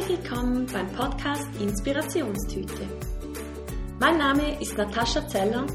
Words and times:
Herzlich 0.00 0.18
willkommen 0.24 0.66
beim 0.72 0.90
Podcast 0.92 1.46
Inspirationstüte. 1.60 2.88
Mein 3.98 4.16
Name 4.16 4.58
ist 4.58 4.78
Natascha 4.78 5.28
Zeller 5.28 5.66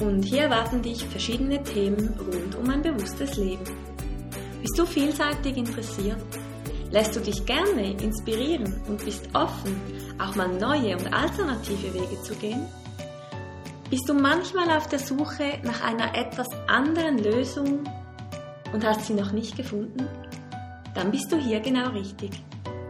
und 0.00 0.22
hier 0.22 0.42
erwarten 0.42 0.82
dich 0.82 1.02
verschiedene 1.02 1.62
Themen 1.62 2.14
rund 2.18 2.56
um 2.56 2.68
ein 2.68 2.82
bewusstes 2.82 3.38
Leben. 3.38 3.64
Bist 4.60 4.78
du 4.78 4.84
vielseitig 4.84 5.56
interessiert? 5.56 6.18
Lässt 6.90 7.16
du 7.16 7.20
dich 7.20 7.46
gerne 7.46 7.92
inspirieren 8.02 8.82
und 8.86 9.02
bist 9.02 9.30
offen, 9.34 9.80
auch 10.18 10.34
mal 10.34 10.48
neue 10.48 10.98
und 10.98 11.14
alternative 11.14 11.94
Wege 11.94 12.20
zu 12.22 12.34
gehen? 12.34 12.66
Bist 13.88 14.06
du 14.06 14.12
manchmal 14.12 14.76
auf 14.76 14.88
der 14.88 14.98
Suche 14.98 15.58
nach 15.62 15.82
einer 15.82 16.14
etwas 16.14 16.48
anderen 16.66 17.16
Lösung 17.16 17.84
und 18.74 18.84
hast 18.84 19.06
sie 19.06 19.14
noch 19.14 19.32
nicht 19.32 19.56
gefunden? 19.56 20.06
Dann 20.94 21.10
bist 21.10 21.32
du 21.32 21.38
hier 21.38 21.60
genau 21.60 21.88
richtig. 21.90 22.30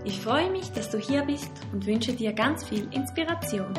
Ich 0.07 0.21
freue 0.21 0.51
mich, 0.51 0.71
dass 0.73 0.91
du 0.91 0.99
hier 0.99 1.23
bist 1.23 1.51
und 1.73 1.87
wünsche 1.87 2.13
dir 2.13 2.35
ganz 2.35 2.63
viel 2.69 2.87
Inspiration. 2.93 3.73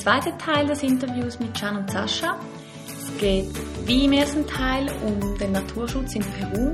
Zweite 0.00 0.34
Teil 0.38 0.66
des 0.66 0.82
Interviews 0.82 1.38
mit 1.38 1.52
Can 1.52 1.76
und 1.76 1.90
Sascha. 1.90 2.38
Es 2.86 3.18
geht 3.18 3.50
wie 3.86 4.06
im 4.06 4.12
ersten 4.12 4.46
Teil 4.46 4.90
um 5.04 5.38
den 5.38 5.52
Naturschutz 5.52 6.14
in 6.14 6.22
Peru 6.22 6.72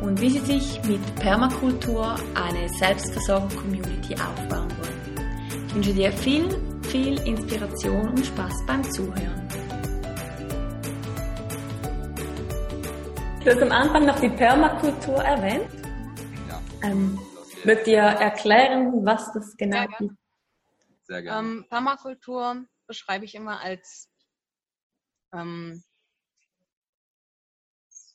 und 0.00 0.20
wie 0.20 0.30
sie 0.30 0.38
sich 0.38 0.80
mit 0.84 1.00
Permakultur 1.16 2.14
eine 2.34 2.68
selbstversorgende 2.68 3.56
Community 3.56 4.14
aufbauen 4.14 4.70
wollen. 4.78 5.66
Ich 5.66 5.74
wünsche 5.74 5.92
dir 5.92 6.12
viel, 6.12 6.80
viel 6.82 7.20
Inspiration 7.26 8.10
und 8.10 8.24
Spaß 8.24 8.64
beim 8.64 8.84
Zuhören. 8.84 9.48
Du 13.44 13.50
hast 13.50 13.62
am 13.62 13.72
Anfang 13.72 14.06
noch 14.06 14.20
die 14.20 14.28
Permakultur 14.28 15.16
erwähnt. 15.16 15.66
Ja. 16.48 16.88
Ähm, 16.88 17.18
Würdet 17.64 17.88
ihr 17.88 18.02
erklären, 18.02 18.92
was 19.04 19.32
das 19.32 19.56
genau 19.56 19.82
ist? 19.98 20.21
Sehr 21.12 21.22
gerne. 21.22 21.48
Ähm, 21.48 21.66
Permakultur 21.68 22.64
beschreibe 22.86 23.26
ich 23.26 23.34
immer 23.34 23.60
als, 23.60 24.08
ähm, 25.34 25.84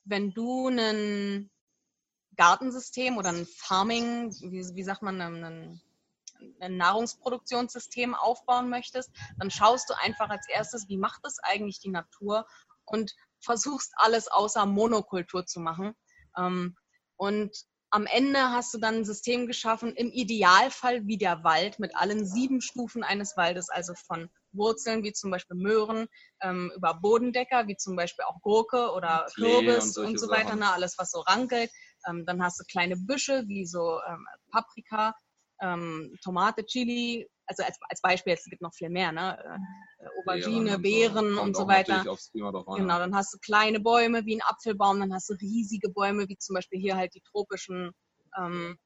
wenn 0.04 0.34
du 0.34 0.70
ein 0.70 1.52
Gartensystem 2.38 3.18
oder 3.18 3.30
ein 3.30 3.46
Farming, 3.46 4.32
wie, 4.50 4.64
wie 4.76 4.84
sagt 4.84 5.04
man, 5.04 5.22
ein, 5.22 5.80
ein 6.60 6.78
Nahrungsproduktionssystem 6.78 8.16
aufbauen 8.16 8.68
möchtest, 8.68 9.12
dann 9.38 9.52
schaust 9.52 9.92
du 9.92 9.94
einfach 10.00 10.30
als 10.30 10.50
erstes, 10.50 10.88
wie 10.88 10.98
macht 10.98 11.20
das 11.24 11.38
eigentlich 11.38 11.80
die 11.80 11.92
Natur 11.92 12.48
und 12.86 13.16
versuchst 13.42 13.94
alles 13.98 14.28
außer 14.28 14.66
Monokultur 14.66 15.46
zu 15.46 15.60
machen. 15.60 15.94
Ähm, 16.36 16.76
und 17.16 17.56
am 17.90 18.06
Ende 18.06 18.40
hast 18.52 18.74
du 18.74 18.80
dann 18.80 18.96
ein 18.96 19.06
System 19.06 19.48
geschaffen, 19.48 19.94
im 19.96 20.12
Idealfall 20.12 21.06
wie 21.08 21.18
der 21.18 21.44
Wald 21.44 21.80
mit 21.80 21.96
allen 21.96 22.26
sieben 22.26 22.62
Stufen 22.62 23.04
eines 23.04 23.38
Waldes, 23.38 23.70
also 23.70 23.94
von 23.96 24.30
Wurzeln 24.52 25.04
wie 25.04 25.14
zum 25.14 25.32
Beispiel 25.32 25.58
Möhren, 25.58 26.08
ähm, 26.42 26.72
über 26.76 26.96
Bodendecker 26.96 27.68
wie 27.68 27.78
zum 27.78 27.96
Beispiel 27.96 28.26
auch 28.26 28.42
Gurke 28.42 28.92
oder 28.92 29.28
Kürbis 29.36 29.98
und, 29.98 30.08
und, 30.08 30.20
so 30.20 30.30
weiter, 30.30 30.56
ne, 30.56 30.72
alles 30.72 30.98
was 30.98 31.12
so 31.12 31.20
rankelt. 31.22 31.72
Ähm, 32.08 32.26
dann 32.26 32.44
hast 32.44 32.60
du 32.60 32.64
kleine 32.66 32.98
Büsche 32.98 33.44
wie 33.48 33.66
so 33.66 34.00
ähm, 34.08 34.26
Paprika, 34.52 35.14
ähm, 35.62 36.14
Tomate, 36.24 36.66
Chili, 36.66 37.28
also 37.48 37.64
als, 37.64 37.78
als 37.90 38.02
Beispiel, 38.02 38.34
es 38.34 38.44
gibt 38.44 38.62
noch 38.62 38.74
viel 38.74 38.90
mehr, 38.90 39.12
ne? 39.12 39.60
Äh, 40.00 40.08
Aubergine, 40.20 40.80
Beeren, 40.80 41.36
so. 41.36 41.42
und 41.42 41.56
so 41.56 41.68
weiter. 41.68 42.04
Genau, 42.04 43.00
dann 43.00 43.16
hast 43.16 43.34
du 43.34 43.40
kleine 43.40 43.80
Bäume 43.80 44.26
wie 44.26 44.36
ein 44.36 44.42
Apfelbaum, 44.44 45.00
dann 45.00 45.14
hast 45.14 45.30
du 45.30 45.34
riesige 45.34 45.90
Bäume, 45.90 46.28
wie 46.28 46.38
zum 46.38 46.56
Beispiel 46.56 46.80
hier 46.80 46.98
halt 46.98 47.14
die 47.16 47.22
tropischen 47.22 47.94
ähm, 48.38 48.78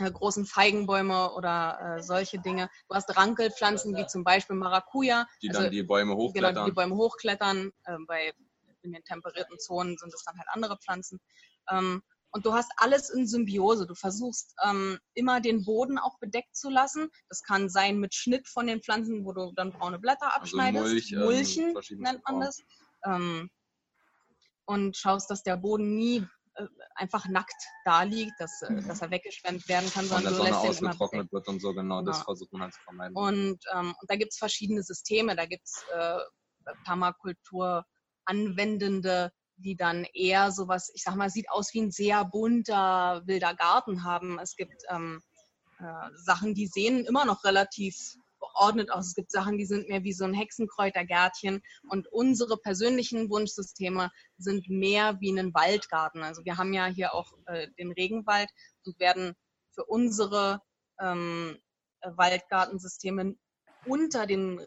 äh, 0.00 0.10
großen 0.10 0.44
Feigenbäume 0.44 1.32
oder 1.34 1.96
äh, 1.98 2.02
solche 2.02 2.40
Dinge. 2.40 2.68
Du 2.88 2.96
hast 2.96 3.16
Rankelpflanzen 3.16 3.96
wie 3.96 4.06
zum 4.06 4.24
Beispiel 4.24 4.56
Maracuja. 4.56 5.26
Die 5.40 5.48
also, 5.50 5.62
dann 5.62 5.70
die 5.70 5.84
Bäume 5.84 6.16
hochklettern. 6.16 6.54
Genau, 6.54 6.66
die 6.66 6.72
Bäume 6.72 6.96
hochklettern. 6.96 7.70
Äh, 7.84 7.96
bei, 8.08 8.32
in 8.82 8.92
den 8.92 9.04
temperierten 9.04 9.58
Zonen 9.60 9.96
sind 9.96 10.12
es 10.12 10.24
dann 10.24 10.36
halt 10.36 10.48
andere 10.50 10.76
Pflanzen. 10.78 11.20
Ähm, 11.70 12.02
und 12.34 12.44
du 12.44 12.52
hast 12.52 12.70
alles 12.76 13.10
in 13.10 13.28
Symbiose. 13.28 13.86
Du 13.86 13.94
versuchst 13.94 14.54
ähm, 14.64 14.98
immer 15.14 15.40
den 15.40 15.64
Boden 15.64 15.98
auch 15.98 16.18
bedeckt 16.18 16.56
zu 16.56 16.68
lassen. 16.68 17.08
Das 17.28 17.42
kann 17.44 17.68
sein 17.68 17.98
mit 17.98 18.12
Schnitt 18.12 18.48
von 18.48 18.66
den 18.66 18.82
Pflanzen, 18.82 19.24
wo 19.24 19.32
du 19.32 19.52
dann 19.54 19.72
braune 19.72 20.00
Blätter 20.00 20.34
also 20.34 20.58
abschneidest. 20.58 20.82
Also 20.82 20.94
Mulch, 20.94 21.12
ähm, 21.12 21.18
Mulchen 21.20 21.76
ähm, 21.76 22.00
nennt 22.00 22.22
man 22.28 22.40
das. 22.40 22.60
Ähm, 23.04 23.50
und 24.66 24.96
schaust, 24.96 25.30
dass 25.30 25.44
der 25.44 25.56
Boden 25.56 25.94
nie 25.94 26.26
äh, 26.54 26.66
einfach 26.96 27.28
nackt 27.28 27.62
da 27.84 28.02
liegt, 28.02 28.32
dass, 28.40 28.62
äh, 28.62 28.82
dass 28.82 29.00
er 29.00 29.12
weggeschwemmt 29.12 29.68
werden 29.68 29.88
kann, 29.92 30.06
sondern 30.06 30.34
du 30.34 30.42
lässt 30.42 30.64
ihn 30.64 30.86
immer 30.86 30.96
bedeckt. 30.96 31.32
wird 31.32 31.46
und 31.46 31.60
so, 31.60 31.72
genau, 31.72 32.00
genau. 32.00 32.10
das 32.10 32.22
versucht 32.22 32.52
man 32.52 32.62
halt 32.62 32.74
zu 32.74 32.80
vermeiden. 32.80 33.16
Und, 33.16 33.60
ähm, 33.72 33.94
und 34.00 34.10
da 34.10 34.16
gibt 34.16 34.32
es 34.32 34.38
verschiedene 34.38 34.82
Systeme. 34.82 35.36
Da 35.36 35.46
gibt 35.46 35.66
es 35.66 35.84
äh, 35.94 36.18
Permakultur 36.84 37.84
anwendende 38.24 39.30
die 39.56 39.76
dann 39.76 40.04
eher 40.14 40.50
sowas, 40.50 40.90
ich 40.94 41.02
sag 41.02 41.14
mal, 41.16 41.30
sieht 41.30 41.50
aus 41.50 41.72
wie 41.72 41.82
ein 41.82 41.90
sehr 41.90 42.24
bunter 42.24 43.22
wilder 43.26 43.54
Garten 43.54 44.04
haben. 44.04 44.38
Es 44.38 44.56
gibt 44.56 44.82
ähm, 44.88 45.22
äh, 45.78 46.08
Sachen, 46.14 46.54
die 46.54 46.66
sehen 46.66 47.04
immer 47.04 47.24
noch 47.24 47.44
relativ 47.44 47.96
geordnet 48.40 48.90
aus. 48.90 49.08
Es 49.08 49.14
gibt 49.14 49.30
Sachen, 49.30 49.58
die 49.58 49.66
sind 49.66 49.88
mehr 49.88 50.02
wie 50.04 50.12
so 50.12 50.24
ein 50.24 50.34
Hexenkräutergärtchen. 50.34 51.62
Und 51.88 52.08
unsere 52.08 52.56
persönlichen 52.58 53.30
Wunschsysteme 53.30 54.10
sind 54.38 54.68
mehr 54.68 55.20
wie 55.20 55.30
ein 55.30 55.54
Waldgarten. 55.54 56.22
Also 56.22 56.44
wir 56.44 56.56
haben 56.56 56.72
ja 56.72 56.86
hier 56.86 57.14
auch 57.14 57.32
äh, 57.46 57.68
den 57.78 57.92
Regenwald 57.92 58.48
und 58.84 58.98
werden 58.98 59.34
für 59.74 59.84
unsere 59.84 60.60
ähm, 61.00 61.58
Waldgartensysteme 62.02 63.34
unter 63.86 64.26
den 64.26 64.64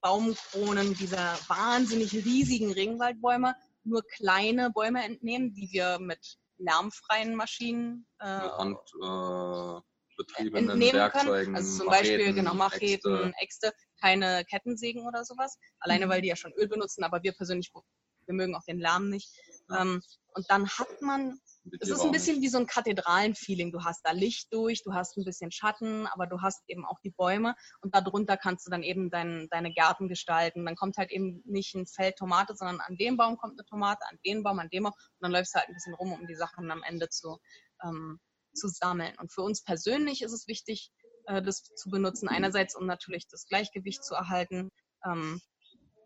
Baumkronen 0.00 0.94
dieser 0.94 1.38
wahnsinnig 1.48 2.12
riesigen 2.14 2.72
Regenwaldbäume 2.72 3.54
nur 3.84 4.02
kleine 4.16 4.70
Bäume 4.70 5.04
entnehmen, 5.04 5.54
die 5.54 5.68
wir 5.72 5.98
mit 5.98 6.38
lärmfreien 6.58 7.34
Maschinen 7.34 8.06
äh, 8.18 8.26
Hand, 8.26 8.78
äh, 9.02 9.80
betriebenen 10.16 10.70
entnehmen 10.70 10.94
Werkzeugen, 10.94 11.44
können. 11.44 11.56
Also 11.56 11.78
zum 11.78 11.86
Macheten, 11.86 12.16
Beispiel 12.16 12.34
genau 12.34 12.54
Macheten, 12.54 13.34
Äxte. 13.40 13.68
Äxte, 13.68 13.72
keine 14.00 14.44
Kettensägen 14.44 15.06
oder 15.06 15.24
sowas. 15.24 15.58
Alleine 15.78 16.06
mhm. 16.06 16.10
weil 16.10 16.22
die 16.22 16.28
ja 16.28 16.36
schon 16.36 16.52
Öl 16.52 16.68
benutzen, 16.68 17.04
aber 17.04 17.22
wir 17.22 17.32
persönlich, 17.32 17.72
wir 17.72 18.34
mögen 18.34 18.54
auch 18.54 18.64
den 18.64 18.78
Lärm 18.78 19.08
nicht. 19.08 19.30
Ja. 19.68 19.82
Ähm, 19.82 20.02
und 20.34 20.50
dann 20.50 20.68
hat 20.68 21.00
man 21.00 21.40
es 21.80 21.88
ist 21.88 22.00
ein 22.00 22.12
bisschen 22.12 22.40
wie 22.40 22.48
so 22.48 22.58
ein 22.58 22.66
Kathedralen-Feeling. 22.66 23.72
Du 23.72 23.84
hast 23.84 24.00
da 24.04 24.12
Licht 24.12 24.52
durch, 24.52 24.82
du 24.82 24.94
hast 24.94 25.16
ein 25.16 25.24
bisschen 25.24 25.50
Schatten, 25.50 26.06
aber 26.06 26.26
du 26.26 26.40
hast 26.40 26.62
eben 26.68 26.86
auch 26.86 26.98
die 27.04 27.10
Bäume 27.10 27.54
und 27.82 27.94
darunter 27.94 28.36
kannst 28.36 28.66
du 28.66 28.70
dann 28.70 28.82
eben 28.82 29.10
dein, 29.10 29.48
deine 29.50 29.72
Gärten 29.72 30.08
gestalten. 30.08 30.64
Dann 30.64 30.76
kommt 30.76 30.96
halt 30.96 31.10
eben 31.10 31.42
nicht 31.44 31.74
ein 31.74 31.86
Feld 31.86 32.16
Tomate, 32.16 32.54
sondern 32.54 32.80
an 32.80 32.96
dem 32.96 33.16
Baum 33.16 33.36
kommt 33.36 33.58
eine 33.58 33.66
Tomate, 33.66 34.06
an 34.08 34.18
dem 34.24 34.42
Baum, 34.42 34.58
an 34.58 34.68
dem 34.70 34.84
Baum 34.84 34.92
und 34.92 35.20
dann 35.20 35.32
läufst 35.32 35.54
du 35.54 35.58
halt 35.58 35.68
ein 35.68 35.74
bisschen 35.74 35.94
rum, 35.94 36.12
um 36.12 36.26
die 36.26 36.34
Sachen 36.34 36.70
am 36.70 36.82
Ende 36.82 37.08
zu, 37.08 37.38
ähm, 37.84 38.18
zu 38.54 38.68
sammeln. 38.68 39.14
Und 39.18 39.32
für 39.32 39.42
uns 39.42 39.62
persönlich 39.62 40.22
ist 40.22 40.32
es 40.32 40.48
wichtig, 40.48 40.90
äh, 41.26 41.42
das 41.42 41.62
zu 41.62 41.90
benutzen. 41.90 42.28
Einerseits, 42.28 42.74
um 42.74 42.86
natürlich 42.86 43.28
das 43.28 43.46
Gleichgewicht 43.46 44.02
zu 44.02 44.14
erhalten. 44.14 44.70
Ähm, 45.04 45.40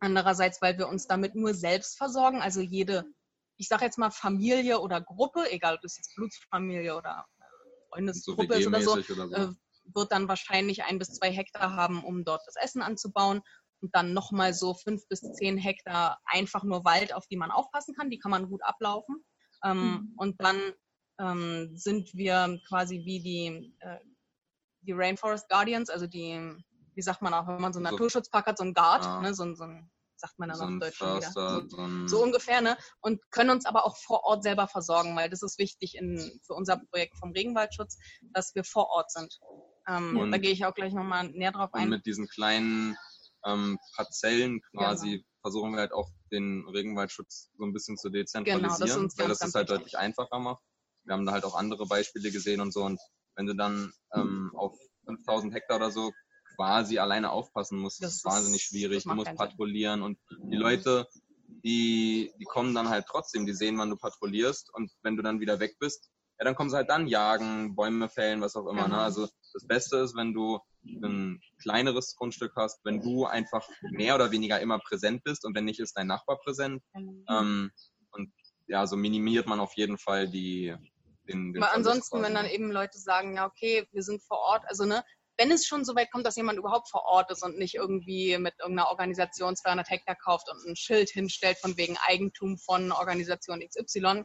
andererseits, 0.00 0.60
weil 0.60 0.78
wir 0.78 0.88
uns 0.88 1.06
damit 1.06 1.34
nur 1.34 1.54
selbst 1.54 1.96
versorgen. 1.96 2.40
Also 2.42 2.60
jede 2.60 3.04
ich 3.56 3.68
sage 3.68 3.84
jetzt 3.84 3.98
mal 3.98 4.10
Familie 4.10 4.80
oder 4.80 5.00
Gruppe, 5.00 5.50
egal 5.50 5.76
ob 5.76 5.82
das 5.82 5.96
jetzt 5.96 6.14
Blutsfamilie 6.16 6.96
oder 6.96 7.26
äh, 7.38 7.88
Freundesgruppe 7.90 8.54
ist 8.54 8.66
oder 8.66 8.82
so, 8.82 8.92
oder 8.92 9.28
so. 9.28 9.34
Äh, 9.34 9.48
wird 9.92 10.12
dann 10.12 10.28
wahrscheinlich 10.28 10.84
ein 10.84 10.98
bis 10.98 11.08
zwei 11.08 11.30
Hektar 11.30 11.74
haben, 11.74 12.04
um 12.04 12.24
dort 12.24 12.42
das 12.46 12.56
Essen 12.56 12.82
anzubauen. 12.82 13.42
Und 13.80 13.94
dann 13.94 14.14
nochmal 14.14 14.54
so 14.54 14.72
fünf 14.72 15.06
bis 15.08 15.20
zehn 15.20 15.58
Hektar 15.58 16.18
einfach 16.24 16.64
nur 16.64 16.84
Wald, 16.86 17.12
auf 17.12 17.26
die 17.26 17.36
man 17.36 17.50
aufpassen 17.50 17.94
kann. 17.94 18.08
Die 18.08 18.18
kann 18.18 18.30
man 18.30 18.48
gut 18.48 18.62
ablaufen. 18.62 19.22
Ähm, 19.62 19.78
mhm. 19.78 20.14
Und 20.16 20.40
dann 20.40 20.58
ähm, 21.20 21.76
sind 21.76 22.14
wir 22.14 22.58
quasi 22.66 23.02
wie 23.04 23.20
die, 23.20 23.76
äh, 23.80 23.98
die 24.80 24.92
Rainforest 24.92 25.48
Guardians, 25.50 25.90
also 25.90 26.06
die, 26.06 26.40
wie 26.94 27.02
sagt 27.02 27.20
man 27.20 27.34
auch, 27.34 27.46
wenn 27.46 27.60
man 27.60 27.72
so 27.72 27.78
einen 27.78 27.90
Naturschutzpark 27.90 28.46
hat, 28.46 28.58
so 28.58 28.64
ein 28.64 28.74
Guard, 28.74 29.04
ah. 29.04 29.20
ne, 29.20 29.34
so, 29.34 29.54
so 29.54 29.64
ein 29.64 29.90
sagt 30.24 30.38
man 30.38 30.48
dann 30.48 30.58
so 30.58 30.64
auf 30.64 30.78
Deutsch 30.80 30.96
Förster, 30.96 31.64
wieder. 31.64 31.68
So, 31.68 32.06
so, 32.06 32.22
ungefähr, 32.22 32.60
ne? 32.60 32.76
Und 33.00 33.20
können 33.30 33.50
uns 33.50 33.66
aber 33.66 33.84
auch 33.84 33.96
vor 33.96 34.24
Ort 34.24 34.42
selber 34.42 34.66
versorgen, 34.68 35.14
weil 35.16 35.28
das 35.28 35.42
ist 35.42 35.58
wichtig 35.58 35.96
in, 35.96 36.40
für 36.46 36.54
unser 36.54 36.78
Projekt 36.90 37.18
vom 37.18 37.32
Regenwaldschutz, 37.32 37.98
dass 38.32 38.54
wir 38.54 38.64
vor 38.64 38.88
Ort 38.88 39.10
sind. 39.10 39.38
Ähm, 39.86 40.30
da 40.30 40.38
gehe 40.38 40.50
ich 40.50 40.64
auch 40.64 40.74
gleich 40.74 40.94
nochmal 40.94 41.28
näher 41.28 41.52
drauf 41.52 41.74
ein. 41.74 41.84
Und 41.84 41.90
mit 41.90 42.06
diesen 42.06 42.26
kleinen 42.28 42.96
ähm, 43.44 43.78
Parzellen 43.96 44.60
quasi 44.72 45.10
genau. 45.10 45.24
versuchen 45.42 45.72
wir 45.72 45.80
halt 45.80 45.92
auch 45.92 46.08
den 46.32 46.66
Regenwaldschutz 46.68 47.50
so 47.58 47.64
ein 47.64 47.72
bisschen 47.72 47.98
zu 47.98 48.10
Genau, 48.10 48.24
das 48.24 48.78
dezentralisieren, 48.78 49.10
weil 49.18 49.28
das 49.28 49.42
es 49.42 49.54
halt 49.54 49.68
deutlich 49.68 49.98
einfacher 49.98 50.38
macht. 50.38 50.62
Wir 51.04 51.12
haben 51.12 51.26
da 51.26 51.32
halt 51.32 51.44
auch 51.44 51.54
andere 51.54 51.86
Beispiele 51.86 52.30
gesehen 52.30 52.62
und 52.62 52.72
so 52.72 52.84
und 52.84 52.98
wenn 53.36 53.46
du 53.46 53.54
dann 53.54 53.92
ähm, 54.14 54.52
auf 54.54 54.78
5000 55.04 55.52
Hektar 55.52 55.76
oder 55.76 55.90
so 55.90 56.12
quasi 56.56 56.98
alleine 56.98 57.30
aufpassen 57.30 57.78
musst, 57.78 58.02
Das 58.02 58.10
das 58.10 58.16
ist 58.16 58.24
wahnsinnig 58.24 58.62
schwierig. 58.62 59.04
Du 59.04 59.14
musst 59.14 59.26
keinen 59.26 59.36
Sinn. 59.36 59.48
patrouillieren 59.48 60.02
und 60.02 60.18
die 60.50 60.56
Leute, 60.56 61.08
die, 61.64 62.32
die 62.38 62.44
kommen 62.44 62.74
dann 62.74 62.88
halt 62.88 63.06
trotzdem, 63.08 63.46
die 63.46 63.54
sehen, 63.54 63.78
wann 63.78 63.90
du 63.90 63.96
patrouillierst 63.96 64.72
und 64.74 64.92
wenn 65.02 65.16
du 65.16 65.22
dann 65.22 65.40
wieder 65.40 65.60
weg 65.60 65.76
bist, 65.78 66.10
ja, 66.38 66.44
dann 66.44 66.54
kommen 66.54 66.70
sie 66.70 66.76
halt 66.76 66.90
dann 66.90 67.06
jagen, 67.06 67.76
Bäume 67.76 68.08
fällen, 68.08 68.40
was 68.40 68.56
auch 68.56 68.66
immer. 68.66 68.84
Genau. 68.84 68.96
Ne? 68.96 69.02
Also 69.02 69.28
das 69.52 69.66
Beste 69.66 69.98
ist, 69.98 70.16
wenn 70.16 70.34
du 70.34 70.58
ein 70.84 71.40
kleineres 71.62 72.16
Grundstück 72.16 72.52
hast, 72.56 72.84
wenn 72.84 73.00
du 73.00 73.24
einfach 73.24 73.66
mehr 73.82 74.16
oder 74.16 74.32
weniger 74.32 74.60
immer 74.60 74.78
präsent 74.80 75.22
bist 75.24 75.44
und 75.44 75.54
wenn 75.54 75.64
nicht, 75.64 75.80
ist 75.80 75.96
dein 75.96 76.08
Nachbar 76.08 76.38
präsent. 76.40 76.82
Ähm, 76.94 77.70
und 78.10 78.32
ja, 78.66 78.86
so 78.86 78.96
minimiert 78.96 79.46
man 79.46 79.60
auf 79.60 79.74
jeden 79.76 79.96
Fall 79.96 80.28
die 80.28 80.74
den, 81.28 81.52
den 81.52 81.62
ansonsten, 81.62 82.20
wenn 82.22 82.34
dann 82.34 82.46
eben 82.46 82.70
Leute 82.70 82.98
sagen, 82.98 83.36
ja, 83.36 83.46
okay, 83.46 83.86
wir 83.92 84.02
sind 84.02 84.22
vor 84.22 84.38
Ort, 84.38 84.64
also 84.66 84.84
ne, 84.84 85.02
wenn 85.36 85.50
es 85.50 85.66
schon 85.66 85.84
so 85.84 85.94
weit 85.94 86.10
kommt, 86.10 86.26
dass 86.26 86.36
jemand 86.36 86.58
überhaupt 86.58 86.88
vor 86.90 87.04
Ort 87.04 87.30
ist 87.30 87.42
und 87.42 87.58
nicht 87.58 87.74
irgendwie 87.74 88.38
mit 88.38 88.54
irgendeiner 88.60 88.90
Organisation 88.90 89.56
200 89.56 89.88
Hektar 89.90 90.16
kauft 90.16 90.48
und 90.50 90.64
ein 90.66 90.76
Schild 90.76 91.10
hinstellt 91.10 91.58
von 91.58 91.76
wegen 91.76 91.96
Eigentum 92.06 92.58
von 92.58 92.92
Organisation 92.92 93.60
XY, 93.60 94.24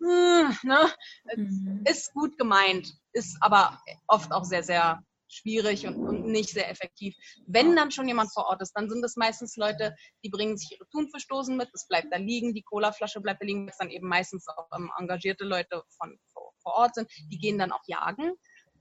hm, 0.00 0.56
ne, 0.62 0.94
Mhm. 1.36 1.84
ist 1.86 2.12
gut 2.12 2.36
gemeint, 2.38 2.92
ist 3.12 3.36
aber 3.40 3.80
oft 4.06 4.32
auch 4.32 4.44
sehr, 4.44 4.62
sehr 4.62 5.02
schwierig 5.28 5.86
und, 5.86 5.96
und 5.96 6.24
nicht 6.24 6.50
sehr 6.50 6.70
effektiv. 6.70 7.14
Wenn 7.46 7.76
dann 7.76 7.90
schon 7.90 8.08
jemand 8.08 8.32
vor 8.32 8.46
Ort 8.46 8.62
ist, 8.62 8.72
dann 8.72 8.88
sind 8.88 9.04
es 9.04 9.16
meistens 9.16 9.56
Leute, 9.56 9.94
die 10.24 10.30
bringen 10.30 10.56
sich 10.56 10.72
ihre 10.72 10.88
Thunfischdosen 10.88 11.56
mit, 11.56 11.68
das 11.72 11.86
bleibt 11.86 12.12
da 12.12 12.16
liegen, 12.16 12.54
die 12.54 12.62
Colaflasche 12.62 13.20
bleibt 13.20 13.42
da 13.42 13.46
liegen, 13.46 13.66
das 13.66 13.76
dann 13.76 13.90
eben 13.90 14.08
meistens 14.08 14.46
auch 14.48 14.68
ähm, 14.74 14.90
engagierte 14.98 15.44
Leute 15.44 15.82
von 15.98 16.18
vor, 16.32 16.52
vor 16.62 16.74
Ort 16.74 16.94
sind, 16.94 17.10
die 17.30 17.38
gehen 17.38 17.58
dann 17.58 17.72
auch 17.72 17.82
jagen 17.86 18.32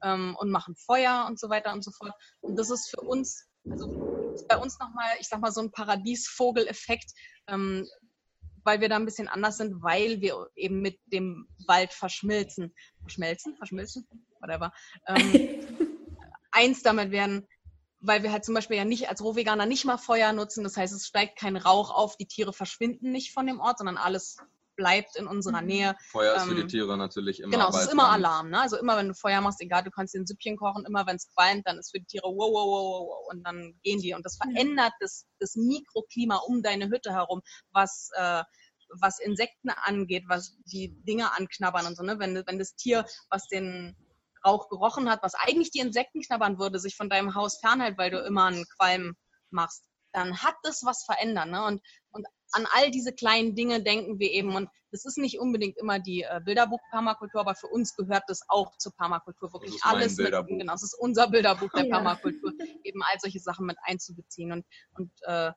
ähm, 0.03 0.35
und 0.39 0.49
machen 0.49 0.75
Feuer 0.75 1.25
und 1.27 1.39
so 1.39 1.49
weiter 1.49 1.73
und 1.73 1.83
so 1.83 1.91
fort. 1.91 2.13
Und 2.41 2.57
das 2.57 2.69
ist 2.69 2.89
für 2.89 3.01
uns, 3.01 3.47
also 3.69 3.88
bei 4.47 4.57
uns 4.57 4.79
nochmal, 4.79 5.09
ich 5.19 5.27
sag 5.27 5.39
mal, 5.39 5.51
so 5.51 5.61
ein 5.61 5.71
Paradiesvogeleffekt, 5.71 7.11
ähm, 7.47 7.88
weil 8.63 8.81
wir 8.81 8.89
da 8.89 8.97
ein 8.97 9.05
bisschen 9.05 9.27
anders 9.27 9.57
sind, 9.57 9.81
weil 9.81 10.19
wir 10.21 10.49
eben 10.55 10.81
mit 10.81 10.99
dem 11.05 11.47
Wald 11.67 11.94
verschmilzen. 11.94 12.73
Verschmelzen? 13.01 13.55
Verschmilzen? 13.55 14.07
Whatever. 14.41 14.73
Ähm, 15.07 15.61
eins 16.51 16.81
damit 16.81 17.11
werden, 17.11 17.47
weil 17.99 18.23
wir 18.23 18.31
halt 18.31 18.45
zum 18.45 18.55
Beispiel 18.55 18.77
ja 18.77 18.85
nicht 18.85 19.09
als 19.09 19.23
Rohveganer 19.23 19.65
nicht 19.65 19.85
mal 19.85 19.97
Feuer 19.97 20.33
nutzen. 20.33 20.63
Das 20.63 20.77
heißt, 20.77 20.94
es 20.94 21.07
steigt 21.07 21.39
kein 21.39 21.55
Rauch 21.55 21.91
auf, 21.91 22.17
die 22.17 22.27
Tiere 22.27 22.53
verschwinden 22.53 23.11
nicht 23.11 23.33
von 23.33 23.47
dem 23.47 23.59
Ort, 23.59 23.77
sondern 23.77 23.97
alles 23.97 24.38
bleibt 24.77 25.18
in 25.18 25.27
unserer 25.27 25.62
Mhm. 25.62 25.68
Nähe. 25.68 25.95
Feuer 26.12 26.35
ist 26.35 26.44
für 26.44 26.51
ähm, 26.51 26.56
die 26.56 26.68
Tiere 26.68 26.97
natürlich 26.97 27.41
immer 27.41 27.51
Genau, 27.51 27.69
es 27.69 27.83
ist 27.83 27.91
immer 27.91 28.03
dran. 28.03 28.13
Alarm. 28.13 28.50
Ne? 28.51 28.62
Also 28.62 28.77
immer, 28.77 28.95
wenn 28.95 29.09
du 29.09 29.13
Feuer 29.13 29.41
machst, 29.41 29.59
egal, 29.59 29.83
du 29.83 29.91
kannst 29.91 30.13
dir 30.13 30.21
ein 30.21 30.25
Süppchen 30.27 30.56
kochen, 30.56 30.85
immer 30.85 31.06
wenn 31.06 31.18
es 31.18 31.27
qualmt, 31.33 31.68
dann 31.68 31.77
ist 31.77 31.91
für 31.91 32.00
die 32.00 32.06
Tiere 32.06 32.27
wow, 32.27 32.38
wow, 32.38 32.53
wow, 32.53 32.65
wow, 32.65 33.07
wow 33.09 33.31
und 33.31 33.44
dann 33.44 33.77
gehen 33.83 34.00
die. 34.00 34.13
Und 34.13 34.25
das 34.25 34.38
verändert 34.38 34.94
das, 35.01 35.25
das 35.39 35.56
Mikroklima 35.56 36.38
um 36.47 36.63
deine 36.63 36.88
Hütte 36.88 37.12
herum, 37.12 37.41
was, 37.71 38.09
äh, 38.13 38.44
was 39.01 39.19
Insekten 39.19 39.69
angeht, 39.69 40.24
was 40.27 40.56
die 40.65 40.95
Dinge 41.03 41.33
anknabbern 41.33 41.88
und 41.88 41.97
so. 41.97 42.03
Ne? 42.03 42.19
Wenn, 42.19 42.41
wenn 42.45 42.59
das 42.59 42.75
Tier, 42.75 43.06
was 43.30 43.47
den 43.47 43.97
Rauch 44.45 44.69
gerochen 44.69 45.09
hat, 45.09 45.23
was 45.23 45.33
eigentlich 45.35 45.71
die 45.71 45.80
Insekten 45.80 46.21
knabbern 46.21 46.59
würde, 46.59 46.80
sich 46.80 46.95
von 46.95 47.09
deinem 47.09 47.35
Haus 47.35 47.59
fernhält, 47.59 47.97
weil 47.97 48.12
du 48.12 48.19
immer 48.23 48.45
einen 48.45 48.65
Qualm 48.77 49.15
machst, 49.50 49.83
dann 50.13 50.41
hat 50.41 50.56
das 50.63 50.83
was 50.85 51.03
verändert. 51.03 51.47
Ne? 51.47 51.65
Und, 51.65 51.81
und 52.12 52.25
an 52.51 52.67
all 52.71 52.91
diese 52.91 53.13
kleinen 53.13 53.55
Dinge 53.55 53.81
denken 53.81 54.19
wir 54.19 54.31
eben. 54.31 54.55
Und 54.55 54.69
das 54.91 55.05
ist 55.05 55.17
nicht 55.17 55.39
unbedingt 55.39 55.77
immer 55.77 55.99
die 55.99 56.23
äh, 56.23 56.41
Bilderbuch-Permakultur, 56.44 57.41
aber 57.41 57.55
für 57.55 57.67
uns 57.67 57.95
gehört 57.95 58.23
das 58.27 58.41
auch 58.47 58.77
zur 58.77 58.94
Permakultur. 58.94 59.51
Wirklich 59.53 59.75
ist 59.75 59.85
mein 59.85 59.95
alles 59.95 60.17
mit, 60.17 60.31
genau, 60.47 60.73
es 60.73 60.83
ist 60.83 60.97
unser 60.99 61.29
Bilderbuch 61.29 61.71
der 61.73 61.85
Ja. 61.88 61.95
Permakultur, 61.95 62.53
eben 62.83 63.01
all 63.03 63.19
solche 63.19 63.39
Sachen 63.39 63.65
mit 63.65 63.77
einzubeziehen. 63.83 64.51
Und, 64.51 64.65
und, 64.95 65.11
äh, 65.23 65.51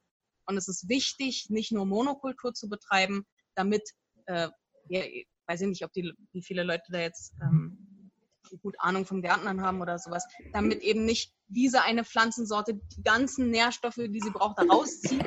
und 0.47 0.57
es 0.57 0.69
ist 0.69 0.89
wichtig, 0.89 1.47
nicht 1.49 1.73
nur 1.73 1.87
Monokultur 1.87 2.55
zu 2.55 2.69
betreiben, 2.69 3.25
damit, 3.55 3.83
äh, 4.27 4.49
ja, 4.89 5.05
ich 5.05 5.29
weiß 5.47 5.61
ich 5.63 5.69
nicht, 5.69 5.85
ob 5.85 5.93
die, 5.93 6.13
wie 6.33 6.43
viele 6.43 6.63
Leute 6.63 6.85
da 6.91 6.99
jetzt 6.99 7.35
ähm, 7.43 8.11
gut 8.63 8.77
Ahnung 8.79 9.07
vom 9.07 9.23
Gärtnern 9.23 9.63
haben 9.63 9.81
oder 9.81 9.99
sowas, 9.99 10.27
damit 10.53 10.83
eben 10.83 11.05
nicht 11.05 11.33
diese 11.49 11.83
eine 11.83 12.05
Pflanzensorte 12.05 12.75
die 12.75 13.03
ganzen 13.03 13.51
Nährstoffe, 13.51 13.97
die 13.97 14.21
sie 14.21 14.31
braucht, 14.31 14.59
da 14.59 14.63
rauszieht. 14.63 15.25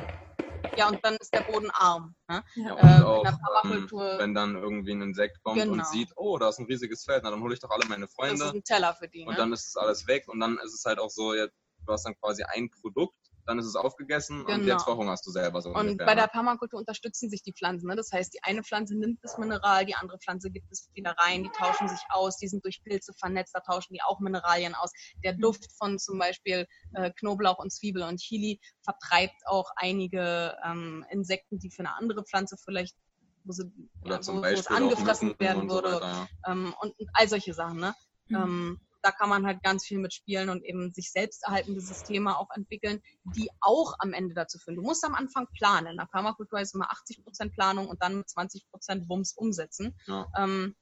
Ja, 0.76 0.88
und 0.88 0.98
dann 1.04 1.14
ist 1.16 1.32
der 1.32 1.40
Boden 1.42 1.70
arm. 1.70 2.14
Ne? 2.28 2.42
Ja, 2.56 2.76
Äh, 2.76 2.98
in 2.98 3.02
auch, 3.04 3.22
der 3.22 3.38
ähm, 3.64 3.88
wenn 4.18 4.34
dann 4.34 4.56
irgendwie 4.56 4.92
ein 4.92 5.02
Insekt 5.02 5.42
kommt 5.42 5.60
Genau. 5.60 5.72
und 5.72 5.86
sieht, 5.86 6.10
oh, 6.16 6.38
da 6.38 6.48
ist 6.48 6.58
ein 6.58 6.66
riesiges 6.66 7.04
Feld, 7.04 7.22
na, 7.24 7.30
dann 7.30 7.40
hole 7.40 7.54
ich 7.54 7.60
doch 7.60 7.70
alle 7.70 7.84
meine 7.86 8.02
Das 8.02 8.10
ist 8.10 8.16
Freunde 8.16 8.50
ein 8.50 8.64
Teller 8.64 8.94
für 8.94 9.08
die. 9.08 9.22
und 9.24 9.30
Ne? 9.32 9.36
dann 9.36 9.52
ist 9.52 9.68
es 9.68 9.76
alles 9.76 10.06
weg 10.06 10.24
und 10.28 10.40
dann 10.40 10.58
ist 10.58 10.74
es 10.74 10.84
halt 10.84 10.98
auch 10.98 11.10
so, 11.10 11.34
jetzt, 11.34 11.54
du 11.86 11.92
hast 11.92 12.04
dann 12.04 12.16
quasi 12.18 12.42
ein 12.44 12.70
Produkt, 12.80 13.16
dann 13.46 13.58
ist 13.58 13.66
es 13.66 13.76
aufgegessen 13.76 14.40
und 14.40 14.46
Genau. 14.46 14.72
jetzt 14.74 14.84
verhungerst 14.84 15.26
du 15.26 15.30
selber 15.30 15.60
so 15.60 15.70
Und 15.70 15.76
ungefähr, 15.76 16.06
bei 16.06 16.14
der 16.14 16.24
ne? 16.24 16.30
Permakultur 16.32 16.78
unterstützen 16.78 17.28
sich 17.30 17.42
die 17.42 17.52
Pflanzen. 17.52 17.88
Ne? 17.88 17.96
Das 17.96 18.10
heißt, 18.12 18.32
die 18.34 18.42
eine 18.42 18.62
Pflanze 18.62 18.96
nimmt 18.96 19.18
das 19.22 19.38
Mineral, 19.38 19.84
die 19.86 19.94
andere 19.94 20.18
Pflanze 20.18 20.50
gibt 20.50 20.70
es 20.70 20.90
wieder 20.94 21.12
rein, 21.18 21.42
die 21.44 21.50
tauschen 21.50 21.88
sich 21.88 22.00
aus, 22.10 22.36
die 22.38 22.48
sind 22.48 22.64
durch 22.64 22.82
Pilze 22.84 23.12
vernetzt, 23.18 23.54
da 23.54 23.60
tauschen 23.60 23.94
die 23.94 24.02
auch 24.02 24.20
Mineralien 24.20 24.74
aus. 24.74 24.90
Der 25.22 25.34
Duft 25.34 25.70
von 25.78 25.98
zum 25.98 26.18
Beispiel 26.18 26.66
äh, 26.94 27.10
Knoblauch 27.18 27.58
und 27.58 27.72
Zwiebel 27.72 28.02
und 28.02 28.18
Chili 28.18 28.60
vertreibt 28.82 29.36
auch 29.46 29.70
einige 29.76 30.56
ähm, 30.64 31.04
Insekten, 31.10 31.58
die 31.58 31.70
für 31.70 31.80
eine 31.80 31.94
andere 31.96 32.24
Pflanze 32.24 32.56
vielleicht, 32.62 32.96
wo, 33.44 33.52
sie, 33.52 33.64
Oder 34.04 34.16
ja, 34.16 34.20
zum 34.20 34.38
wo, 34.38 34.42
wo 34.42 34.46
es 34.46 34.66
angefressen 34.66 35.34
werden 35.38 35.62
und 35.62 35.68
so 35.70 35.74
würde. 35.76 35.96
weiter, 35.96 36.28
ja. 36.46 36.52
ähm, 36.52 36.74
und, 36.80 36.98
und 36.98 37.10
all 37.12 37.28
solche 37.28 37.52
Sachen. 37.54 37.78
Ne? 37.78 37.94
Mhm. 38.28 38.36
Ähm, 38.36 38.80
da 39.04 39.12
kann 39.12 39.28
man 39.28 39.44
halt 39.44 39.62
ganz 39.62 39.84
viel 39.84 39.98
mitspielen 39.98 40.48
und 40.48 40.64
eben 40.64 40.90
sich 40.94 41.12
selbst 41.12 41.44
erhaltende 41.44 41.80
Systeme 41.80 42.38
auch 42.38 42.48
entwickeln, 42.56 43.02
die 43.36 43.50
auch 43.60 43.94
am 43.98 44.14
Ende 44.14 44.34
dazu 44.34 44.58
führen. 44.58 44.76
Du 44.76 44.82
musst 44.82 45.04
am 45.04 45.14
Anfang 45.14 45.46
planen. 45.58 45.88
In 45.88 45.96
der 45.98 46.06
Permakultur 46.06 46.58
ist 46.58 46.74
immer 46.74 46.90
80 46.90 47.22
Prozent 47.22 47.52
Planung 47.52 47.88
und 47.88 48.02
dann 48.02 48.16
mit 48.16 48.30
20 48.30 48.70
Prozent 48.70 49.06
Bums 49.06 49.32
umsetzen. 49.36 49.94
Ja. 50.06 50.26
Ähm, 50.38 50.74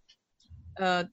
äh, 0.76 1.04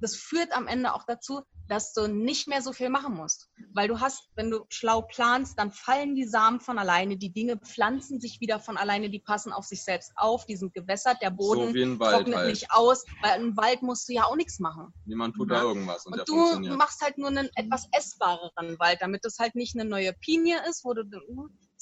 das 0.00 0.16
führt 0.16 0.50
am 0.52 0.66
Ende 0.66 0.92
auch 0.92 1.04
dazu, 1.06 1.42
dass 1.68 1.92
du 1.92 2.06
nicht 2.06 2.48
mehr 2.48 2.62
so 2.62 2.72
viel 2.72 2.90
machen 2.90 3.14
musst. 3.14 3.48
Weil 3.74 3.88
du 3.88 4.00
hast, 4.00 4.28
wenn 4.34 4.50
du 4.50 4.64
schlau 4.68 5.02
planst, 5.02 5.58
dann 5.58 5.70
fallen 5.70 6.14
die 6.14 6.24
Samen 6.26 6.60
von 6.60 6.78
alleine, 6.78 7.16
die 7.16 7.32
Dinge 7.32 7.56
pflanzen 7.56 8.20
sich 8.20 8.40
wieder 8.40 8.60
von 8.60 8.76
alleine, 8.76 9.08
die 9.10 9.20
passen 9.20 9.52
auf 9.52 9.64
sich 9.64 9.82
selbst 9.84 10.12
auf, 10.16 10.44
die 10.46 10.56
sind 10.56 10.74
gewässert, 10.74 11.18
der 11.22 11.30
Boden 11.30 11.72
So 11.72 11.96
trocknet 11.96 12.36
halt. 12.36 12.50
nicht 12.50 12.70
aus, 12.70 13.04
weil 13.22 13.40
im 13.40 13.56
Wald 13.56 13.82
musst 13.82 14.08
du 14.08 14.12
ja 14.12 14.24
auch 14.24 14.36
nichts 14.36 14.58
machen. 14.58 14.92
Niemand 15.06 15.34
tut 15.36 15.50
Ja. 15.50 15.56
da 15.60 15.62
irgendwas 15.62 16.06
und, 16.06 16.18
Und 16.18 16.28
du 16.28 16.76
machst 16.76 17.00
halt 17.00 17.18
nur 17.18 17.28
einen 17.28 17.48
etwas 17.54 17.88
essbareren 17.92 18.78
Wald, 18.78 18.98
damit 19.00 19.24
es 19.24 19.38
halt 19.38 19.54
nicht 19.54 19.74
eine 19.74 19.88
neue 19.88 20.12
Pinie 20.12 20.60
ist, 20.68 20.84
wo 20.84 20.92
du, 20.94 21.04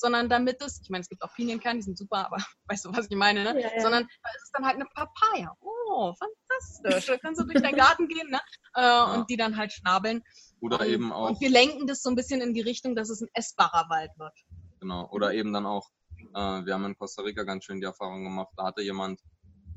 sondern 0.01 0.29
damit 0.29 0.61
es, 0.63 0.81
ich 0.83 0.91
meine, 0.91 1.03
es 1.03 1.09
gibt 1.09 1.23
auch 1.23 1.33
Pinienkerne, 1.35 1.79
die 1.79 1.85
sind 1.85 1.99
super, 1.99 2.27
aber 2.27 2.37
weißt 2.67 2.85
du, 2.85 2.93
was 2.93 3.07
ich 3.09 3.17
meine, 3.17 3.45
ne? 3.45 3.61
Ja, 3.61 3.69
ja. 3.75 3.81
Sondern 3.81 4.03
da 4.23 4.31
ist 4.31 4.45
es 4.45 4.51
dann 4.53 4.65
halt 4.65 4.77
eine 4.77 4.87
Papaya. 4.87 5.57
Oh, 5.61 6.15
fantastisch. 6.15 7.07
Da 7.07 7.19
kannst 7.19 7.41
du 7.41 7.45
durch 7.45 7.63
den 7.63 7.77
Garten 7.77 8.09
gehen, 8.09 8.31
ne? 8.31 8.41
Äh, 8.75 9.19
Und 9.19 9.31
die 9.31 9.37
dann 9.37 9.57
halt 9.57 9.73
schnabeln. 9.73 10.23
Oder 10.61 10.81
und, 10.81 10.87
eben 10.89 11.13
auch, 11.13 11.31
Und 11.31 11.41
wir 11.41 11.51
lenken 11.51 11.87
das 11.87 12.03
so 12.03 12.11
ein 12.11 12.17
bisschen 12.17 12.41
in 12.41 12.55
die 12.55 12.61
Richtung, 12.61 12.95
dass 12.95 13.11
es 13.11 13.21
ein 13.21 13.29
essbarer 13.35 13.89
Wald 13.89 14.11
wird. 14.19 14.35
genau, 14.81 15.09
oder 15.11 15.33
eben 15.35 15.53
dann 15.53 15.67
auch, 15.67 15.89
äh, 16.35 16.65
wir 16.65 16.75
haben 16.75 16.85
in 16.85 16.97
Costa 16.97 17.23
Rica 17.23 17.45
ganz 17.45 17.65
schön 17.65 17.81
die 17.81 17.87
Erfahrung 17.87 18.25
gemacht, 18.25 18.53
da 18.57 18.65
hatte 18.65 18.83
jemand 18.83 19.21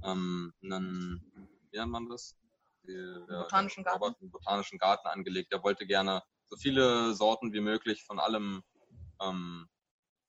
ähm, 0.04 0.54
einen, 0.64 1.22
wie 1.72 1.78
nennt 1.78 1.92
man 1.92 2.10
das? 2.10 2.36
Die, 2.86 2.94
der, 2.94 3.44
Botanischen 3.44 3.84
Garten. 3.84 4.04
Robert 4.04 4.22
einen 4.22 4.32
botanischen 4.32 4.78
Garten 4.78 5.08
angelegt. 5.08 5.54
Der 5.54 5.64
wollte 5.64 5.86
gerne 5.86 6.22
so 6.50 6.58
viele 6.58 7.14
Sorten 7.14 7.54
wie 7.54 7.62
möglich 7.62 8.04
von 8.04 8.20
allem 8.20 8.62
ähm, 9.22 9.68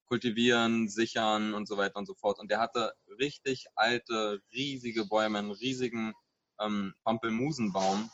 kultivieren, 0.06 0.88
sichern 0.88 1.54
und 1.54 1.66
so 1.66 1.76
weiter 1.76 1.96
und 1.96 2.06
so 2.06 2.14
fort. 2.14 2.38
Und 2.38 2.50
der 2.50 2.61
hatte 2.61 2.92
richtig 3.18 3.66
alte, 3.75 4.40
riesige 4.52 5.06
Bäume, 5.06 5.38
einen 5.38 5.50
riesigen 5.50 6.12
ähm, 6.61 6.94
Pampelmusenbaum. 7.04 8.11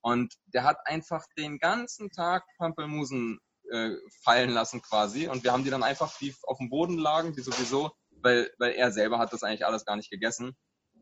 Und 0.00 0.34
der 0.46 0.64
hat 0.64 0.78
einfach 0.86 1.24
den 1.36 1.58
ganzen 1.58 2.10
Tag 2.10 2.44
Pampelmusen 2.58 3.38
äh, 3.70 3.92
fallen 4.22 4.50
lassen 4.50 4.82
quasi. 4.82 5.28
Und 5.28 5.44
wir 5.44 5.52
haben 5.52 5.64
die 5.64 5.70
dann 5.70 5.82
einfach, 5.82 6.16
die 6.18 6.34
auf 6.42 6.58
dem 6.58 6.70
Boden 6.70 6.98
lagen, 6.98 7.34
die 7.34 7.40
sowieso, 7.40 7.92
weil, 8.10 8.50
weil 8.58 8.72
er 8.72 8.92
selber 8.92 9.18
hat 9.18 9.32
das 9.32 9.42
eigentlich 9.42 9.64
alles 9.64 9.84
gar 9.84 9.96
nicht 9.96 10.10
gegessen. 10.10 10.56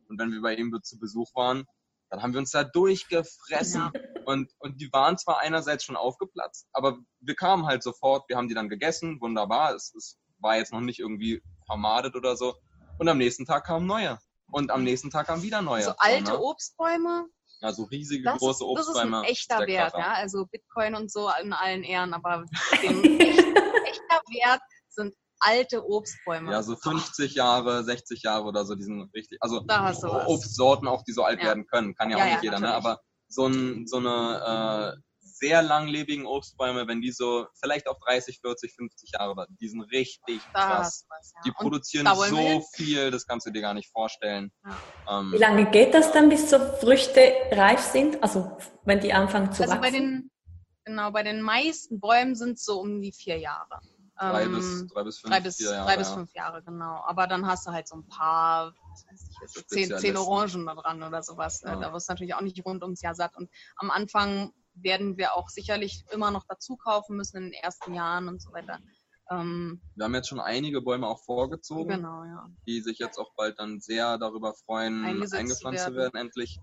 Und 0.08 0.18
wenn 0.18 0.30
wir 0.30 0.40
bei 0.40 0.54
ihm 0.54 0.78
zu 0.82 0.98
Besuch 0.98 1.34
waren, 1.34 1.64
dann 2.10 2.22
haben 2.22 2.32
wir 2.32 2.40
uns 2.40 2.50
da 2.50 2.62
durchgefressen. 2.62 3.90
Und, 4.24 4.52
und 4.60 4.80
die 4.80 4.88
waren 4.92 5.18
zwar 5.18 5.40
einerseits 5.40 5.82
schon 5.82 5.96
aufgeplatzt, 5.96 6.68
aber 6.72 6.96
wir 7.18 7.34
kamen 7.34 7.66
halt 7.66 7.82
sofort, 7.82 8.28
wir 8.28 8.36
haben 8.36 8.46
die 8.46 8.54
dann 8.54 8.68
gegessen, 8.68 9.20
wunderbar. 9.20 9.74
Es, 9.74 9.92
es 9.96 10.16
war 10.42 10.56
jetzt 10.56 10.72
noch 10.72 10.80
nicht 10.80 10.98
irgendwie 11.00 11.42
vermadet 11.66 12.14
oder 12.16 12.36
so. 12.36 12.54
Und 12.98 13.08
am 13.08 13.18
nächsten 13.18 13.46
Tag 13.46 13.64
kamen 13.64 13.86
neue. 13.86 14.18
Und 14.50 14.70
am 14.70 14.84
nächsten 14.84 15.10
Tag 15.10 15.26
kamen 15.28 15.42
wieder 15.42 15.62
neue. 15.62 15.82
So 15.84 15.92
alte 15.96 16.32
ne? 16.32 16.38
Obstbäume, 16.40 17.26
Ja, 17.60 17.72
so 17.72 17.84
riesige, 17.84 18.24
das, 18.24 18.38
große 18.38 18.64
das 18.74 18.84
ist 18.86 18.88
Obstbäume. 18.94 19.18
ein 19.20 19.24
echter 19.24 19.66
Wert, 19.66 19.94
ja. 19.96 20.12
Also 20.12 20.46
Bitcoin 20.46 20.94
und 20.94 21.10
so 21.10 21.30
in 21.42 21.52
allen 21.52 21.84
Ehren, 21.84 22.12
aber 22.12 22.44
echt, 22.72 22.82
echter 22.84 24.20
Wert 24.28 24.60
sind 24.90 25.14
alte 25.40 25.84
Obstbäume. 25.84 26.52
Ja, 26.52 26.62
so 26.62 26.76
50 26.76 27.34
Jahre, 27.34 27.82
60 27.82 28.22
Jahre 28.22 28.44
oder 28.44 28.64
so, 28.64 28.74
die 28.74 28.82
sind 28.84 29.10
richtig, 29.14 29.38
also. 29.40 29.64
Obstsorten 29.66 30.86
auch, 30.86 31.02
die 31.02 31.12
so 31.12 31.24
alt 31.24 31.40
Ja. 31.40 31.46
werden 31.46 31.66
können, 31.66 31.94
kann 31.94 32.10
ja, 32.10 32.18
Ja, 32.18 32.24
auch 32.24 32.28
nicht 32.28 32.36
ja, 32.36 32.42
jeder, 32.42 32.60
ne? 32.60 32.66
natürlich. 32.66 32.84
aber 32.86 33.00
so, 33.28 33.46
ein, 33.46 33.86
so 33.86 33.96
eine 33.96 34.94
äh, 34.96 35.00
sehr 35.42 35.60
langlebigen 35.60 36.24
Obstbäume, 36.24 36.86
wenn 36.86 37.00
die 37.00 37.10
so 37.10 37.46
vielleicht 37.60 37.88
auch 37.88 37.98
30, 38.06 38.38
40, 38.40 38.74
50 38.74 39.10
Jahre 39.18 39.36
werden, 39.36 39.56
die 39.60 39.68
sind 39.68 39.82
richtig 39.90 40.40
da 40.54 40.66
krass. 40.66 41.04
was, 41.08 41.32
ja. 41.34 41.40
Die 41.44 41.50
Und 41.50 41.56
produzieren 41.56 42.06
so 42.14 42.36
hin. 42.36 42.62
viel, 42.74 43.10
das 43.10 43.26
kannst 43.26 43.46
du 43.46 43.50
dir 43.50 43.60
gar 43.60 43.74
nicht 43.74 43.90
vorstellen. 43.90 44.52
Ähm, 45.10 45.32
Wie 45.32 45.38
lange 45.38 45.68
geht 45.68 45.94
das 45.94 46.12
dann, 46.12 46.28
bis 46.28 46.48
so 46.48 46.58
Früchte 46.58 47.20
reif 47.50 47.80
sind? 47.80 48.22
Also 48.22 48.56
wenn 48.84 49.00
die 49.00 49.12
anfangen 49.12 49.52
zu 49.52 49.64
also 49.64 49.74
bei 49.74 49.88
wachsen? 49.88 49.92
den, 49.94 50.30
genau, 50.84 51.10
bei 51.10 51.24
den 51.24 51.42
meisten 51.42 51.98
Bäumen 51.98 52.36
sind 52.36 52.52
es 52.58 52.64
so 52.64 52.78
um 52.80 53.02
die 53.02 53.12
vier 53.12 53.38
Jahre. 53.38 53.80
drei, 54.16 54.44
Ähm, 54.44 54.54
bis, 54.54 54.86
drei 54.92 55.02
bis 55.02 55.18
fünf, 55.18 55.34
drei 55.34 55.40
bis, 55.40 55.58
Jahre, 55.58 55.86
drei 55.86 55.96
bis 55.96 56.08
ja. 56.08 56.14
fünf 56.14 56.32
Jahre, 56.34 56.62
genau. 56.62 57.02
Aber 57.04 57.26
dann 57.26 57.46
hast 57.48 57.66
du 57.66 57.72
halt 57.72 57.88
so 57.88 57.96
ein 57.96 58.06
paar, 58.06 58.72
ich, 59.56 59.66
zehn, 59.66 59.98
zehn. 59.98 60.16
Orangen 60.16 60.66
da 60.66 60.74
dran 60.76 61.02
oder 61.02 61.20
sowas. 61.24 61.62
Ja. 61.64 61.74
Da 61.74 61.92
wirst 61.92 62.08
du 62.08 62.12
natürlich 62.12 62.34
auch 62.34 62.42
nicht 62.42 62.64
rund 62.64 62.84
ums 62.84 63.02
Jahr 63.02 63.16
satt. 63.16 63.36
Und 63.36 63.50
am 63.76 63.90
Anfang 63.90 64.52
werden 64.74 65.16
wir 65.18 65.34
auch 65.34 65.48
sicherlich 65.48 66.04
immer 66.12 66.30
noch 66.30 66.44
dazu 66.48 66.76
kaufen 66.76 67.16
müssen 67.16 67.36
in 67.38 67.42
den 67.44 67.52
ersten 67.52 67.94
Jahren 67.94 68.28
und 68.28 68.40
so 68.42 68.52
weiter. 68.52 68.78
Ähm, 69.30 69.80
Wir 69.94 70.04
haben 70.04 70.14
jetzt 70.14 70.28
schon 70.28 70.40
einige 70.40 70.80
Bäume 70.82 71.06
auch 71.06 71.22
vorgezogen, 71.24 71.88
genau, 71.96 72.24
ja. 72.24 72.48
die 72.66 72.80
sich 72.80 72.98
jetzt 72.98 73.18
auch 73.18 73.32
bald 73.36 73.58
dann 73.58 73.80
sehr 73.80 74.18
darüber 74.18 74.54
freuen, 74.54 75.04
Eingesetzt 75.04 75.34
eingepflanzt 75.40 75.84
zu 75.84 75.94
werden. 75.94 76.14
werden, 76.14 76.26
endlich. 76.26 76.58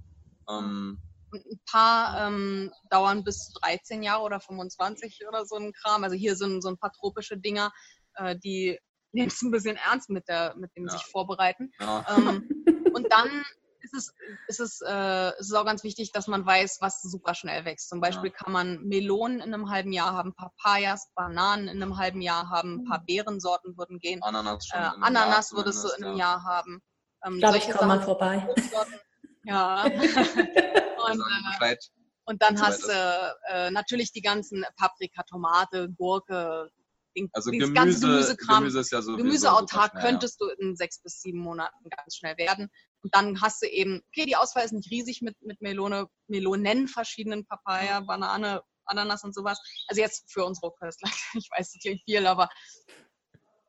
Ähm, 0.49 0.99
Und 1.31 1.45
ein 1.45 1.59
paar 1.71 2.27
ähm, 2.27 2.71
dauern 2.89 3.23
bis 3.23 3.49
zu 3.49 3.59
13 3.61 4.03
Jahre 4.03 4.23
oder 4.23 4.39
25 4.39 5.25
oder 5.27 5.45
so 5.45 5.55
ein 5.55 5.71
Kram. 5.73 6.03
Also 6.03 6.15
hier 6.15 6.35
sind 6.35 6.61
so 6.61 6.69
ein 6.69 6.77
paar 6.77 6.91
tropische 6.91 7.37
Dinger, 7.37 7.71
äh, 8.15 8.37
die 8.37 8.77
nehmen 9.11 9.27
es 9.29 9.41
ein 9.41 9.51
bisschen 9.51 9.77
ernst 9.77 10.09
mit, 10.09 10.27
der, 10.27 10.55
mit 10.57 10.75
dem 10.75 10.85
Ja. 10.85 10.91
sich 10.91 11.05
vorbereiten. 11.05 11.71
ja, 11.79 12.05
Ähm, 12.17 12.47
und 12.93 13.11
dann 13.11 13.43
ist 13.93 14.13
es, 14.47 14.59
ist, 14.59 14.59
es, 14.59 14.81
äh, 14.87 15.29
ist 15.39 15.49
es 15.49 15.53
auch 15.53 15.65
ganz 15.65 15.83
wichtig, 15.83 16.11
dass 16.11 16.27
man 16.27 16.45
weiß, 16.45 16.77
was 16.81 17.01
super 17.01 17.33
schnell 17.35 17.65
wächst. 17.65 17.89
Zum 17.89 18.01
Beispiel 18.01 18.31
kann 18.31 18.51
man 18.51 18.83
Melonen 18.83 19.39
in 19.39 19.53
einem 19.53 19.69
halben 19.69 19.91
Jahr 19.91 20.13
haben, 20.13 20.33
Papayas, 20.33 21.09
Bananen 21.15 21.67
in 21.67 21.81
einem 21.81 21.97
halben 21.97 22.21
Jahr 22.21 22.49
haben, 22.49 22.81
ein 22.81 22.85
paar 22.85 23.03
Beerensorten 23.05 23.77
würden 23.77 23.99
gehen. 23.99 24.21
Ananas 24.23 24.67
schon. 24.67 24.79
Äh, 24.79 24.89
Ananas 25.01 25.51
Jahr 25.51 25.57
würdest 25.57 25.83
du 25.83 25.89
in 25.97 26.03
einem 26.03 26.17
ja. 26.17 26.25
Jahr 26.25 26.43
haben. 26.43 26.81
Ähm, 27.25 27.33
Ich 27.33 27.39
glaube, 27.39 27.57
ich 27.57 27.69
komme 27.71 27.95
mal 27.95 28.01
vorbei. 28.01 28.47
Ja. 29.45 29.83
Und, 29.85 31.17
sagen 31.17 31.61
äh, 31.61 31.75
und 32.25 32.41
dann 32.43 32.61
hast 32.61 32.87
du 32.87 33.37
äh, 33.47 33.71
natürlich 33.71 34.11
die 34.11 34.21
ganzen 34.21 34.63
Paprika, 34.75 35.23
Tomate, 35.23 35.89
Gurke, 35.97 36.69
den, 37.15 37.29
Also 37.33 37.49
dieses 37.49 37.73
Gemüse, 37.73 37.85
ganze 37.85 38.07
Gemüsekram. 38.07 38.57
Gemüse 38.59 38.79
ist 38.79 38.91
ja 38.91 39.01
so 39.01 39.17
Gemüseautark 39.17 39.99
könntest 39.99 40.39
du 40.41 40.47
in 40.59 40.75
sechs 40.75 41.01
bis 41.01 41.21
sieben 41.21 41.39
Monaten 41.39 41.89
ganz 41.89 42.15
schnell 42.15 42.37
werden. 42.37 42.69
Und 43.01 43.15
dann 43.15 43.41
hast 43.41 43.61
du 43.61 43.67
eben, 43.67 44.01
okay, 44.09 44.25
die 44.25 44.35
Auswahl 44.35 44.65
ist 44.65 44.73
nicht 44.73 44.91
riesig 44.91 45.21
mit, 45.21 45.41
mit 45.41 45.61
Melone, 45.61 46.07
Melonen, 46.27 46.87
verschiedenen 46.87 47.45
Papaya, 47.45 48.01
Banane, 48.01 48.61
Ananas 48.85 49.23
und 49.23 49.33
sowas. 49.33 49.59
Also 49.87 50.01
jetzt 50.01 50.31
für 50.31 50.45
unsere 50.45 50.71
Köstler. 50.73 51.09
Ich 51.33 51.49
weiß, 51.51 51.71
das 51.71 51.81
klingt 51.81 52.01
viel, 52.03 52.25
aber 52.27 52.49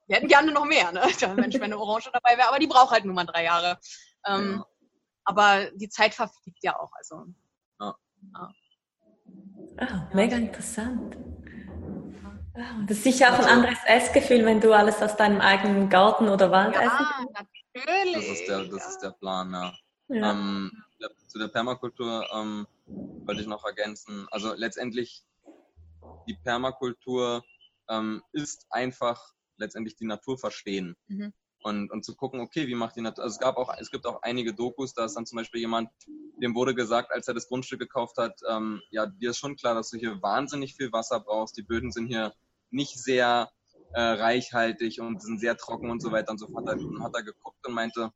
wir 0.08 0.16
hätten 0.16 0.28
gerne 0.28 0.50
noch 0.50 0.64
mehr, 0.64 0.90
ne? 0.90 1.02
Der 1.20 1.34
Mensch, 1.34 1.54
wenn 1.54 1.64
eine 1.64 1.78
Orange 1.78 2.10
dabei 2.12 2.36
wäre, 2.36 2.48
aber 2.48 2.58
die 2.58 2.66
braucht 2.66 2.90
halt 2.90 3.04
nur 3.04 3.14
mal 3.14 3.26
drei 3.26 3.44
Jahre. 3.44 3.78
Ähm, 4.26 4.56
Ja. 4.58 4.66
Aber 5.24 5.70
die 5.72 5.88
Zeit 5.88 6.14
verfliegt 6.14 6.64
ja 6.64 6.78
auch. 6.80 6.90
Also 6.94 7.26
Ah, 9.78 10.08
mega 10.12 10.36
interessant. 10.36 11.16
Ah, 12.54 12.82
Das 12.86 12.98
ist 12.98 13.04
sicher 13.04 13.32
auch 13.32 13.38
ein 13.38 13.46
anderes 13.46 13.78
Essgefühl, 13.86 14.44
wenn 14.44 14.60
du 14.60 14.72
alles 14.72 15.00
aus 15.00 15.16
deinem 15.16 15.40
eigenen 15.40 15.88
Garten 15.88 16.28
oder 16.28 16.50
Wald 16.50 16.74
essen 16.74 17.06
ja, 17.34 17.42
natürlich. 17.74 18.14
Das 18.14 18.26
ist 18.26 18.48
der, 18.48 18.64
das 18.64 18.88
ist 18.88 18.98
der 18.98 19.10
Plan, 19.10 19.52
ja. 19.52 19.74
Ja. 20.08 20.32
Ähm, 20.32 20.72
zu 21.28 21.38
der 21.38 21.48
Permakultur 21.48 22.26
ähm, 22.34 22.66
wollte 22.86 23.42
ich 23.42 23.46
noch 23.46 23.64
ergänzen. 23.64 24.26
Also 24.32 24.54
letztendlich 24.54 25.22
die 26.26 26.34
Permakultur 26.34 27.44
ähm, 27.88 28.22
ist 28.32 28.66
einfach 28.70 29.34
letztendlich 29.56 29.94
die 29.96 30.06
Natur 30.06 30.36
verstehen. 30.38 30.96
Mhm. 31.06 31.32
Und, 31.62 31.90
und 31.90 32.04
zu 32.04 32.16
gucken, 32.16 32.40
okay, 32.40 32.66
wie 32.66 32.74
macht 32.74 32.96
die 32.96 33.02
Natur. 33.02 33.22
Also 33.22 33.34
es 33.34 33.40
gab 33.40 33.56
auch, 33.58 33.72
es 33.78 33.90
gibt 33.90 34.06
auch 34.06 34.22
einige 34.22 34.54
Dokus, 34.54 34.94
da 34.94 35.04
ist 35.04 35.14
dann 35.14 35.26
zum 35.26 35.36
Beispiel 35.36 35.60
jemand, 35.60 35.90
dem 36.42 36.54
wurde 36.54 36.74
gesagt, 36.74 37.12
als 37.12 37.28
er 37.28 37.34
das 37.34 37.48
Grundstück 37.48 37.78
gekauft 37.78 38.16
hat, 38.16 38.40
ähm, 38.48 38.80
ja, 38.90 39.06
dir 39.06 39.30
ist 39.30 39.38
schon 39.38 39.56
klar, 39.56 39.74
dass 39.74 39.90
du 39.90 39.98
hier 39.98 40.22
wahnsinnig 40.22 40.74
viel 40.74 40.90
Wasser 40.90 41.20
brauchst. 41.20 41.58
Die 41.58 41.62
Böden 41.62 41.92
sind 41.92 42.06
hier 42.06 42.32
nicht 42.70 42.98
sehr 42.98 43.50
äh, 43.92 44.00
reichhaltig 44.00 45.00
und 45.00 45.22
sind 45.22 45.40
sehr 45.40 45.56
trocken 45.56 45.90
und 45.90 46.00
so 46.00 46.12
weiter 46.12 46.30
und 46.30 46.38
so 46.38 46.46
fort. 46.48 46.68
Dann 46.68 47.02
hat 47.02 47.14
er 47.14 47.22
geguckt 47.22 47.66
und 47.66 47.74
meinte, 47.74 48.12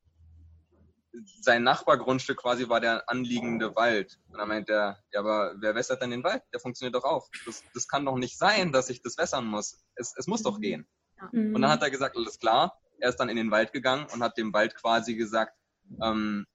sein 1.40 1.62
Nachbargrundstück 1.62 2.38
quasi 2.38 2.69
war 2.69 2.81
der 2.81 3.09
anliegende 3.09 3.75
Wald. 3.76 4.19
Und 4.31 4.38
dann 4.38 4.49
meint 4.49 4.69
er, 4.69 4.99
ja, 5.12 5.21
aber 5.21 5.54
wer 5.59 5.75
wässert 5.75 6.02
denn 6.02 6.11
den 6.11 6.25
Wald? 6.25 6.43
Der 6.52 6.61
funktioniert 6.61 6.95
doch 6.95 7.04
auch. 7.04 7.28
Das, 7.47 7.62
das 7.73 7.88
kann 7.88 8.04
doch 8.04 8.16
nicht 8.16 8.37
sein, 8.37 8.73
dass 8.73 8.90
ich 8.90 9.02
das 9.02 9.16
wässern 9.16 9.47
muss. 9.47 9.85
Es, 9.95 10.14
es 10.16 10.26
muss 10.26 10.43
doch 10.43 10.61
gehen. 10.61 10.87
Mhm. 11.33 11.54
Und 11.54 11.62
dann 11.62 11.71
hat 11.71 11.83
er 11.83 11.90
gesagt, 11.90 12.16
alles 12.16 12.38
klar. 12.38 12.78
Er 12.99 13.11
ist 13.11 13.16
dann 13.16 13.28
in 13.28 13.37
den 13.37 13.50
Wald 13.50 13.73
gegangen 13.73 14.07
und 14.12 14.23
hat 14.23 14.38
dem 14.38 14.52
Wald 14.52 14.75
quasi 14.75 15.14
gesagt, 15.14 15.57
ähm, 16.02 16.47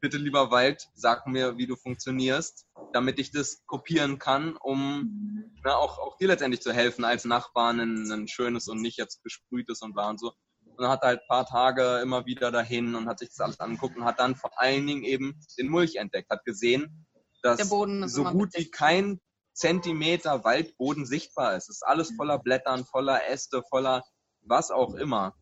bitte 0.00 0.16
lieber 0.18 0.50
Wald, 0.50 0.88
sag 0.94 1.26
mir, 1.26 1.56
wie 1.58 1.66
du 1.66 1.76
funktionierst, 1.76 2.66
damit 2.92 3.18
ich 3.18 3.30
das 3.32 3.64
kopieren 3.66 4.18
kann, 4.18 4.56
um 4.56 5.52
na, 5.64 5.76
auch, 5.76 5.98
auch 5.98 6.16
dir 6.16 6.28
letztendlich 6.28 6.62
zu 6.62 6.72
helfen, 6.72 7.04
als 7.04 7.24
Nachbarn 7.24 7.80
ein, 7.80 8.10
ein 8.10 8.28
schönes 8.28 8.68
und 8.68 8.80
nicht 8.80 8.98
jetzt 8.98 9.22
gesprühtes 9.22 9.82
und 9.82 9.94
bla 9.94 10.10
und 10.10 10.20
so. 10.20 10.32
Und 10.76 10.82
dann 10.82 10.90
hat 10.90 11.02
er 11.02 11.08
halt 11.08 11.20
ein 11.20 11.28
paar 11.28 11.46
Tage 11.46 12.00
immer 12.02 12.26
wieder 12.26 12.50
dahin 12.50 12.94
und 12.94 13.08
hat 13.08 13.18
sich 13.18 13.30
das 13.30 13.40
alles 13.40 13.60
angeguckt 13.60 13.96
und 13.96 14.04
hat 14.04 14.20
dann 14.20 14.36
vor 14.36 14.50
allen 14.60 14.86
Dingen 14.86 15.04
eben 15.04 15.40
den 15.58 15.68
Mulch 15.68 15.96
entdeckt, 15.96 16.30
hat 16.30 16.44
gesehen, 16.44 17.06
dass 17.42 17.58
Der 17.58 17.64
Boden 17.66 18.02
ist 18.02 18.14
so 18.14 18.24
gut 18.24 18.50
wie 18.56 18.70
kein 18.70 19.20
Zentimeter 19.54 20.44
Waldboden 20.44 21.06
sichtbar 21.06 21.56
ist. 21.56 21.70
Es 21.70 21.76
ist 21.76 21.82
alles 21.82 22.12
voller 22.14 22.38
Blättern, 22.38 22.84
voller 22.84 23.26
Äste, 23.28 23.62
voller 23.70 24.04
was 24.42 24.70
auch 24.70 24.94
immer. 24.94 25.34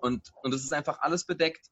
Und, 0.00 0.30
und 0.42 0.54
es 0.54 0.62
ist 0.62 0.72
einfach 0.72 1.00
alles 1.00 1.24
bedeckt. 1.24 1.66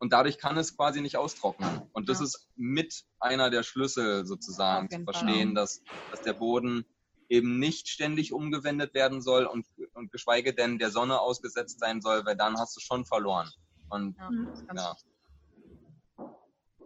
Und 0.00 0.12
dadurch 0.14 0.38
kann 0.38 0.56
es 0.56 0.76
quasi 0.76 1.02
nicht 1.02 1.16
austrocknen. 1.18 1.82
Und 1.92 2.08
das 2.08 2.18
Ja. 2.18 2.24
ist 2.24 2.48
mit 2.56 3.04
einer 3.18 3.50
der 3.50 3.62
Schlüssel 3.62 4.24
sozusagen 4.24 4.88
zu 4.88 5.04
verstehen, 5.04 5.54
dass, 5.54 5.82
dass 6.10 6.22
der 6.22 6.32
Boden 6.32 6.86
eben 7.28 7.58
nicht 7.58 7.88
ständig 7.88 8.32
umgewendet 8.32 8.94
werden 8.94 9.20
soll 9.22 9.44
und, 9.44 9.66
und 9.92 10.10
geschweige 10.10 10.54
denn 10.54 10.78
der 10.78 10.90
Sonne 10.90 11.20
ausgesetzt 11.20 11.78
sein 11.78 12.00
soll, 12.00 12.24
weil 12.24 12.36
dann 12.36 12.58
hast 12.58 12.74
du 12.76 12.80
schon 12.80 13.04
verloren. 13.04 13.48
Und 13.88 14.16
Ja, 14.18 14.30
Mhm. 14.30 14.50
ja, 14.74 14.96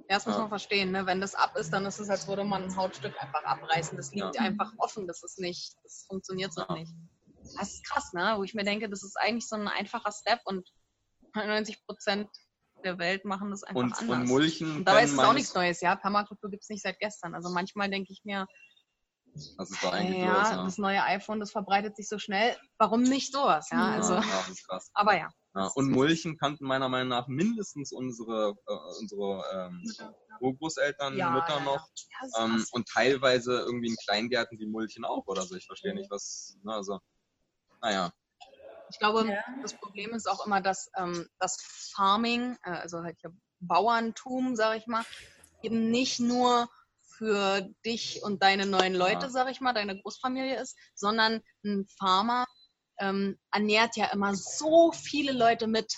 das 0.08 0.26
muss 0.26 0.34
Ja. 0.34 0.40
man 0.42 0.48
verstehen. 0.48 0.90
Ne? 0.90 1.06
Wenn 1.06 1.20
das 1.20 1.34
ab 1.34 1.56
ist, 1.56 1.72
dann 1.72 1.86
ist 1.86 1.98
es, 1.98 2.10
als 2.10 2.26
würde 2.28 2.44
man 2.44 2.64
ein 2.64 2.76
Hautstück 2.76 3.16
einfach 3.22 3.42
abreißen. 3.44 3.96
Das 3.96 4.12
liegt 4.12 4.34
Ja. 4.34 4.42
einfach 4.42 4.72
offen. 4.78 5.06
Das 5.06 5.22
ist 5.22 5.38
nicht, 5.38 5.76
das 5.82 6.04
funktioniert 6.08 6.52
so 6.52 6.62
Ja. 6.68 6.74
nicht. 6.74 6.92
Das 7.56 7.72
ist 7.74 7.86
krass, 7.86 8.12
ne? 8.12 8.34
Wo 8.36 8.42
ich 8.42 8.54
mir 8.54 8.64
denke, 8.64 8.90
das 8.90 9.02
ist 9.02 9.16
eigentlich 9.16 9.48
so 9.48 9.56
ein 9.56 9.68
einfacher 9.68 10.12
Step 10.12 10.40
und 10.44 10.68
99 11.34 11.84
Prozent 11.86 12.28
der 12.84 12.98
Welt 12.98 13.24
machen 13.24 13.50
das 13.50 13.62
einfach 13.64 13.80
und, 13.82 13.98
anders. 13.98 14.18
und 14.18 14.28
Mulchen 14.28 14.76
Und 14.76 14.84
dabei 14.84 15.04
ist 15.04 15.12
es 15.12 15.18
auch 15.18 15.32
nichts 15.32 15.54
Neues, 15.54 15.80
ja. 15.80 15.96
Permakultur 15.96 16.50
gibt 16.50 16.62
es 16.62 16.68
nicht 16.68 16.82
seit 16.82 16.98
gestern. 16.98 17.34
Also 17.34 17.50
manchmal 17.50 17.90
denke 17.90 18.12
ich 18.12 18.22
mir, 18.24 18.46
Das 19.56 19.70
ist 19.70 19.82
doch 19.82 19.92
eigentlich 19.92 20.18
ja, 20.22 20.38
los, 20.38 20.50
ja. 20.50 20.64
das 20.64 20.78
neue 20.78 21.02
iPhone, 21.02 21.40
das 21.40 21.50
verbreitet 21.50 21.96
sich 21.96 22.08
so 22.08 22.18
schnell. 22.18 22.56
Warum 22.78 23.02
nicht 23.02 23.32
sowas? 23.32 23.68
Ja, 23.70 23.90
Ja. 23.90 23.94
also, 23.96 24.14
ja, 24.14 24.20
das 24.20 24.48
ist 24.48 24.68
krass. 24.68 24.90
aber 24.94 25.16
ja. 25.16 25.28
Ja, 25.56 25.66
und 25.76 25.90
Mulchen 25.90 26.36
kannten 26.36 26.64
meiner 26.66 26.88
Meinung 26.88 27.08
nach 27.10 27.28
mindestens 27.28 27.92
unsere, 27.92 28.56
äh, 28.66 28.98
unsere 29.00 29.44
ähm, 29.54 29.92
Urgroßeltern, 30.40 31.16
Ja, 31.16 31.30
Mütter 31.30 31.48
ja, 31.50 31.58
ja. 31.58 31.64
noch. 31.64 31.88
Ähm, 32.40 32.64
und 32.72 32.88
teilweise 32.88 33.60
irgendwie 33.60 33.86
in 33.88 33.96
Kleingärten 34.04 34.58
die 34.58 34.66
Mulchen 34.66 35.04
auch 35.04 35.24
oder 35.26 35.42
so. 35.42 35.54
Ich 35.54 35.66
verstehe 35.66 35.94
nicht, 35.94 36.10
was. 36.10 36.56
Ne, 36.64 36.72
also, 36.74 36.98
naja. 37.80 38.12
Ich 38.94 39.00
glaube, 39.00 39.26
Ja. 39.28 39.42
das 39.60 39.76
Problem 39.76 40.14
ist 40.14 40.28
auch 40.30 40.46
immer, 40.46 40.60
dass 40.60 40.88
ähm, 40.96 41.28
das 41.40 41.58
Farming, 41.96 42.56
äh, 42.62 42.70
also 42.70 43.02
halt 43.02 43.18
hier 43.20 43.32
Bauerntum, 43.58 44.54
sag 44.54 44.78
ich 44.78 44.86
mal, 44.86 45.04
eben 45.62 45.90
nicht 45.90 46.20
nur 46.20 46.68
für 47.18 47.68
dich 47.84 48.22
und 48.22 48.40
deine 48.44 48.66
neuen 48.66 48.94
Leute, 48.94 49.26
Ja. 49.26 49.30
sag 49.30 49.50
ich 49.50 49.60
mal, 49.60 49.72
deine 49.72 50.00
Großfamilie 50.00 50.60
ist, 50.60 50.76
sondern 50.94 51.42
ein 51.64 51.88
Farmer 51.98 52.46
ähm, 53.00 53.36
ernährt 53.50 53.96
ja 53.96 54.12
immer 54.12 54.32
so 54.36 54.92
viele 54.92 55.32
Leute 55.32 55.66
mit. 55.66 55.92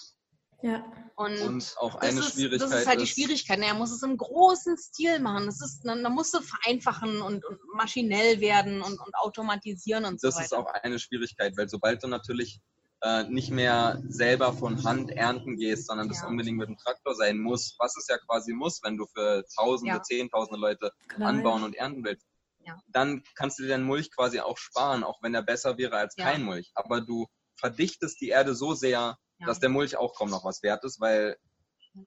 ja. 0.62 0.82
Und, 1.18 1.40
Und 1.40 1.74
auch 1.78 1.94
das, 1.98 2.10
eine 2.10 2.20
ist, 2.20 2.32
Schwierigkeit 2.32 2.70
das 2.70 2.80
ist 2.80 2.86
halt 2.86 3.00
die 3.00 3.06
Schwierigkeit. 3.06 3.58
Er 3.60 3.72
muss 3.72 3.90
es 3.90 4.02
im 4.02 4.18
großen 4.18 4.76
Stil 4.76 5.18
machen. 5.18 5.46
Das 5.46 5.62
ist, 5.62 5.80
dann 5.82 6.02
musst 6.12 6.34
du 6.34 6.40
vereinfachen 6.42 7.22
und, 7.22 7.42
und 7.44 7.58
maschinell 7.74 8.40
werden 8.40 8.82
und, 8.82 9.00
und 9.00 9.14
automatisieren 9.16 10.04
und 10.04 10.20
so 10.20 10.28
das 10.28 10.40
ist 10.40 10.54
auch 10.54 10.66
eine 10.66 10.98
Schwierigkeit, 10.98 11.56
weil 11.56 11.68
sobald 11.70 12.02
du 12.02 12.08
natürlich 12.08 12.60
äh, 13.02 13.24
nicht 13.24 13.50
mehr 13.50 14.00
selber 14.08 14.52
von 14.52 14.82
Hand 14.84 15.10
ernten 15.10 15.56
gehst, 15.56 15.86
sondern 15.86 16.08
das 16.08 16.22
Ja. 16.22 16.28
unbedingt 16.28 16.56
mit 16.58 16.68
dem 16.68 16.76
Traktor 16.78 17.14
sein 17.14 17.38
muss, 17.38 17.76
was 17.78 17.96
es 17.96 18.06
ja 18.08 18.16
quasi 18.18 18.52
muss, 18.52 18.80
wenn 18.82 18.96
du 18.96 19.06
für 19.14 19.44
Tausende, 19.54 19.94
Ja. 19.96 20.02
Zehntausende 20.02 20.58
Leute 20.58 20.90
Klar, 21.08 21.28
anbauen 21.28 21.62
und 21.62 21.74
ernten 21.76 22.04
willst, 22.04 22.26
Ja. 22.60 22.78
dann 22.88 23.22
kannst 23.34 23.58
du 23.58 23.64
dir 23.64 23.68
deinen 23.70 23.84
Mulch 23.84 24.10
quasi 24.14 24.40
auch 24.40 24.56
sparen, 24.58 25.04
auch 25.04 25.22
wenn 25.22 25.34
er 25.34 25.42
besser 25.42 25.76
wäre 25.78 25.96
als 25.96 26.16
kein 26.16 26.42
Mulch. 26.42 26.70
Aber 26.74 27.00
du 27.00 27.26
verdichtest 27.60 28.20
die 28.20 28.28
Erde 28.28 28.54
so 28.54 28.74
sehr, 28.74 29.18
dass 29.40 29.60
der 29.60 29.68
Mulch 29.68 29.96
auch 29.96 30.14
kaum 30.16 30.30
noch 30.30 30.44
was 30.44 30.62
wert 30.62 30.82
ist, 30.84 30.98
weil 31.00 31.36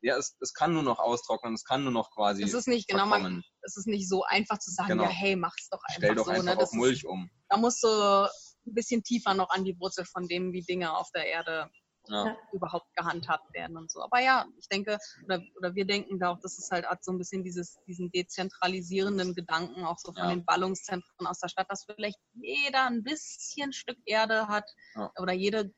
ja, 0.01 0.17
es, 0.17 0.35
es 0.39 0.53
kann 0.53 0.73
nur 0.73 0.83
noch 0.83 0.99
austrocknen, 0.99 1.53
es 1.55 1.63
kann 1.63 1.83
nur 1.83 1.91
noch 1.91 2.11
quasi 2.11 2.43
Es 2.43 2.53
ist 2.53 2.67
nicht 2.67 2.87
genau, 2.87 3.07
man, 3.07 3.43
es 3.61 3.75
ist 3.75 3.87
nicht 3.87 4.07
so 4.07 4.23
einfach 4.23 4.59
zu 4.59 4.69
sagen, 4.71 4.89
Genau. 4.89 5.03
ja, 5.03 5.09
hey, 5.09 5.35
mach's 5.35 5.67
doch 5.69 5.79
einfach 5.83 5.97
Stell 5.97 6.15
doch 6.15 6.25
so. 6.25 6.31
einfach 6.31 6.43
ne? 6.45 6.51
auf 6.53 6.59
Das 6.59 6.69
ist, 6.71 6.75
Mulch 6.77 7.05
um. 7.07 7.29
da 7.49 7.57
musst 7.57 7.83
du 7.83 8.27
ein 8.65 8.73
bisschen 8.73 9.03
tiefer 9.03 9.33
noch 9.33 9.49
an 9.49 9.63
die 9.65 9.79
Wurzel 9.79 10.05
von 10.05 10.27
dem, 10.27 10.53
wie 10.53 10.61
Dinge 10.61 10.95
auf 10.95 11.09
der 11.11 11.25
Erde 11.25 11.69
Ja. 12.07 12.35
Überhaupt 12.53 12.91
gehandhabt 12.95 13.53
werden 13.53 13.77
und 13.77 13.91
so. 13.91 14.01
Aber 14.01 14.19
ja, 14.19 14.47
ich 14.57 14.67
denke, 14.67 14.97
oder, 15.25 15.43
oder 15.57 15.75
wir 15.75 15.85
denken 15.85 16.17
da 16.19 16.31
auch, 16.31 16.39
dass 16.39 16.57
es 16.57 16.71
halt 16.71 16.87
so 17.01 17.11
ein 17.11 17.19
bisschen 17.19 17.43
dieses, 17.43 17.77
diesen 17.85 18.09
dezentralisierenden 18.09 19.35
Gedanken 19.35 19.85
auch 19.85 19.99
so 19.99 20.11
von 20.13 20.23
Ja. 20.23 20.29
den 20.35 20.43
Ballungszentren 20.43 21.27
aus 21.27 21.39
der 21.39 21.49
Stadt, 21.49 21.69
dass 21.69 21.85
vielleicht 21.85 22.17
jeder 22.33 22.87
ein 22.87 23.03
bisschen 23.03 23.73
Stück 23.73 23.99
Erde 24.05 24.47
hat 24.47 24.65
Ja. 24.95 25.11
oder 25.17 25.33
jede, 25.33 25.71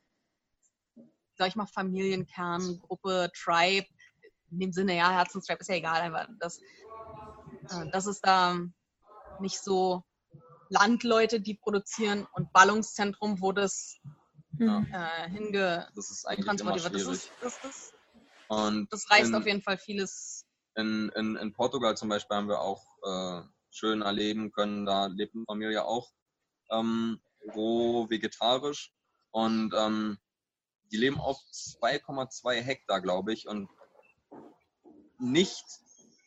sag 1.37 1.49
ich 1.49 1.55
mal, 1.57 1.67
Familienkern, 1.67 2.79
Gruppe, 2.79 3.29
Tribe, 3.35 3.87
in 4.51 4.59
dem 4.59 4.71
Sinne, 4.71 4.95
ja, 4.95 5.11
Herzenstribe 5.11 5.59
ist 5.59 5.67
ja 5.69 5.75
egal, 5.75 6.01
aber 6.01 6.27
das, 6.39 6.59
äh, 7.69 7.89
das 7.91 8.05
ist 8.05 8.25
da 8.25 8.57
nicht 9.39 9.61
so 9.61 10.03
Landleute, 10.71 11.41
die 11.41 11.55
produzieren 11.55 12.27
und 12.33 12.51
Ballungszentrum, 12.53 13.41
wo 13.41 13.51
das 13.51 13.99
Mhm. 14.57 14.87
äh, 14.93 15.29
hinge 15.29 15.87
Das 15.95 16.11
ist 16.11 16.25
eigentlich 16.25 16.59
immer 16.59 16.73
transportiert 16.73 17.07
wird. 17.07 17.31
Das, 17.41 17.53
ist, 17.53 17.63
das, 17.63 17.63
ist, 17.63 17.93
Und 18.47 18.93
das 18.93 19.09
reißt 19.09 19.29
in, 19.29 19.35
auf 19.35 19.45
jeden 19.45 19.61
Fall 19.61 19.77
vieles. 19.77 20.45
in, 20.75 21.09
in, 21.15 21.35
in 21.37 21.53
Portugal 21.53 21.95
zum 21.95 22.09
Beispiel 22.09 22.35
haben 22.37 22.47
wir 22.49 22.59
auch 22.59 22.83
äh, 23.03 23.41
schön 23.71 24.01
erleben 24.01 24.51
können, 24.51 24.85
da 24.85 25.05
lebt 25.07 25.35
eine 25.35 25.45
Familie 25.45 25.85
auch 25.85 26.11
ähm, 26.69 27.21
roh 27.55 28.09
vegetarisch 28.09 28.93
und 29.31 29.73
ähm, 29.75 30.17
die 30.91 30.97
leben 30.97 31.19
auf 31.19 31.37
2,2 31.53 32.61
Hektar, 32.61 33.01
glaube 33.01 33.31
ich, 33.33 33.47
und 33.47 33.69
nicht 35.17 35.63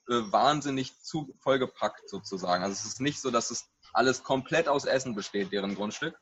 äh, 0.08 0.14
wahnsinnig 0.32 0.98
zu 1.02 1.34
vollgepackt 1.40 2.08
sozusagen. 2.08 2.62
Also 2.62 2.72
es 2.72 2.86
ist 2.86 3.00
nicht 3.00 3.20
so, 3.20 3.30
dass 3.30 3.50
es 3.50 3.68
alles 3.94 4.22
komplett 4.22 4.68
aus 4.68 4.84
Essen 4.84 5.14
besteht, 5.14 5.52
deren 5.52 5.74
Grundstück. 5.74 6.18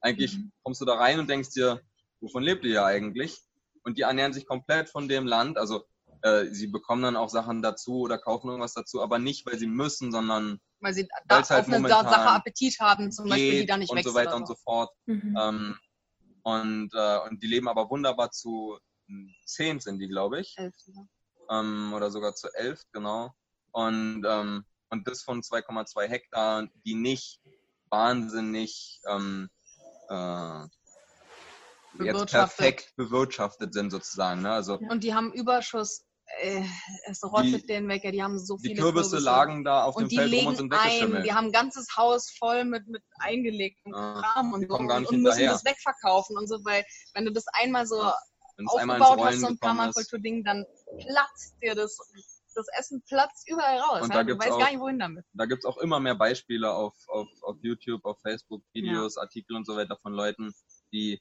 Eigentlich 0.00 0.36
Mhm. 0.38 0.52
kommst 0.62 0.80
du 0.80 0.84
da 0.84 0.94
rein 0.94 1.20
und 1.20 1.28
denkst 1.30 1.50
dir, 1.50 1.80
wovon 2.20 2.42
lebt 2.42 2.64
ihr 2.64 2.72
ja 2.72 2.84
eigentlich? 2.86 3.40
Und 3.84 3.98
die 3.98 4.02
ernähren 4.02 4.32
sich 4.32 4.46
komplett 4.46 4.88
von 4.88 5.08
dem 5.08 5.26
Land. 5.26 5.58
Also 5.58 5.84
äh, 6.22 6.46
sie 6.46 6.68
bekommen 6.68 7.02
dann 7.02 7.16
auch 7.16 7.28
Sachen 7.28 7.62
dazu 7.62 8.00
oder 8.00 8.18
kaufen 8.18 8.48
irgendwas 8.48 8.74
dazu, 8.74 9.02
aber 9.02 9.18
nicht, 9.18 9.44
weil 9.46 9.58
sie 9.58 9.66
müssen, 9.66 10.12
sondern 10.12 10.60
Weil 10.80 10.94
sie 10.94 11.08
da 11.26 11.36
Weil's 11.36 11.50
halt 11.50 11.62
auf 11.62 11.66
eine 11.68 11.76
momentan 11.78 12.04
Sache 12.04 12.30
Appetit 12.30 12.78
haben, 12.80 13.10
zum 13.12 13.28
Beispiel, 13.28 13.60
die 13.60 13.66
da 13.66 13.76
nicht 13.76 13.90
und 13.90 13.96
wächst. 13.96 14.08
so 14.08 14.14
weiter 14.14 14.36
und 14.36 14.46
so 14.46 14.54
fort. 14.54 14.90
Mhm. 15.06 15.36
Ähm, 15.40 15.78
und, 16.44 16.90
äh, 16.94 17.18
und 17.28 17.42
die 17.42 17.46
leben 17.46 17.68
aber 17.68 17.88
wunderbar 17.90 18.30
zu 18.30 18.78
zehn 19.44 19.80
sind 19.80 19.98
die, 19.98 20.08
glaube 20.08 20.40
ich. 20.40 20.54
Elf, 20.56 20.74
ja. 20.86 21.04
Ähm, 21.60 21.92
oder 21.92 22.10
sogar 22.10 22.34
zu 22.34 22.48
elf, 22.54 22.82
genau. 22.92 23.32
Und, 23.72 24.24
ähm, 24.26 24.64
und 24.92 25.08
das 25.08 25.22
von 25.22 25.40
2,2 25.40 26.06
Hektar, 26.06 26.68
die 26.84 26.94
nicht 26.94 27.40
wahnsinnig 27.90 29.00
ähm, 29.08 29.48
äh, 30.08 30.64
jetzt 32.04 32.26
perfekt 32.26 32.92
bewirtschaftet 32.96 33.72
sind 33.72 33.90
sozusagen. 33.90 34.42
Ne? 34.42 34.52
Also 34.52 34.78
Und 34.78 35.02
die 35.02 35.14
haben 35.14 35.32
Überschuss. 35.32 36.04
Äh, 36.40 36.62
es 37.10 37.22
rottet 37.24 37.68
denen 37.68 37.88
weg, 37.88 38.04
ja, 38.04 38.10
die 38.10 38.22
haben 38.22 38.38
so 38.38 38.56
die 38.56 38.68
viele 38.68 38.80
Kürbisse 38.80 39.18
lagen 39.18 39.64
da 39.64 39.82
auf 39.82 39.96
und 39.96 40.04
dem 40.04 40.08
die 40.08 40.16
Feld 40.16 40.34
rum 40.34 40.46
und 40.46 40.56
sind 40.56 40.72
ein, 40.72 41.22
die 41.24 41.32
haben 41.32 41.46
ein 41.46 41.52
ganzes 41.52 41.88
Haus 41.96 42.30
voll 42.38 42.64
mit, 42.64 42.86
mit 42.86 43.02
eingelegtem 43.18 43.92
Ja, 43.92 44.22
Kram 44.22 44.52
und 44.52 44.60
die 44.60 44.66
so 44.66 44.76
und, 44.76 44.90
und 44.90 45.22
müssen 45.22 45.44
das 45.44 45.64
wegverkaufen 45.64 46.38
und 46.38 46.48
so, 46.48 46.58
weil 46.64 46.84
wenn 47.14 47.26
du 47.26 47.32
das 47.32 47.44
einmal 47.60 47.86
so 47.86 48.00
Ja, 48.00 48.14
Wenn 48.56 48.66
es 48.66 48.74
einmal 48.76 48.96
ins 48.96 49.06
aufgebaut 49.06 49.28
hast, 49.28 49.40
so 49.40 49.46
ein. 49.48 49.58
Permakultur-Ding, 49.58 50.44
dann 50.44 50.64
platzt 51.00 51.54
dir 51.60 51.74
das, 51.74 51.98
das 52.56 52.66
Essen 52.78 53.02
platzt 53.06 53.48
überall 53.50 53.78
raus. 53.78 54.02
Und 54.02 54.08
ja? 54.10 54.16
da 54.16 54.22
Du 54.22 54.26
gibt's 54.28 54.44
weißt 54.46 54.54
auch- 54.54 54.58
gar 54.60 54.70
nicht, 54.70 54.80
wohin 54.80 54.98
damit. 54.98 55.24
da 55.32 55.46
gibt's 55.46 55.64
auch 55.64 55.78
immer 55.78 56.00
mehr 56.00 56.14
Beispiele 56.14 56.72
auf, 56.72 56.94
auf, 57.08 57.28
auf 57.42 57.56
YouTube, 57.62 58.04
auf 58.04 58.20
Facebook, 58.20 58.62
Videos, 58.72 59.16
Artikel 59.18 59.56
und 59.56 59.66
so 59.66 59.76
weiter 59.76 59.96
von 60.02 60.12
Leuten, 60.12 60.52
die 60.92 61.20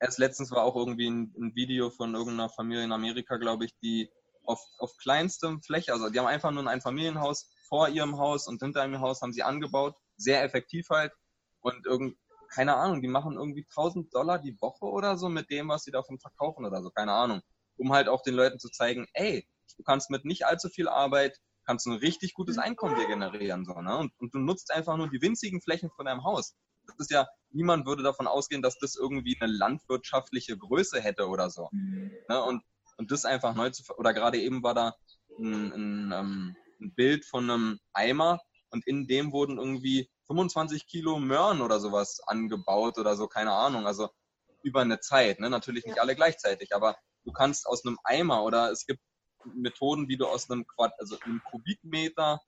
erst 0.00 0.18
letztens 0.18 0.50
war 0.50 0.64
auch 0.64 0.76
irgendwie 0.76 1.08
ein, 1.08 1.32
ein 1.38 1.54
Video 1.54 1.90
von 1.90 2.14
irgendeiner 2.14 2.48
Familie 2.50 2.84
in 2.84 2.92
Amerika, 2.92 3.36
glaube 3.36 3.64
ich, 3.66 3.72
die 3.82 4.10
auf, 4.44 4.60
auf 4.78 4.94
kleinstem 4.98 5.62
Fläche, 5.62 5.92
also 5.92 6.10
die 6.10 6.18
haben 6.18 6.26
einfach 6.26 6.50
nur 6.50 6.66
ein 6.68 6.80
Familienhaus 6.82 7.50
vor 7.68 7.88
ihrem 7.88 8.18
Haus 8.18 8.46
und 8.46 8.60
hinter 8.62 8.82
ihrem 8.82 9.00
Haus 9.00 9.22
haben 9.22 9.32
sie 9.32 9.42
angebaut, 9.42 9.94
sehr 10.16 10.42
effektiv 10.42 10.86
halt 10.90 11.12
und 11.60 11.86
irgend, 11.86 12.18
keine 12.50 12.76
Ahnung, 12.76 13.00
die 13.00 13.08
machen 13.08 13.36
irgendwie 13.38 13.64
1000 13.70 14.14
Dollar 14.14 14.38
die 14.38 14.54
Woche 14.60 14.84
oder 14.84 15.16
so 15.16 15.28
mit 15.30 15.48
dem, 15.50 15.68
was 15.68 15.84
sie 15.84 15.90
davon 15.92 16.18
verkaufen 16.18 16.66
oder 16.66 16.82
so, 16.82 16.90
keine 16.90 17.12
Ahnung, 17.12 17.40
um 17.78 17.92
halt 17.92 18.08
auch 18.08 18.22
den 18.22 18.34
Leuten 18.34 18.58
zu 18.58 18.68
zeigen, 18.68 19.06
ey, 19.14 19.48
du 19.76 19.82
kannst 19.82 20.10
mit 20.10 20.24
nicht 20.24 20.46
allzu 20.46 20.68
viel 20.68 20.88
Arbeit 20.88 21.38
kannst 21.64 21.86
ein 21.86 21.94
richtig 21.94 22.34
gutes 22.34 22.58
Einkommen 22.58 22.94
dir 22.96 23.06
generieren. 23.06 23.64
So, 23.64 23.80
ne? 23.80 23.96
und, 23.96 24.12
und 24.18 24.34
du 24.34 24.38
nutzt 24.38 24.72
einfach 24.72 24.96
nur 24.96 25.08
die 25.08 25.22
winzigen 25.22 25.60
Flächen 25.60 25.90
von 25.90 26.06
deinem 26.06 26.24
Haus. 26.24 26.54
Das 26.86 26.96
ist 26.98 27.10
ja, 27.10 27.26
niemand 27.50 27.86
würde 27.86 28.02
davon 28.02 28.26
ausgehen, 28.26 28.62
dass 28.62 28.78
das 28.78 28.94
irgendwie 28.94 29.36
eine 29.40 29.50
landwirtschaftliche 29.50 30.56
Größe 30.56 31.00
hätte 31.00 31.28
oder 31.28 31.50
so. 31.50 31.68
Mhm. 31.72 32.12
Ne? 32.28 32.42
Und, 32.42 32.62
und 32.98 33.10
das 33.10 33.24
einfach 33.24 33.54
neu 33.54 33.70
zu, 33.70 33.82
oder 33.96 34.12
gerade 34.12 34.38
eben 34.38 34.62
war 34.62 34.74
da 34.74 34.94
ein, 35.38 35.72
ein, 35.72 36.12
ähm, 36.12 36.56
ein 36.80 36.94
Bild 36.94 37.24
von 37.24 37.50
einem 37.50 37.78
Eimer 37.92 38.40
und 38.70 38.86
in 38.86 39.06
dem 39.06 39.32
wurden 39.32 39.58
irgendwie 39.58 40.10
25 40.26 40.86
Kilo 40.86 41.18
Möhren 41.18 41.62
oder 41.62 41.80
sowas 41.80 42.20
angebaut 42.26 42.98
oder 42.98 43.16
so, 43.16 43.26
keine 43.26 43.52
Ahnung. 43.52 43.86
Also 43.86 44.10
über 44.62 44.80
eine 44.80 45.00
Zeit, 45.00 45.40
ne? 45.40 45.50
natürlich 45.50 45.84
nicht 45.84 46.00
alle 46.00 46.14
gleichzeitig, 46.14 46.74
aber 46.74 46.96
du 47.24 47.32
kannst 47.32 47.66
aus 47.66 47.84
einem 47.84 47.98
Eimer 48.04 48.44
oder 48.44 48.70
es 48.70 48.86
gibt 48.86 49.00
Methoden, 49.54 50.08
wie 50.08 50.16
du 50.16 50.26
aus 50.26 50.50
einem 50.50 50.66
Quad, 50.66 50.92
also 50.98 51.18
einem 51.24 51.42
Kubikmeter 51.44 52.40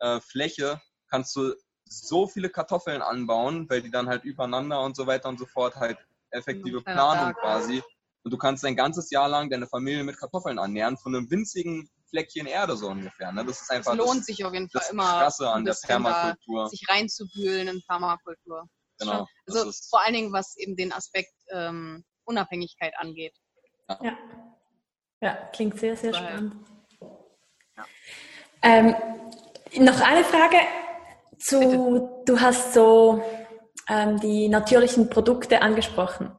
äh, 0.00 0.20
Fläche 0.20 0.80
kannst 1.08 1.34
du 1.36 1.54
so 1.84 2.26
viele 2.26 2.50
Kartoffeln 2.50 3.02
anbauen, 3.02 3.68
weil 3.68 3.82
die 3.82 3.90
dann 3.90 4.08
halt 4.08 4.24
übereinander 4.24 4.80
und 4.82 4.96
so 4.96 5.06
weiter 5.06 5.28
und 5.28 5.38
so 5.38 5.46
fort 5.46 5.76
halt 5.76 5.98
effektive 6.30 6.82
Planung 6.82 7.34
quasi. 7.34 7.82
Und 8.22 8.32
du 8.32 8.38
kannst 8.38 8.62
dein 8.64 8.76
ganzes 8.76 9.10
Jahr 9.10 9.28
lang 9.28 9.50
deine 9.50 9.66
Familie 9.66 10.04
mit 10.04 10.16
Kartoffeln 10.16 10.58
ernähren 10.58 10.96
von 10.96 11.14
einem 11.16 11.30
winzigen 11.30 11.88
Fleckchen 12.10 12.46
Erde 12.46 12.76
so 12.76 12.88
ungefähr. 12.88 13.32
Ne? 13.32 13.44
Das 13.44 13.56
ist 13.56 13.62
Es 13.62 13.70
einfach 13.70 13.94
lohnt 13.96 14.20
das, 14.20 14.26
sich 14.26 14.44
auf 14.44 14.52
jeden 14.52 14.68
das 14.72 14.84
Fall 14.86 14.92
immer, 14.92 15.04
Krasse 15.20 15.48
an 15.50 15.64
der 15.64 15.76
Permakultur. 15.84 16.68
sich 16.68 16.86
reinzuwühlen 16.88 17.68
in 17.68 17.82
Permakultur. 17.88 18.66
Genau. 18.98 19.12
Schon- 19.12 19.26
Das 19.46 19.56
Also 19.56 19.72
vor 19.88 20.04
allen 20.04 20.14
Dingen, 20.14 20.32
was 20.32 20.56
eben 20.58 20.76
den 20.76 20.92
Aspekt 20.92 21.32
ähm, 21.50 22.04
Unabhängigkeit 22.24 22.92
angeht. 22.98 23.34
Ja. 23.88 23.98
ja, 24.04 24.18
klingt 25.52 25.78
sehr, 25.78 25.96
sehr 25.96 26.12
Weil- 26.12 26.20
spannend. 26.20 26.54
Ja. 27.76 27.84
Ähm, 28.62 28.94
noch 29.78 30.00
eine 30.00 30.24
Frage 30.24 30.56
zu, 31.38 32.22
du 32.24 32.40
hast 32.40 32.74
so 32.74 33.22
ähm, 33.88 34.20
die 34.20 34.48
natürlichen 34.48 35.10
Produkte 35.10 35.62
angesprochen. 35.62 36.32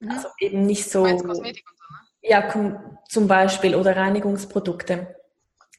Mhm. 0.00 0.10
Also 0.10 0.28
eben 0.38 0.66
nicht 0.66 0.90
so, 0.90 1.02
meinst 1.02 1.24
Kosmetik 1.24 1.64
und 1.70 1.78
so, 1.78 1.94
ne? 1.94 2.00
ja, 2.22 2.88
zum 3.08 3.28
Beispiel 3.28 3.74
oder 3.74 3.96
Reinigungsprodukte. 3.96 5.16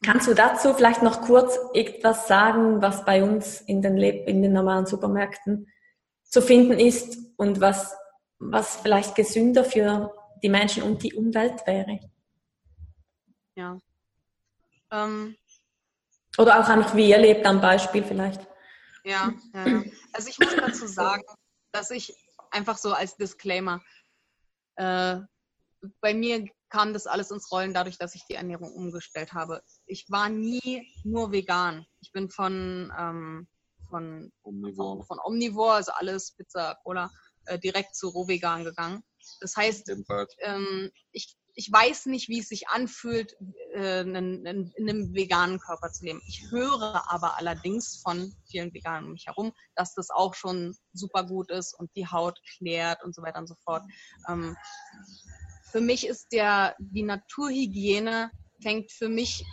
Kannst 0.04 0.28
du 0.28 0.34
dazu 0.34 0.74
vielleicht 0.74 1.02
noch 1.02 1.22
kurz 1.22 1.58
etwas 1.74 2.28
sagen, 2.28 2.82
was 2.82 3.06
bei 3.06 3.24
uns 3.24 3.62
in 3.62 3.82
den, 3.82 3.98
Leb 3.98 4.28
in 4.28 4.42
den 4.42 4.54
normalen 4.54 4.86
Supermärkten 4.86 5.68
zu 6.24 6.42
finden 6.42 6.80
ist 6.80 7.18
und 7.38 7.62
was, 7.62 7.96
was 8.38 8.76
vielleicht 8.78 9.16
gesünder 9.16 9.64
für 9.64 10.12
die 10.46 10.50
Menschen 10.50 10.84
und 10.84 11.02
die 11.02 11.12
Umwelt 11.16 11.66
wäre? 11.66 12.00
Ja. 13.56 13.80
Ähm, 14.92 15.36
Oder 16.38 16.60
auch 16.60 16.70
einfach, 16.70 16.96
wie 16.96 17.10
ihr 17.10 17.18
lebt 17.18 17.44
am 17.48 17.60
Beispiel 17.60 18.04
vielleicht. 18.04 18.42
Ja, 19.04 19.34
ja, 19.56 19.68
ja. 19.68 19.84
Also 20.14 20.30
ich 20.30 20.38
muss 20.38 20.56
dazu 20.56 20.86
sagen, 20.86 21.24
dass 21.72 21.90
ich 21.90 22.14
einfach 22.52 22.78
so 22.78 22.94
als 22.94 23.18
Disclaimer, 23.18 23.82
äh, 24.76 25.18
bei 26.00 26.14
mir 26.14 26.48
kam 26.70 26.94
das 26.94 27.08
alles 27.08 27.32
ins 27.32 27.52
Rollen 27.52 27.74
dadurch, 27.74 27.98
dass 27.98 28.14
ich 28.14 28.24
die 28.30 28.36
Ernährung 28.36 28.72
umgestellt 28.72 29.34
habe. 29.34 29.64
Ich 29.88 30.06
war 30.10 30.30
nie 30.30 30.88
nur 31.04 31.32
vegan. 31.32 31.88
Ich 32.02 32.12
bin 32.12 32.30
von, 32.30 32.94
ähm, 33.00 33.48
von, 33.90 34.32
Omnivore. 34.44 35.04
von 35.06 35.18
Omnivore, 35.24 35.74
also 35.74 35.92
alles, 35.94 36.36
Pizza, 36.36 36.78
Cola, 36.84 37.10
äh, 37.46 37.58
direkt 37.58 37.96
zu 37.96 38.10
Rohvegan 38.10 38.64
gegangen. 38.64 39.04
Das 39.40 39.56
heißt, 39.56 39.90
ähm, 40.40 40.92
ich, 41.12 41.36
ich 41.54 41.72
weiß 41.72 42.08
nicht, 42.08 42.30
wie 42.30 42.40
es 42.40 42.50
sich 42.50 42.68
anfühlt, 42.68 43.36
äh, 43.74 44.02
in, 44.02 44.16
in, 44.16 44.72
in 44.76 44.90
einem 44.90 45.14
veganen 45.14 45.60
Körper 45.60 45.92
zu 45.92 46.06
leben. 46.06 46.22
Ich 46.28 46.52
höre 46.52 47.04
aber 47.12 47.38
allerdings 47.38 48.02
von 48.04 48.36
vielen 48.46 48.74
Veganen 48.74 49.06
um 49.06 49.12
mich 49.14 49.28
herum, 49.28 49.54
dass 49.76 49.94
das 49.94 50.10
auch 50.10 50.34
schon 50.34 50.76
super 50.94 51.24
gut 51.24 51.50
ist 51.50 51.74
und 51.74 51.90
die 51.96 52.08
Haut 52.08 52.40
klärt 52.58 53.04
und 53.04 53.16
so 53.16 53.22
weiter 53.22 53.40
und 53.40 53.48
so 53.48 53.56
fort. 53.64 53.84
Ähm, 54.28 54.56
für 55.72 55.82
mich 55.82 56.08
ist 56.08 56.32
der, 56.32 56.76
die 56.80 57.04
Naturhygiene 57.04 58.32
fängt 58.62 58.92
für 58.92 59.10
mich 59.10 59.46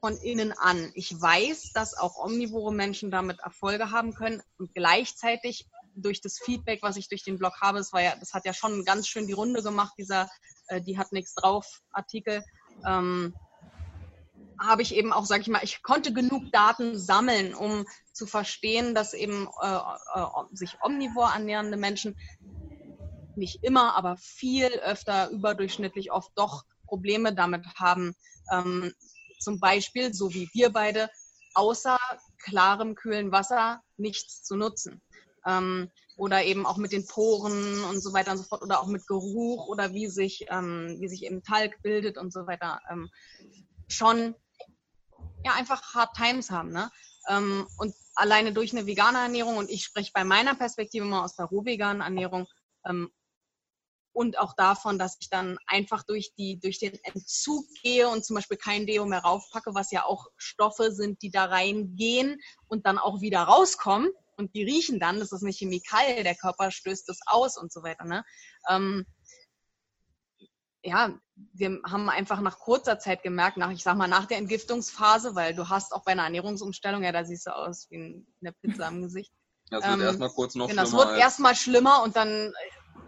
von 0.00 0.16
innen 0.18 0.52
an. 0.52 0.90
Ich 0.94 1.20
weiß, 1.20 1.72
dass 1.72 1.96
auch 1.96 2.16
omnivore 2.18 2.72
Menschen 2.72 3.10
damit 3.10 3.40
Erfolge 3.40 3.90
haben 3.90 4.14
können 4.14 4.42
und 4.58 4.74
gleichzeitig 4.74 5.66
durch 6.02 6.20
das 6.20 6.38
Feedback, 6.38 6.82
was 6.82 6.96
ich 6.96 7.08
durch 7.08 7.24
den 7.24 7.38
Blog 7.38 7.54
habe, 7.60 7.78
das, 7.78 7.92
war 7.92 8.02
ja, 8.02 8.14
das 8.16 8.32
hat 8.32 8.44
ja 8.44 8.52
schon 8.52 8.84
ganz 8.84 9.08
schön 9.08 9.26
die 9.26 9.32
Runde 9.32 9.62
gemacht, 9.62 9.94
dieser 9.98 10.28
äh, 10.68 10.80
Die 10.80 10.98
hat 10.98 11.12
nichts 11.12 11.34
drauf 11.34 11.66
Artikel. 11.92 12.42
Ähm, 12.86 13.34
habe 14.60 14.82
ich 14.82 14.94
eben 14.94 15.12
auch, 15.12 15.24
sage 15.24 15.42
ich 15.42 15.48
mal, 15.48 15.62
ich 15.62 15.82
konnte 15.82 16.12
genug 16.12 16.50
Daten 16.52 16.98
sammeln, 16.98 17.54
um 17.54 17.86
zu 18.12 18.26
verstehen, 18.26 18.94
dass 18.94 19.14
eben 19.14 19.48
äh, 19.62 19.76
äh, 19.76 20.26
sich 20.52 20.76
omnivor 20.82 21.30
ernährende 21.32 21.76
Menschen 21.76 22.16
nicht 23.36 23.62
immer, 23.62 23.96
aber 23.96 24.16
viel 24.16 24.66
öfter 24.66 25.30
überdurchschnittlich 25.30 26.10
oft 26.10 26.30
doch 26.34 26.64
Probleme 26.86 27.34
damit 27.34 27.66
haben, 27.76 28.14
ähm, 28.52 28.92
zum 29.38 29.60
Beispiel, 29.60 30.12
so 30.12 30.34
wie 30.34 30.48
wir 30.52 30.70
beide, 30.70 31.08
außer 31.54 31.98
klarem, 32.38 32.94
kühlen 32.94 33.30
Wasser 33.30 33.80
nichts 33.96 34.42
zu 34.42 34.56
nutzen. 34.56 35.00
Ähm, 35.46 35.90
oder 36.16 36.44
eben 36.44 36.66
auch 36.66 36.76
mit 36.76 36.92
den 36.92 37.06
Poren 37.06 37.84
und 37.84 38.00
so 38.00 38.12
weiter 38.12 38.32
und 38.32 38.38
so 38.38 38.44
fort 38.44 38.62
oder 38.62 38.80
auch 38.80 38.86
mit 38.88 39.06
Geruch 39.06 39.68
oder 39.68 39.92
wie 39.94 40.08
sich, 40.08 40.46
ähm, 40.48 40.96
wie 40.98 41.08
sich 41.08 41.24
eben 41.24 41.42
Talg 41.42 41.80
bildet 41.82 42.18
und 42.18 42.32
so 42.32 42.46
weiter, 42.46 42.80
ähm, 42.90 43.08
schon 43.86 44.34
ja 45.44 45.52
einfach 45.54 45.94
Hard 45.94 46.14
Times 46.16 46.50
haben. 46.50 46.72
Ne? 46.72 46.90
Ähm, 47.28 47.66
und 47.78 47.94
alleine 48.14 48.52
durch 48.52 48.72
eine 48.72 48.86
vegane 48.86 49.18
Ernährung, 49.18 49.56
und 49.56 49.70
ich 49.70 49.84
spreche 49.84 50.10
bei 50.12 50.24
meiner 50.24 50.54
Perspektive 50.54 51.04
mal 51.04 51.24
aus 51.24 51.36
der 51.36 51.46
rohveganen 51.46 52.02
Ernährung, 52.02 52.46
ähm, 52.84 53.12
und 54.18 54.36
auch 54.36 54.54
davon, 54.54 54.98
dass 54.98 55.16
ich 55.20 55.30
dann 55.30 55.58
einfach 55.68 56.02
durch, 56.02 56.34
die, 56.34 56.58
durch 56.58 56.80
den 56.80 56.98
Entzug 57.04 57.66
gehe 57.84 58.08
und 58.08 58.24
zum 58.24 58.34
Beispiel 58.34 58.56
kein 58.56 58.84
Deo 58.84 59.06
mehr 59.06 59.20
raufpacke, 59.20 59.76
was 59.76 59.92
ja 59.92 60.04
auch 60.04 60.26
Stoffe 60.36 60.90
sind, 60.90 61.22
die 61.22 61.30
da 61.30 61.44
reingehen 61.44 62.40
und 62.66 62.84
dann 62.84 62.98
auch 62.98 63.20
wieder 63.20 63.42
rauskommen 63.42 64.10
und 64.38 64.54
die 64.54 64.62
riechen 64.62 65.00
dann, 65.00 65.18
das 65.18 65.32
ist 65.32 65.42
eine 65.42 65.52
Chemikalie, 65.52 66.22
der 66.22 66.36
Körper 66.36 66.70
stößt 66.70 67.08
das 67.08 67.18
aus 67.26 67.58
und 67.58 67.72
so 67.72 67.82
weiter. 67.82 68.04
Ne? 68.04 68.24
Ähm, 68.68 69.04
ja, 70.82 71.18
wir 71.52 71.80
haben 71.84 72.08
einfach 72.08 72.40
nach 72.40 72.58
kurzer 72.58 72.98
Zeit 72.98 73.22
gemerkt, 73.22 73.56
nach, 73.56 73.70
ich 73.70 73.82
sag 73.82 73.96
mal, 73.96 74.08
nach 74.08 74.26
der 74.26 74.38
Entgiftungsphase, 74.38 75.34
weil 75.34 75.54
du 75.54 75.68
hast 75.68 75.92
auch 75.92 76.04
bei 76.04 76.12
einer 76.12 76.24
Ernährungsumstellung, 76.24 77.02
ja, 77.02 77.12
da 77.12 77.24
siehst 77.24 77.46
du 77.46 77.54
aus 77.54 77.88
wie 77.90 78.24
eine 78.40 78.52
Pizza 78.62 78.88
im 78.88 79.02
Gesicht. 79.02 79.32
Ja, 79.70 79.78
es 79.78 79.84
wird 79.84 79.94
ähm, 79.94 80.02
erstmal 80.02 80.30
kurz 80.30 80.54
noch 80.54 80.68
genau, 80.68 80.86
schlimmer. 80.86 81.02
Es 81.02 81.08
wird 81.08 81.18
erstmal 81.18 81.54
schlimmer 81.56 82.02
und 82.04 82.16
dann, 82.16 82.52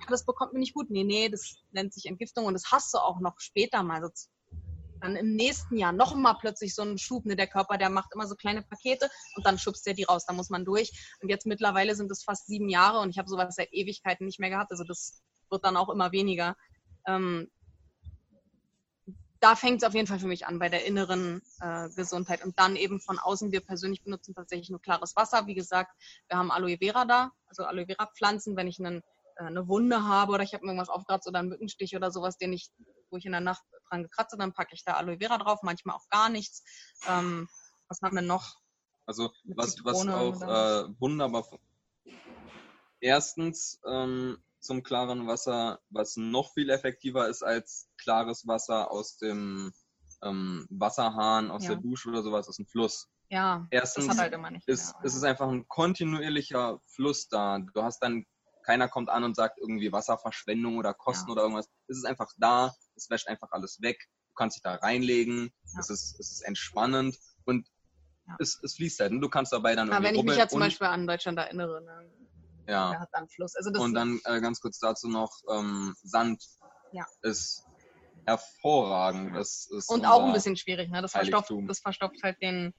das 0.09 0.27
bekommt 0.27 0.53
mir 0.53 0.59
nicht 0.59 0.75
gut. 0.75 0.91
Nee, 0.91 1.05
nee, 1.05 1.29
das 1.29 1.63
nennt 1.71 1.95
sich 1.95 2.07
Entgiftung 2.07 2.45
und 2.45 2.55
das 2.55 2.71
hast 2.71 2.93
du 2.93 2.99
auch 2.99 3.21
noch 3.21 3.39
später 3.39 3.83
mal. 3.83 4.03
So, 4.03 4.11
dann 5.01 5.17
im 5.17 5.35
nächsten 5.35 5.77
Jahr 5.77 5.93
noch 5.93 6.15
mal 6.15 6.35
plötzlich 6.35 6.75
so 6.75 6.83
einen 6.83 6.99
Schub. 6.99 7.27
Ne? 7.27 7.37
Der 7.37 7.47
Körper, 7.47 7.79
der 7.79 7.91
macht 7.91 8.11
immer 8.15 8.27
so 8.27 8.35
kleine 8.35 8.63
Pakete 8.63 9.09
und 9.37 9.47
dann 9.47 9.59
schubst 9.59 9.87
der 9.87 9.95
die 9.95 10.05
raus. 10.05 10.27
Da 10.27 10.33
muss 10.33 10.51
man 10.51 10.65
durch. 10.65 10.93
Und 11.21 11.29
jetzt 11.29 11.47
mittlerweile 11.47 11.95
sind 11.95 12.11
es 12.11 12.23
fast 12.23 12.47
sieben 12.47 12.69
Jahre 12.69 13.01
und 13.01 13.11
ich 13.11 13.19
habe 13.19 13.29
sowas 13.29 13.55
seit 13.57 13.73
Ewigkeiten 13.73 14.27
nicht 14.27 14.41
mehr 14.41 14.51
gehabt. 14.51 14.71
Also 14.71 14.85
das 14.85 15.23
wird 15.51 15.65
dann 15.65 15.77
auch 15.77 15.89
immer 15.89 16.13
weniger. 16.13 16.57
Ähm, 17.07 17.51
da 19.41 19.57
fängt 19.57 19.83
es 19.83 19.89
auf 19.89 19.95
jeden 19.95 20.07
Fall 20.07 20.19
für 20.19 20.27
mich 20.27 20.47
an 20.47 20.59
bei 20.59 20.69
der 20.69 20.85
inneren 20.85 21.43
äh, 21.61 21.89
Gesundheit. 21.91 22.45
Und 22.45 22.59
dann 22.59 22.77
eben 22.77 23.01
von 23.01 23.19
außen, 23.19 23.53
wir 23.53 23.61
persönlich 23.61 24.05
benutzen 24.05 24.35
tatsächlich 24.35 24.69
nur 24.69 24.83
klares 24.83 25.17
Wasser. 25.17 25.47
Wie 25.47 25.55
gesagt, 25.55 25.93
wir 26.29 26.37
haben 26.37 26.51
Aloe 26.51 26.77
Vera 26.79 27.07
da, 27.07 27.31
also 27.47 27.65
Aloe 27.65 27.87
Vera 27.87 28.07
Pflanzen, 28.15 28.57
wenn 28.57 28.69
ich 28.69 28.79
einen, 28.79 28.99
äh, 29.37 29.45
eine 29.45 29.67
Wunde 29.67 30.05
habe 30.05 30.33
oder 30.33 30.43
ich 30.43 30.53
habe 30.53 30.67
irgendwas 30.67 30.91
aufgeratzt 30.91 31.27
oder 31.27 31.39
einen 31.39 31.49
Mückenstich 31.49 31.97
oder 31.97 32.11
sowas, 32.11 32.37
den 32.37 32.53
ich, 32.53 32.71
wo 33.11 33.17
ich 33.17 33.27
in 33.27 33.33
der 33.33 33.41
Nacht 33.41 33.63
dran 33.89 34.03
gekratzt 34.03 34.33
habe, 34.33 34.43
dann 34.43 34.53
packe 34.53 34.75
ich 34.75 34.85
da 34.85 34.95
Aloe 34.95 35.19
Vera 35.19 35.39
drauf, 35.39 35.61
manchmal 35.63 35.97
auch 35.97 36.09
gar 36.11 36.29
nichts. 36.29 36.63
Ähm, 37.09 37.49
was 37.89 38.01
haben 38.03 38.15
wir 38.15 38.23
noch? 38.23 38.57
Also 39.07 39.31
was, 39.45 39.77
was 39.85 40.07
auch 40.07 40.43
äh, 40.43 40.89
wunderbar. 41.01 41.45
Erstens, 43.01 43.81
ähm, 43.87 44.39
zum 44.61 44.83
klaren 44.83 45.27
Wasser, 45.27 45.81
was 45.89 46.17
noch 46.17 46.53
viel 46.53 46.71
effektiver 46.71 47.29
ist 47.29 47.43
als 47.43 47.89
klares 47.97 48.47
Wasser 48.47 48.91
aus 48.91 49.17
dem 49.17 49.73
ähm, 50.23 50.67
Wasserhahn, 50.71 51.51
aus 51.51 51.65
ja. 51.65 51.71
der 51.71 51.79
Dusche 51.79 52.11
oder 52.11 52.23
sowas, 52.23 52.49
aus 52.49 52.57
dem 52.57 52.67
Fluss. 52.67 53.09
Ja, 53.31 53.67
Erstens 53.71 54.07
das 54.07 54.17
hat 54.17 54.23
halt 54.25 54.35
immer 54.35 54.51
nicht. 54.51 54.69
Ist, 54.69 54.95
ist 55.03 55.15
es 55.15 55.23
einfach 55.23 55.49
ein 55.49 55.67
kontinuierlicher 55.69 56.81
Fluss 56.87 57.29
da. 57.29 57.61
Du 57.75 57.83
hast 57.83 58.01
dann, 58.01 58.27
keiner 58.65 58.89
kommt 58.89 59.09
an 59.09 59.25
und 59.25 59.37
sagt 59.37 59.59
irgendwie 59.59 59.93
Wasserverschwendung 59.93 60.77
oder 60.77 60.93
Kosten 60.93 61.29
ja. 61.29 61.33
oder 61.33 61.43
irgendwas. 61.43 61.69
Es 61.87 61.99
ist 61.99 62.05
einfach 62.05 62.31
da, 62.39 62.75
es 63.01 63.11
wäscht 63.11 63.29
einfach 63.29 63.49
alles 63.53 63.81
weg. 63.81 63.99
Du 64.29 64.35
kannst 64.35 64.57
dich 64.57 64.63
da 64.63 64.75
reinlegen, 64.75 65.53
ja. 65.73 65.81
es, 65.81 65.91
ist, 65.91 66.19
es 66.21 66.33
ist 66.33 66.41
entspannend 66.43 67.17
und 67.45 67.67
ja. 68.27 68.37
es, 68.39 68.61
es 68.63 68.77
fließt 68.77 69.01
halt. 69.01 69.13
Und 69.13 69.21
du 69.21 69.29
kannst 69.29 69.53
dabei 69.53 69.75
dann 69.75 69.89
irgendwie. 69.89 69.97
Aber 69.97 70.05
wenn 70.05 70.15
ich 70.15 70.25
mich 70.25 70.37
ja 70.37 70.49
zum 70.49 70.61
Beispiel 70.61 70.87
an 70.87 71.07
Deutschland 71.07 71.39
erinnere, 71.39 71.83
ne? 71.83 72.11
Ja. 72.69 72.91
Der 72.91 73.01
hat 73.01 73.09
dann 73.13 73.29
Fluss. 73.29 73.57
Also 73.57 73.71
und 73.81 73.95
dann 73.95 74.21
äh, 74.25 74.41
ganz 74.41 74.61
kurz 74.61 74.79
dazu 74.79 75.09
noch, 75.09 75.33
ähm, 75.51 75.95
Sand 76.03 76.43
ja. 76.93 77.05
ist 77.23 77.65
hervorragend. 78.27 79.35
Das 79.35 79.69
ist 79.71 79.89
und 79.89 80.05
auch 80.05 80.25
ein 80.25 80.33
bisschen 80.33 80.57
schwierig, 80.57 80.91
ne? 80.91 81.03
Das 81.03 81.13
verstopft, 81.13 81.53
das 81.67 81.81
verstopft 81.81 82.23
halt 82.23 82.41
den, 82.41 82.73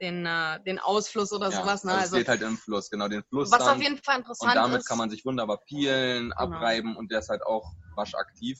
den, 0.00 0.26
äh, 0.26 0.60
den 0.64 0.78
Ausfluss 0.78 1.32
oder 1.32 1.50
ja, 1.50 1.60
sowas. 1.60 1.84
Ne? 1.84 1.92
Also, 1.92 2.02
also 2.02 2.16
es 2.16 2.20
geht 2.20 2.28
halt 2.28 2.42
im 2.42 2.56
Fluss, 2.56 2.90
genau, 2.90 3.08
den 3.08 3.22
Fluss. 3.24 3.50
Was 3.50 3.60
auf 3.60 3.80
jeden 3.80 3.98
Fall 3.98 4.18
interessant 4.18 4.52
ist. 4.52 4.56
Und 4.56 4.64
damit 4.64 4.80
ist, 4.80 4.86
kann 4.86 4.98
man 4.98 5.10
sich 5.10 5.24
wunderbar 5.24 5.58
peelen, 5.58 6.30
genau. 6.30 6.36
abreiben 6.36 6.96
und 6.96 7.12
der 7.12 7.20
ist 7.20 7.28
halt 7.28 7.44
auch 7.44 7.72
waschaktiv. 7.94 8.58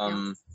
Ähm, 0.00 0.36
ja. 0.36 0.47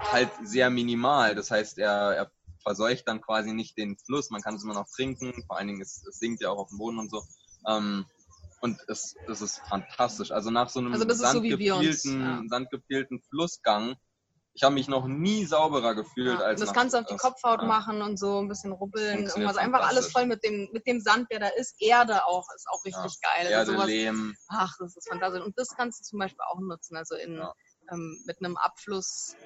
Halt 0.00 0.30
sehr 0.42 0.70
minimal. 0.70 1.34
Das 1.34 1.50
heißt, 1.50 1.78
er, 1.78 2.14
er 2.14 2.30
verseucht 2.62 3.06
dann 3.06 3.20
quasi 3.20 3.52
nicht 3.52 3.76
den 3.78 3.96
Fluss. 3.98 4.30
Man 4.30 4.42
kann 4.42 4.54
es 4.54 4.64
immer 4.64 4.74
noch 4.74 4.88
trinken. 4.88 5.44
Vor 5.46 5.58
allen 5.58 5.68
Dingen, 5.68 5.80
es, 5.80 6.04
es 6.08 6.18
sinkt 6.18 6.42
ja 6.42 6.50
auch 6.50 6.58
auf 6.58 6.68
dem 6.68 6.78
Boden 6.78 6.98
und 6.98 7.10
so. 7.10 7.22
Ähm, 7.68 8.06
und 8.60 8.78
es, 8.88 9.16
es 9.28 9.40
ist 9.40 9.60
fantastisch. 9.68 10.30
Also 10.30 10.50
nach 10.50 10.68
so 10.68 10.80
einem 10.80 10.92
also 10.92 11.08
sandgepielten, 11.08 11.96
so 11.96 12.10
ja. 12.18 13.20
Flussgang, 13.30 13.96
ich 14.52 14.62
habe 14.64 14.74
mich 14.74 14.88
noch 14.88 15.06
nie 15.06 15.46
sauberer 15.46 15.94
gefühlt 15.94 16.38
ja, 16.38 16.44
als. 16.44 16.60
Das 16.60 16.70
nach, 16.70 16.76
kannst 16.76 16.94
du 16.94 16.98
auf 16.98 17.06
die 17.06 17.16
Kopfhaut 17.16 17.62
ja. 17.62 17.68
machen 17.68 18.02
und 18.02 18.18
so 18.18 18.40
ein 18.40 18.48
bisschen 18.48 18.72
rubbeln. 18.72 19.26
Irgendwas. 19.26 19.56
Einfach 19.56 19.88
alles 19.88 20.10
voll 20.10 20.26
mit 20.26 20.44
dem, 20.44 20.68
mit 20.72 20.86
dem 20.86 21.00
Sand, 21.00 21.30
der 21.30 21.40
da 21.40 21.48
ist. 21.48 21.76
Erde 21.80 22.26
auch, 22.26 22.46
ist 22.54 22.66
auch 22.68 22.84
richtig 22.84 23.20
geil. 23.20 23.46
Erde, 23.46 23.72
sowas, 23.72 23.86
Lehm. 23.86 24.34
Ach, 24.48 24.74
das 24.78 24.96
ist 24.96 25.08
fantastisch. 25.08 25.42
Und 25.42 25.56
das 25.56 25.68
kannst 25.76 26.00
du 26.00 26.04
zum 26.04 26.18
Beispiel 26.18 26.44
auch 26.50 26.60
nutzen. 26.60 26.96
Also 26.96 27.14
in, 27.14 27.40
ähm, 27.92 28.22
mit 28.26 28.38
einem 28.40 28.56
Abfluss 28.56 29.36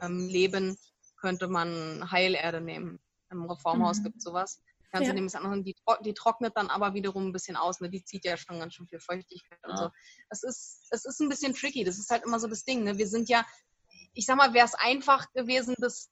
ähm, 0.00 0.28
leben 0.28 0.76
könnte 1.16 1.48
man 1.48 2.10
Heilerde 2.10 2.60
nehmen. 2.60 3.00
Im 3.30 3.44
Reformhaus 3.44 3.98
mhm. 3.98 4.04
gibt 4.04 4.16
es 4.18 4.24
sowas. 4.24 4.60
Kannst 4.90 5.06
ja. 5.06 5.12
du 5.12 5.14
nämlich 5.16 5.34
anhören, 5.34 5.64
die, 5.64 5.74
die 6.04 6.14
trocknet 6.14 6.56
dann 6.56 6.70
aber 6.70 6.94
wiederum 6.94 7.26
ein 7.26 7.32
bisschen 7.32 7.56
aus. 7.56 7.80
Ne? 7.80 7.90
Die 7.90 8.04
zieht 8.04 8.24
ja 8.24 8.36
schon 8.36 8.60
ganz 8.60 8.74
schön 8.74 8.86
viel 8.86 9.00
Feuchtigkeit 9.00 9.58
ja. 9.64 9.70
und 9.70 9.76
so. 9.76 9.90
Es 10.30 10.44
ist, 10.44 10.86
es 10.90 11.04
ist 11.04 11.20
ein 11.20 11.28
bisschen 11.28 11.54
tricky. 11.54 11.82
Das 11.82 11.98
ist 11.98 12.10
halt 12.10 12.24
immer 12.24 12.38
so 12.38 12.46
das 12.46 12.64
Ding. 12.64 12.84
Ne? 12.84 12.96
Wir 12.96 13.08
sind 13.08 13.28
ja, 13.28 13.44
ich 14.12 14.24
sag 14.24 14.36
mal, 14.36 14.54
wäre 14.54 14.66
es 14.66 14.74
einfach 14.74 15.32
gewesen, 15.32 15.74
das 15.78 16.10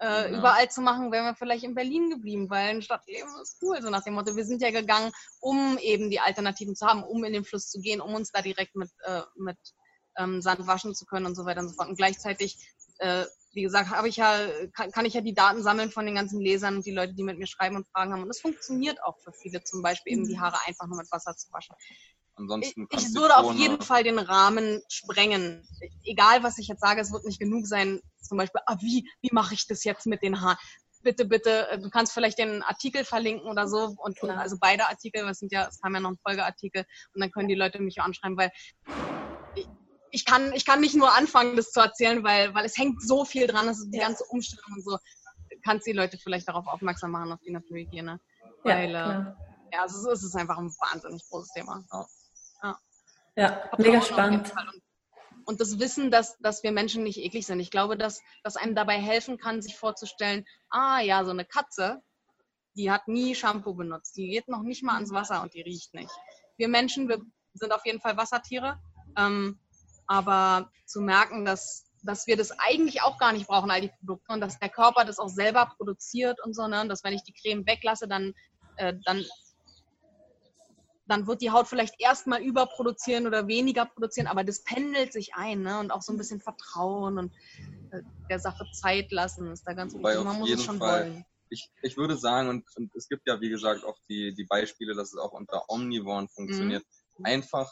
äh, 0.00 0.32
ja. 0.32 0.38
überall 0.38 0.70
zu 0.70 0.80
machen, 0.80 1.12
wären 1.12 1.26
wir 1.26 1.34
vielleicht 1.34 1.64
in 1.64 1.74
Berlin 1.74 2.08
geblieben, 2.08 2.48
weil 2.48 2.70
ein 2.70 2.82
Stadtleben 2.82 3.28
ist 3.42 3.58
cool, 3.62 3.82
so 3.82 3.90
nach 3.90 4.02
dem 4.02 4.14
Motto, 4.14 4.34
wir 4.34 4.46
sind 4.46 4.62
ja 4.62 4.70
gegangen, 4.70 5.12
um 5.40 5.76
eben 5.78 6.08
die 6.08 6.20
Alternativen 6.20 6.74
zu 6.74 6.86
haben, 6.86 7.02
um 7.02 7.22
in 7.24 7.34
den 7.34 7.44
Fluss 7.44 7.68
zu 7.68 7.80
gehen, 7.80 8.00
um 8.00 8.14
uns 8.14 8.32
da 8.32 8.40
direkt 8.40 8.76
mit, 8.76 8.90
äh, 9.02 9.20
mit 9.36 9.58
ähm, 10.16 10.40
Sand 10.40 10.66
waschen 10.66 10.94
zu 10.94 11.04
können 11.04 11.26
und 11.26 11.34
so 11.34 11.44
weiter 11.44 11.60
und 11.60 11.68
so 11.68 11.74
fort. 11.74 11.88
Und 11.88 11.96
gleichzeitig 11.96 12.56
äh, 13.00 13.24
wie 13.52 13.62
gesagt, 13.62 13.90
habe 13.90 14.08
ich 14.08 14.16
ja, 14.16 14.46
kann, 14.74 14.92
kann, 14.92 15.06
ich 15.06 15.14
ja 15.14 15.20
die 15.20 15.34
Daten 15.34 15.62
sammeln 15.62 15.90
von 15.90 16.06
den 16.06 16.14
ganzen 16.14 16.40
Lesern 16.40 16.76
und 16.76 16.86
die 16.86 16.92
Leute, 16.92 17.14
die 17.14 17.22
mit 17.22 17.38
mir 17.38 17.46
schreiben 17.46 17.76
und 17.76 17.88
Fragen 17.88 18.12
haben. 18.12 18.22
Und 18.22 18.28
das 18.28 18.40
funktioniert 18.40 19.02
auch 19.02 19.18
für 19.18 19.32
viele, 19.32 19.62
zum 19.64 19.82
Beispiel 19.82 20.12
eben 20.12 20.26
die 20.26 20.38
Haare 20.38 20.58
einfach 20.66 20.86
nur 20.86 20.98
mit 20.98 21.10
Wasser 21.10 21.36
zu 21.36 21.52
waschen. 21.52 21.74
Ansonsten 22.36 22.86
ich, 22.90 22.98
ich 22.98 23.14
würde 23.14 23.36
auf 23.36 23.54
jeden 23.54 23.82
Fall 23.82 24.04
den 24.04 24.18
Rahmen 24.18 24.82
sprengen. 24.88 25.66
Egal, 26.04 26.42
was 26.42 26.58
ich 26.58 26.68
jetzt 26.68 26.80
sage, 26.80 27.00
es 27.00 27.12
wird 27.12 27.24
nicht 27.24 27.40
genug 27.40 27.66
sein. 27.66 28.00
Zum 28.20 28.38
Beispiel, 28.38 28.60
ah, 28.66 28.76
wie, 28.80 29.08
wie 29.20 29.30
mache 29.32 29.54
ich 29.54 29.66
das 29.66 29.84
jetzt 29.84 30.06
mit 30.06 30.22
den 30.22 30.40
Haaren? 30.40 30.56
Bitte, 31.02 31.24
bitte, 31.24 31.68
äh, 31.70 31.78
du 31.78 31.90
kannst 31.90 32.12
vielleicht 32.12 32.38
den 32.38 32.62
Artikel 32.62 33.04
verlinken 33.04 33.50
oder 33.50 33.66
so. 33.66 33.96
Und 33.98 34.22
also 34.22 34.56
beide 34.60 34.86
Artikel, 34.86 35.26
es 35.28 35.38
sind 35.38 35.50
ja, 35.50 35.66
es 35.66 35.80
kam 35.80 35.94
ja 35.94 36.00
noch 36.00 36.10
ein 36.10 36.18
Folgeartikel 36.22 36.84
und 37.14 37.20
dann 37.20 37.32
können 37.32 37.48
die 37.48 37.54
Leute 37.54 37.80
mich 37.80 38.00
auch 38.00 38.04
anschreiben, 38.04 38.36
weil 38.36 38.52
ich 40.10 40.24
kann, 40.24 40.52
ich 40.52 40.64
kann 40.64 40.80
nicht 40.80 40.94
nur 40.94 41.12
anfangen, 41.14 41.56
das 41.56 41.70
zu 41.70 41.80
erzählen, 41.80 42.22
weil, 42.24 42.54
weil 42.54 42.64
es 42.64 42.76
hängt 42.76 43.02
so 43.02 43.24
viel 43.24 43.46
dran, 43.46 43.68
ist 43.68 43.90
die 43.90 43.98
ja. 43.98 44.06
ganze 44.06 44.24
Umstellung 44.24 44.72
und 44.74 44.84
so. 44.84 44.98
Kannst 45.64 45.86
die 45.86 45.92
Leute 45.92 46.18
vielleicht 46.18 46.48
darauf 46.48 46.66
aufmerksam 46.66 47.10
machen, 47.10 47.32
auf 47.32 47.40
die 47.40 47.52
Naturhygiene. 47.52 48.20
Weil, 48.62 48.90
ja, 48.90 49.20
äh, 49.20 49.24
ja 49.72 49.82
also 49.82 50.10
es 50.10 50.22
ist 50.22 50.36
einfach 50.36 50.58
ein 50.58 50.70
wahnsinnig 50.70 51.22
großes 51.28 51.52
Thema. 51.52 51.84
Ja, 52.62 52.78
ja 53.36 53.70
mega 53.78 54.00
spannend. 54.02 54.52
Und 55.46 55.60
das 55.60 55.78
Wissen, 55.78 56.10
dass, 56.10 56.38
dass 56.38 56.62
wir 56.62 56.70
Menschen 56.70 57.02
nicht 57.02 57.18
eklig 57.18 57.46
sind. 57.46 57.60
Ich 57.60 57.70
glaube, 57.70 57.96
dass 57.96 58.22
das 58.44 58.56
einem 58.56 58.74
dabei 58.74 59.00
helfen 59.00 59.38
kann, 59.38 59.62
sich 59.62 59.76
vorzustellen, 59.76 60.44
ah 60.68 61.00
ja, 61.00 61.24
so 61.24 61.30
eine 61.30 61.44
Katze, 61.44 62.02
die 62.76 62.90
hat 62.90 63.08
nie 63.08 63.34
Shampoo 63.34 63.74
benutzt, 63.74 64.16
die 64.16 64.28
geht 64.28 64.48
noch 64.48 64.62
nicht 64.62 64.82
mal 64.82 64.94
ans 64.94 65.12
Wasser 65.12 65.42
und 65.42 65.54
die 65.54 65.62
riecht 65.62 65.92
nicht. 65.94 66.12
Wir 66.56 66.68
Menschen, 66.68 67.08
wir 67.08 67.20
sind 67.54 67.72
auf 67.72 67.84
jeden 67.84 68.00
Fall 68.00 68.16
Wassertiere. 68.16 68.80
Ähm, 69.16 69.58
aber 70.10 70.68
zu 70.86 71.00
merken, 71.00 71.44
dass, 71.44 71.86
dass 72.02 72.26
wir 72.26 72.36
das 72.36 72.50
eigentlich 72.58 73.00
auch 73.02 73.16
gar 73.16 73.32
nicht 73.32 73.46
brauchen, 73.46 73.70
all 73.70 73.80
die 73.80 73.92
Produkte, 74.00 74.32
und 74.32 74.40
dass 74.40 74.58
der 74.58 74.68
Körper 74.68 75.04
das 75.04 75.20
auch 75.20 75.28
selber 75.28 75.72
produziert 75.76 76.38
und 76.44 76.52
so, 76.52 76.66
ne? 76.66 76.86
dass 76.88 77.04
wenn 77.04 77.14
ich 77.14 77.22
die 77.22 77.32
Creme 77.32 77.64
weglasse, 77.64 78.08
dann, 78.08 78.34
äh, 78.76 78.92
dann 79.04 79.24
dann 81.06 81.26
wird 81.26 81.42
die 81.42 81.50
Haut 81.50 81.66
vielleicht 81.66 82.00
erstmal 82.00 82.40
überproduzieren 82.40 83.26
oder 83.26 83.48
weniger 83.48 83.84
produzieren, 83.84 84.28
aber 84.28 84.44
das 84.44 84.62
pendelt 84.62 85.12
sich 85.12 85.34
ein 85.34 85.62
ne? 85.62 85.78
und 85.78 85.90
auch 85.90 86.02
so 86.02 86.12
ein 86.12 86.18
bisschen 86.18 86.40
Vertrauen 86.40 87.18
und 87.18 87.32
äh, 87.92 88.02
der 88.28 88.40
Sache 88.40 88.64
Zeit 88.72 89.10
lassen 89.12 89.50
ist 89.50 89.64
da 89.64 89.74
ganz 89.74 89.94
Wobei 89.94 90.12
wichtig. 90.12 90.24
Man 90.24 90.38
muss 90.38 90.50
es 90.50 90.64
schon 90.64 90.78
Fall- 90.78 91.10
wollen. 91.10 91.24
Ich, 91.52 91.68
ich 91.82 91.96
würde 91.96 92.16
sagen, 92.16 92.48
und, 92.48 92.64
und 92.76 92.94
es 92.94 93.08
gibt 93.08 93.26
ja, 93.26 93.40
wie 93.40 93.48
gesagt, 93.48 93.84
auch 93.84 93.98
die, 94.08 94.32
die 94.34 94.44
Beispiele, 94.44 94.94
dass 94.94 95.12
es 95.12 95.18
auch 95.18 95.32
unter 95.32 95.64
Omnivoren 95.68 96.28
funktioniert. 96.28 96.84
Einfach 97.24 97.68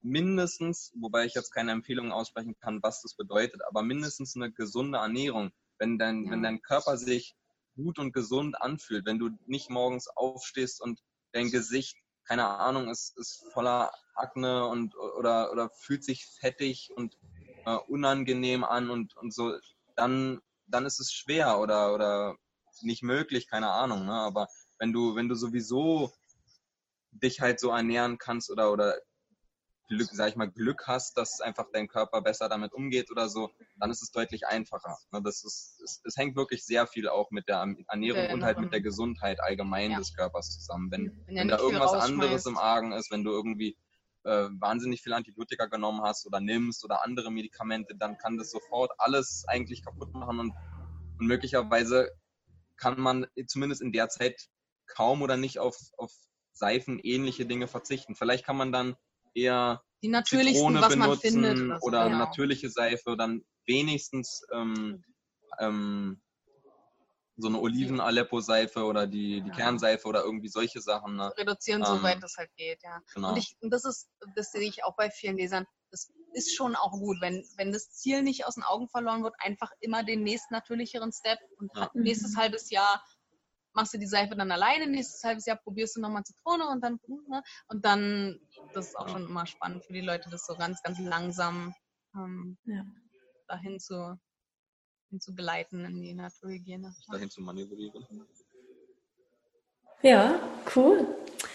mindestens, 0.00 0.92
wobei 0.96 1.24
ich 1.26 1.34
jetzt 1.34 1.50
keine 1.52 1.72
Empfehlungen 1.72 2.12
aussprechen 2.12 2.56
kann, 2.58 2.82
was 2.82 3.02
das 3.02 3.14
bedeutet, 3.14 3.60
aber 3.66 3.82
mindestens 3.82 4.36
eine 4.36 4.52
gesunde 4.52 4.98
Ernährung. 4.98 5.50
Wenn 5.78 5.98
dein, 5.98 6.24
Ja. 6.24 6.32
wenn 6.32 6.42
dein 6.42 6.62
Körper 6.62 6.96
sich 6.96 7.36
gut 7.76 7.98
und 7.98 8.12
gesund 8.12 8.60
anfühlt, 8.60 9.06
wenn 9.06 9.18
du 9.18 9.30
nicht 9.46 9.70
morgens 9.70 10.08
aufstehst 10.08 10.80
und 10.80 11.00
dein 11.32 11.50
Gesicht, 11.50 11.96
keine 12.24 12.46
Ahnung, 12.46 12.90
ist, 12.90 13.16
ist 13.16 13.44
voller 13.52 13.92
Akne 14.14 14.66
und 14.66 14.96
oder, 14.96 15.52
oder 15.52 15.70
fühlt 15.70 16.04
sich 16.04 16.26
fettig 16.26 16.90
und 16.96 17.16
äh, 17.64 17.76
unangenehm 17.76 18.64
an 18.64 18.90
und, 18.90 19.16
und 19.16 19.32
so, 19.32 19.56
dann, 19.94 20.40
dann 20.66 20.86
ist 20.86 21.00
es 21.00 21.12
schwer 21.12 21.60
oder, 21.60 21.94
oder 21.94 22.36
nicht 22.82 23.02
möglich, 23.02 23.48
keine 23.48 23.70
Ahnung, 23.70 24.06
ne? 24.06 24.12
Aber 24.12 24.48
wenn 24.78 24.92
du, 24.92 25.14
wenn 25.16 25.28
du 25.28 25.34
sowieso 25.34 26.12
dich 27.10 27.40
halt 27.40 27.60
so 27.60 27.70
ernähren 27.70 28.18
kannst 28.18 28.50
oder, 28.50 28.72
oder 28.72 28.96
Glück, 29.88 30.08
sag 30.12 30.28
ich 30.28 30.36
mal, 30.36 30.50
Glück 30.50 30.86
hast, 30.86 31.16
dass 31.16 31.40
einfach 31.40 31.66
dein 31.72 31.88
Körper 31.88 32.20
besser 32.22 32.48
damit 32.48 32.72
umgeht 32.72 33.10
oder 33.10 33.28
so, 33.28 33.50
dann 33.76 33.90
ist 33.90 34.02
es 34.02 34.10
deutlich 34.10 34.46
einfacher. 34.46 34.98
Ne? 35.12 35.22
Das 35.22 35.42
ist, 35.44 35.80
es, 35.82 36.00
es 36.04 36.16
hängt 36.16 36.36
wirklich 36.36 36.64
sehr 36.64 36.86
viel 36.86 37.08
auch 37.08 37.30
mit 37.30 37.48
der 37.48 37.66
Ernährung 37.88 38.22
Der 38.22 38.34
und 38.34 38.42
halt 38.44 38.60
mit 38.60 38.72
der 38.72 38.80
Gesundheit 38.82 39.40
allgemein 39.40 39.92
Ja. 39.92 39.98
des 39.98 40.14
Körpers 40.14 40.50
zusammen. 40.50 40.90
Wenn, 40.90 41.24
Wenn 41.26 41.36
wenn 41.36 41.48
da 41.48 41.58
irgendwas 41.58 41.92
anderes 41.94 42.46
im 42.46 42.58
Argen 42.58 42.92
ist, 42.92 43.10
wenn 43.10 43.24
du 43.24 43.30
irgendwie 43.30 43.76
äh, 44.24 44.48
wahnsinnig 44.58 45.02
viel 45.02 45.12
Antibiotika 45.14 45.66
genommen 45.66 46.02
hast 46.02 46.26
oder 46.26 46.40
nimmst 46.40 46.84
oder 46.84 47.04
andere 47.04 47.30
Medikamente, 47.32 47.96
dann 47.96 48.18
kann 48.18 48.36
das 48.36 48.50
sofort 48.50 48.92
alles 48.98 49.44
eigentlich 49.48 49.82
kaputt 49.82 50.12
machen 50.12 50.38
und, 50.38 50.52
und 51.18 51.26
möglicherweise 51.26 52.10
kann 52.76 53.00
man 53.00 53.26
zumindest 53.46 53.80
in 53.80 53.92
der 53.92 54.08
Zeit 54.08 54.48
kaum 54.86 55.22
oder 55.22 55.36
nicht 55.36 55.58
auf, 55.58 55.76
auf 55.96 56.12
seifenähnliche 56.52 57.46
Dinge 57.46 57.68
verzichten. 57.68 58.14
Vielleicht 58.14 58.44
kann 58.44 58.56
man 58.56 58.72
dann 58.72 58.96
eher 59.40 59.82
Die 60.02 60.08
natürlichsten, 60.08 60.54
Zitrone 60.54 60.80
was 60.82 60.96
man 60.96 61.08
benutzen 61.10 61.30
findet. 61.32 61.58
Oder, 61.58 61.80
so. 61.80 61.86
oder 61.86 62.04
genau. 62.04 62.18
natürliche 62.18 62.70
Seife, 62.70 63.16
dann 63.16 63.42
wenigstens 63.66 64.42
ähm, 64.52 65.04
ähm, 65.58 66.22
so 67.38 67.48
eine 67.48 67.60
Oliven-Aleppo-Seife 67.60 68.84
oder 68.84 69.06
die, 69.06 69.40
die 69.42 69.48
Ja. 69.48 69.54
Kernseife 69.54 70.08
oder 70.08 70.24
irgendwie 70.24 70.48
solche 70.48 70.80
Sachen. 70.80 71.16
Ne? 71.16 71.32
reduzieren, 71.38 71.82
Ähm, 71.82 71.86
soweit 71.86 72.22
das 72.22 72.36
halt 72.36 72.50
geht, 72.56 72.82
ja. 72.82 73.00
Genau. 73.14 73.30
Und, 73.30 73.36
ich, 73.38 73.56
und 73.60 73.70
das 73.70 73.84
ist, 73.84 74.10
das 74.34 74.50
sehe 74.50 74.68
ich 74.68 74.84
auch 74.84 74.96
bei 74.96 75.10
vielen 75.10 75.36
Lesern, 75.36 75.64
das 75.90 76.12
ist 76.34 76.54
schon 76.54 76.74
auch 76.76 76.90
gut, 76.92 77.18
wenn, 77.20 77.44
wenn 77.56 77.72
das 77.72 77.90
Ziel 77.92 78.22
nicht 78.22 78.44
aus 78.46 78.54
den 78.56 78.64
Augen 78.64 78.88
verloren 78.88 79.22
wird, 79.22 79.34
einfach 79.38 79.70
immer 79.80 80.02
den 80.04 80.22
nächst 80.22 80.50
natürlicheren 80.50 81.12
Step 81.12 81.38
und 81.58 81.70
Ja. 81.76 81.90
nächstes 81.94 82.36
halbes 82.36 82.70
Jahr 82.70 83.02
machst 83.72 83.94
du 83.94 83.98
die 83.98 84.06
Seife 84.06 84.34
dann 84.36 84.50
alleine, 84.50 84.86
nächstes 84.86 85.22
halbes 85.24 85.46
Jahr 85.46 85.56
probierst 85.56 85.96
du 85.96 86.00
nochmal 86.00 86.24
Zitrone 86.24 86.68
und 86.68 86.82
dann, 86.82 86.98
ne, 87.28 87.42
und 87.68 87.84
dann, 87.84 88.40
das 88.74 88.88
ist 88.88 88.96
auch 88.96 89.08
schon 89.08 89.26
immer 89.26 89.46
spannend 89.46 89.84
für 89.84 89.92
die 89.92 90.00
Leute, 90.00 90.30
das 90.30 90.46
so 90.46 90.56
ganz, 90.56 90.82
ganz 90.82 90.98
langsam 90.98 91.74
ähm, 92.14 92.58
Ja. 92.64 92.84
dahin 93.46 93.78
zu, 93.78 94.18
hin 95.10 95.20
zu 95.20 95.34
geleiten 95.34 95.84
in 95.84 96.02
die 96.02 96.14
Naturhygiene. 96.14 96.94
dahin 97.10 97.30
zu 97.30 97.40
manövrieren. 97.42 98.06
Ja, 100.02 100.40
cool. 100.76 101.06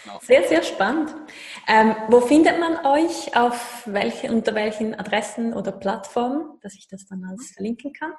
Genau. 0.02 0.18
Sehr, 0.20 0.46
sehr 0.48 0.62
spannend. 0.62 1.14
Ähm, 1.66 1.94
wo 2.08 2.20
findet 2.20 2.58
man 2.60 2.84
euch? 2.84 3.34
Auf 3.36 3.86
welche, 3.86 4.30
unter 4.30 4.54
welchen 4.54 4.94
Adressen 4.94 5.54
oder 5.54 5.72
Plattformen, 5.72 6.58
dass 6.60 6.74
ich 6.74 6.86
das 6.88 7.06
dann 7.06 7.24
alles 7.24 7.52
verlinken 7.52 7.92
kann? 7.92 8.12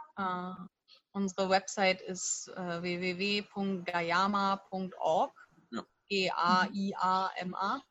Unsere 1.16 1.50
Website 1.50 2.02
ist 2.02 2.50
äh, 2.58 2.82
www.gayama.org. 2.82 5.32
Ja. 5.72 5.82
G-A-I-A-M-A. 6.10 7.82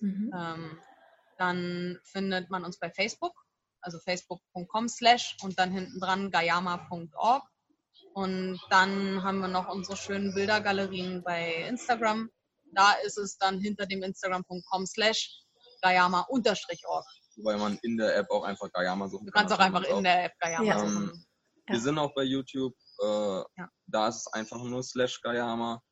Mhm. 0.00 0.30
Ähm, 0.36 0.78
dann 1.38 1.98
findet 2.04 2.50
man 2.50 2.66
uns 2.66 2.78
bei 2.78 2.90
Facebook, 2.90 3.32
also 3.80 3.98
facebook.com 3.98 4.90
slash 4.90 5.38
und 5.42 5.58
dann 5.58 5.70
hinten 5.72 5.98
dran 6.00 6.30
gayama.org. 6.30 7.44
Und 8.12 8.60
dann 8.68 9.22
haben 9.22 9.38
wir 9.40 9.48
noch 9.48 9.70
unsere 9.70 9.96
schönen 9.96 10.34
Bildergalerien 10.34 11.22
bei 11.22 11.54
Instagram. 11.68 12.28
Da 12.72 12.92
ist 13.06 13.16
es 13.16 13.38
dann 13.38 13.58
hinter 13.58 13.86
dem 13.86 14.02
instagram.com 14.02 14.84
slash 14.84 15.30
gayama-org. 15.80 17.06
Wobei 17.36 17.56
man 17.56 17.78
in 17.82 17.96
der 17.96 18.16
App 18.16 18.30
auch 18.30 18.44
einfach 18.44 18.70
Gayama 18.70 19.08
suchen 19.08 19.24
Du 19.26 19.32
kann. 19.32 19.40
kannst 19.46 19.54
auch 19.54 19.58
das 19.58 19.66
einfach 19.66 19.84
in 19.84 20.04
der 20.04 20.24
App 20.24 20.38
Gayama 20.40 20.64
Ja. 20.64 20.78
suchen. 20.78 21.26
Wir 21.66 21.76
Ja. 21.76 21.80
sind 21.80 21.98
auch 21.98 22.14
bei 22.14 22.22
YouTube. 22.22 22.74
Äh, 23.02 23.06
Ja. 23.56 23.68
Da 23.86 24.08
ist 24.08 24.16
es 24.16 24.26
einfach 24.32 24.62
nur 24.62 24.82
slash 24.82 25.20
Gayama. 25.22 25.82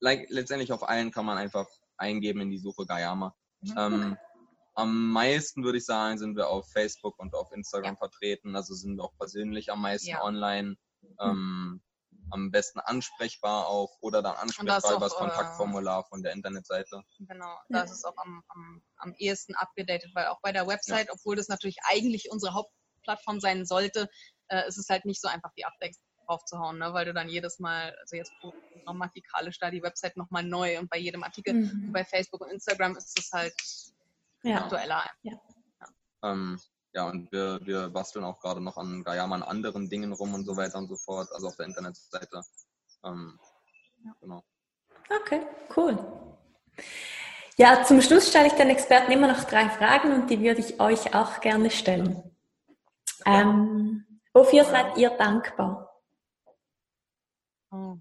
Like, 0.00 0.26
letztendlich 0.30 0.72
auf 0.72 0.82
allen 0.88 1.10
kann 1.10 1.24
man 1.26 1.38
einfach 1.38 1.66
eingeben 1.96 2.40
in 2.42 2.50
die 2.50 2.58
Suche 2.58 2.86
Gayama. 2.86 3.34
Mhm. 3.60 3.74
Ähm, 3.76 4.16
am 4.74 5.10
meisten 5.10 5.64
würde 5.64 5.78
ich 5.78 5.86
sagen, 5.86 6.18
sind 6.18 6.36
wir 6.36 6.48
auf 6.48 6.70
Facebook 6.70 7.18
und 7.18 7.34
auf 7.34 7.50
Instagram 7.52 7.96
vertreten. 7.96 8.54
Also 8.56 8.74
sind 8.74 8.96
wir 8.96 9.04
auch 9.04 9.16
persönlich 9.16 9.72
am 9.72 9.80
meisten 9.80 10.08
Ja. 10.10 10.22
online. 10.22 10.76
Ähm, 11.20 11.82
am 12.30 12.50
besten 12.50 12.80
ansprechbar 12.80 13.68
auch 13.68 13.96
oder 14.00 14.20
dann 14.20 14.34
ansprechbar 14.36 14.96
über 14.96 15.06
das 15.06 15.14
äh, 15.14 15.18
Kontaktformular 15.18 16.04
von 16.08 16.22
der 16.24 16.32
Internetseite. 16.32 17.02
Genau, 17.20 17.56
da 17.68 17.78
Ja. 17.78 17.84
ist 17.84 17.92
es 17.92 18.04
auch 18.04 18.16
am, 18.16 18.42
am, 18.48 18.82
am 18.96 19.14
ehesten 19.14 19.54
abgedatet, 19.54 20.10
weil 20.14 20.26
auch 20.26 20.40
bei 20.42 20.50
der 20.52 20.66
Website, 20.66 21.08
obwohl 21.12 21.36
das 21.36 21.48
natürlich 21.48 21.76
eigentlich 21.84 22.28
unsere 22.30 22.52
Hauptplattform 22.54 23.38
sein 23.40 23.64
sollte, 23.64 24.08
äh, 24.48 24.66
ist 24.68 24.78
es 24.78 24.88
halt 24.88 25.04
nicht 25.04 25.20
so 25.20 25.28
einfach, 25.28 25.52
die 25.56 25.64
Updates 25.64 25.98
draufzuhauen, 26.26 26.78
ne? 26.78 26.92
weil 26.92 27.04
du 27.04 27.14
dann 27.14 27.28
jedes 27.28 27.58
Mal, 27.58 27.94
also 28.00 28.16
jetzt 28.16 28.32
grammatikalisch 28.84 29.58
da 29.58 29.70
die 29.70 29.82
Website 29.82 30.16
nochmal 30.16 30.42
neu 30.42 30.78
und 30.78 30.90
bei 30.90 30.98
jedem 30.98 31.22
Artikel, 31.22 31.54
Mhm. 31.54 31.92
bei 31.92 32.04
Facebook 32.04 32.40
und 32.40 32.50
Instagram 32.50 32.96
ist 32.96 33.18
es 33.18 33.30
halt 33.32 33.54
Ja. 34.42 34.62
aktueller. 34.64 35.04
Ähm, 36.22 36.58
ja, 36.92 37.08
und 37.08 37.30
wir, 37.30 37.60
wir 37.64 37.88
basteln 37.90 38.24
auch 38.24 38.40
gerade 38.40 38.60
noch 38.60 38.76
an 38.76 39.04
Gayama 39.04 39.36
an 39.36 39.42
anderen 39.42 39.88
Dingen 39.88 40.12
rum 40.12 40.34
und 40.34 40.44
so 40.44 40.56
weiter 40.56 40.78
und 40.78 40.88
so 40.88 40.96
fort, 40.96 41.28
also 41.32 41.48
auf 41.48 41.56
der 41.56 41.66
Internetseite. 41.66 42.42
Ähm, 43.04 43.38
genau. 44.20 44.42
Okay, 45.22 45.42
cool. 45.76 45.98
Ja, 47.58 47.84
zum 47.84 48.00
Schluss 48.02 48.28
stelle 48.28 48.48
ich 48.48 48.54
den 48.54 48.70
Experten 48.70 49.12
immer 49.12 49.28
noch 49.28 49.44
drei 49.44 49.68
Fragen 49.68 50.12
und 50.12 50.28
die 50.30 50.40
würde 50.40 50.60
ich 50.60 50.80
euch 50.80 51.14
auch 51.14 51.40
gerne 51.40 51.70
stellen. 51.70 52.22
Ähm, 53.24 54.05
wofür 54.36 54.64
seid 54.64 54.98
ihr 54.98 55.10
dankbar? 55.16 55.88
Oh, 57.70 57.96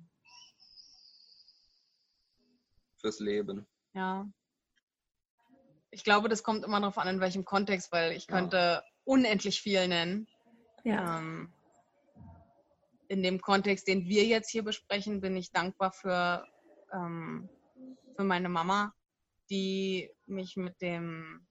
Fürs 2.97 3.19
Leben. 3.19 3.65
ja. 3.93 4.27
Ich 5.91 6.03
glaube, 6.03 6.27
das 6.27 6.43
kommt 6.43 6.65
immer 6.65 6.81
darauf 6.81 6.97
an, 6.97 7.07
in 7.07 7.21
welchem 7.21 7.45
Kontext, 7.45 7.89
weil 7.93 8.11
ich 8.11 8.27
Ja. 8.27 8.35
könnte 8.35 8.83
unendlich 9.05 9.61
viel 9.61 9.87
nennen. 9.87 10.27
Ja. 10.83 11.19
Ähm, 11.19 11.53
in 13.07 13.23
dem 13.23 13.39
Kontext, 13.39 13.87
den 13.87 14.05
wir 14.05 14.25
jetzt 14.25 14.49
hier 14.49 14.63
besprechen, 14.63 15.21
bin 15.21 15.37
ich 15.37 15.53
dankbar 15.53 15.93
für, 15.93 16.45
ähm, 16.91 17.47
für 18.17 18.25
meine 18.25 18.49
Mama, 18.49 18.93
die 19.49 20.11
mich 20.25 20.57
mit 20.57 20.81
dem, 20.81 21.47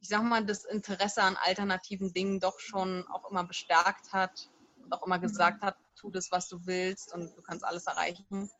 ich 0.00 0.08
sag 0.08 0.22
mal, 0.22 0.44
das 0.44 0.64
Interesse 0.64 1.22
an 1.22 1.36
alternativen 1.36 2.12
Dingen 2.12 2.40
doch 2.40 2.58
schon 2.60 3.06
auch 3.08 3.30
immer 3.30 3.44
bestärkt 3.44 4.12
hat 4.12 4.50
und 4.82 4.92
auch 4.92 5.04
immer 5.06 5.18
gesagt 5.18 5.62
hat, 5.62 5.76
tu 5.96 6.10
das, 6.10 6.30
was 6.30 6.48
du 6.48 6.64
willst 6.66 7.12
und 7.12 7.36
du 7.36 7.42
kannst 7.42 7.64
alles 7.64 7.86
erreichen. 7.86 8.50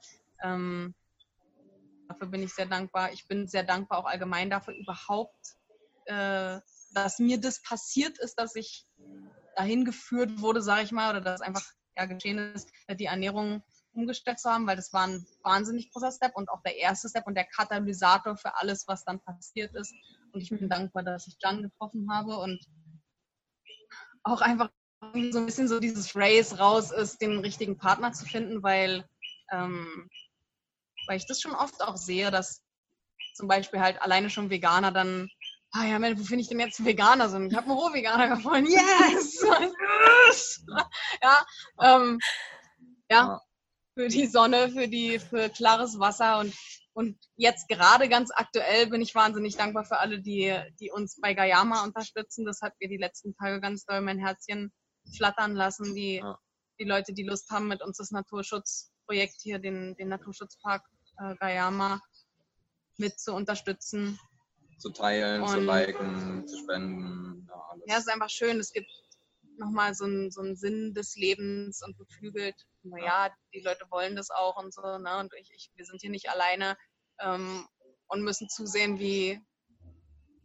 Ähm, 0.42 0.94
dafür 2.09 2.27
bin 2.27 2.42
ich 2.42 2.55
sehr 2.55 2.66
dankbar. 2.66 3.12
Ich 3.12 3.27
bin 3.29 3.46
sehr 3.46 3.62
dankbar 3.62 3.98
auch 3.98 4.07
allgemein 4.07 4.51
dafür 4.51 4.74
überhaupt, 4.74 5.57
äh, 6.07 6.61
dass 6.92 7.18
mir 7.18 7.40
das 7.40 7.62
passiert 7.62 8.18
ist, 8.18 8.35
dass 8.38 8.55
ich 8.57 8.87
dahin 9.57 9.85
geführt 9.85 10.40
wurde, 10.40 10.62
sage 10.62 10.83
ich 10.83 10.92
mal, 10.92 11.11
oder 11.11 11.20
dass 11.20 11.40
einfach 11.40 11.64
ja, 11.96 12.07
geschehen 12.07 12.38
ist, 12.38 12.70
die 12.88 13.07
Ernährung 13.07 13.62
umgestellt 13.92 14.38
zu 14.38 14.51
haben, 14.51 14.66
weil 14.66 14.77
das 14.77 14.92
war 14.92 15.07
ein 15.07 15.27
wahnsinnig 15.42 15.90
großer 15.92 16.12
Step 16.12 16.37
und 16.37 16.48
auch 16.48 16.62
der 16.62 16.77
erste 16.77 17.09
Step 17.09 17.27
und 17.27 17.35
der 17.35 17.44
Katalysator 17.44 18.37
für 18.37 18.55
alles, 18.57 18.87
was 18.87 19.05
dann 19.05 19.20
passiert 19.20 19.74
ist. 19.74 19.92
Und 20.32 20.40
ich 20.40 20.50
bin 20.50 20.68
dankbar, 20.68 21.02
dass 21.02 21.26
ich 21.26 21.36
Jan 21.40 21.62
getroffen 21.62 22.08
habe 22.10 22.38
und 22.38 22.64
auch 24.24 24.40
einfach 24.40 24.70
so 25.30 25.38
ein 25.38 25.46
bisschen 25.46 25.68
so 25.68 25.80
dieses 25.80 26.14
Race 26.16 26.58
raus 26.58 26.90
ist, 26.90 27.20
den 27.22 27.38
richtigen 27.38 27.78
Partner 27.78 28.12
zu 28.12 28.24
finden, 28.24 28.62
weil, 28.62 29.08
ähm, 29.52 30.08
weil 31.06 31.16
ich 31.16 31.26
das 31.26 31.40
schon 31.40 31.52
oft 31.52 31.80
auch 31.82 31.96
sehe, 31.96 32.30
dass 32.30 32.62
zum 33.34 33.48
Beispiel 33.48 33.80
halt 33.80 34.02
alleine 34.02 34.28
schon 34.28 34.50
Veganer 34.50 34.90
dann 34.90 35.30
ah 35.72 35.84
ja, 35.84 35.98
Mensch, 35.98 36.18
wo 36.18 36.24
finde 36.24 36.42
ich 36.42 36.48
denn 36.48 36.60
jetzt 36.60 36.78
einen 36.78 36.88
Veganer? 36.88 37.28
So, 37.28 37.38
ich 37.40 37.54
habe 37.54 37.66
einen 37.66 37.78
Rohveganer 37.78 38.36
gefunden. 38.36 38.66
Yes! 38.70 39.42
yes! 39.42 40.64
ja, 41.22 41.46
ähm, 41.82 42.18
Ja. 43.10 43.40
für 43.94 44.08
die 44.08 44.26
Sonne, 44.26 44.70
für 44.70 44.88
die, 44.88 45.18
für 45.18 45.48
klares 45.48 45.98
Wasser 45.98 46.40
und, 46.40 46.54
Und 46.98 47.16
jetzt 47.37 47.68
gerade 47.68 48.08
ganz 48.08 48.32
aktuell 48.34 48.88
bin 48.88 49.00
ich 49.00 49.14
wahnsinnig 49.14 49.56
dankbar 49.56 49.84
für 49.84 50.00
alle, 50.00 50.20
die, 50.20 50.52
die 50.80 50.90
uns 50.90 51.20
bei 51.20 51.32
Gayama 51.32 51.84
unterstützen. 51.84 52.44
Das 52.44 52.61
hat 52.61 52.72
mir 52.80 52.88
die 52.88 52.96
letzten 52.96 53.37
Tage 53.37 53.61
ganz 53.61 53.84
doll 53.84 54.00
mein 54.00 54.18
Herzchen 54.18 54.72
flattern 55.16 55.54
lassen. 55.54 55.94
Die, 55.94 56.16
ja. 56.16 56.37
die 56.80 56.84
Leute, 56.84 57.12
die 57.12 57.22
Lust 57.22 57.50
haben, 57.50 57.68
mit 57.68 57.84
uns 57.84 57.98
das 57.98 58.11
Naturschutzprojekt 58.11 59.37
hier, 59.40 59.61
den, 59.61 59.94
den 59.94 60.08
Naturschutzpark 60.08 60.82
äh, 61.20 61.37
Gayama 61.37 62.00
mit 62.96 63.20
zu 63.20 63.32
unterstützen. 63.32 64.18
Zu 64.78 64.90
teilen, 64.90 65.42
Und, 65.42 65.50
zu 65.50 65.61
liken, 65.61 66.48
zu 66.48 66.58
spenden. 66.58 67.46
Ja, 67.48 67.62
alles. 67.70 67.84
ja, 67.87 67.94
es 67.94 68.06
ist 68.06 68.12
einfach 68.12 68.30
schön. 68.30 68.58
Es 68.58 68.72
gibt 68.72 68.90
nochmal 69.56 69.94
so 69.94 70.04
einen, 70.04 70.32
so 70.32 70.40
einen 70.40 70.56
Sinn 70.56 70.94
des 70.94 71.14
Lebens 71.14 71.80
und 71.80 71.96
beflügelt. 71.96 72.56
Naja, 72.82 73.32
die 73.54 73.61
Leute 73.61 73.84
wollen 73.90 74.16
das 74.16 74.30
auch 74.30 74.56
und 74.56 74.74
so. 74.74 74.82
Ne? 74.82 75.18
Und 75.18 75.32
ich, 75.38 75.52
ich, 75.54 75.70
wir 75.76 75.84
sind 75.84 76.00
hier 76.00 76.11
nicht 76.11 76.28
alleine 76.28 76.76
ähm, 77.20 77.66
und 78.09 78.22
müssen 78.22 78.48
zusehen, 78.48 78.98
wie, 78.98 79.40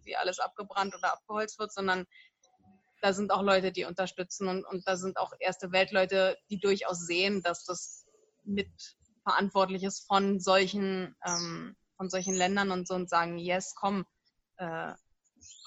wie 0.03 0.15
alles 0.15 0.39
abgebrannt 0.39 0.95
oder 0.95 1.13
abgeholzt 1.13 1.59
wird, 1.59 1.73
sondern 1.73 2.05
da 3.01 3.13
sind 3.13 3.31
auch 3.31 3.41
Leute, 3.41 3.71
die 3.71 3.83
unterstützen 3.83 4.47
und, 4.47 4.65
und 4.65 4.87
da 4.87 4.95
sind 4.95 5.17
auch 5.17 5.33
erste 5.39 5.71
Weltleute, 5.71 6.37
die 6.49 6.59
durchaus 6.59 7.05
sehen, 7.05 7.41
dass 7.41 7.65
das 7.65 8.05
mit 8.43 8.71
verantwortlich 9.23 9.83
ist 9.83 10.07
von 10.07 10.39
solchen, 10.39 11.15
ähm, 11.25 11.75
von 11.97 12.09
solchen 12.09 12.33
Ländern 12.33 12.71
und 12.71 12.87
so 12.87 12.95
und 12.95 13.09
sagen, 13.09 13.37
yes, 13.37 13.73
komm, 13.75 14.05
äh, 14.57 14.93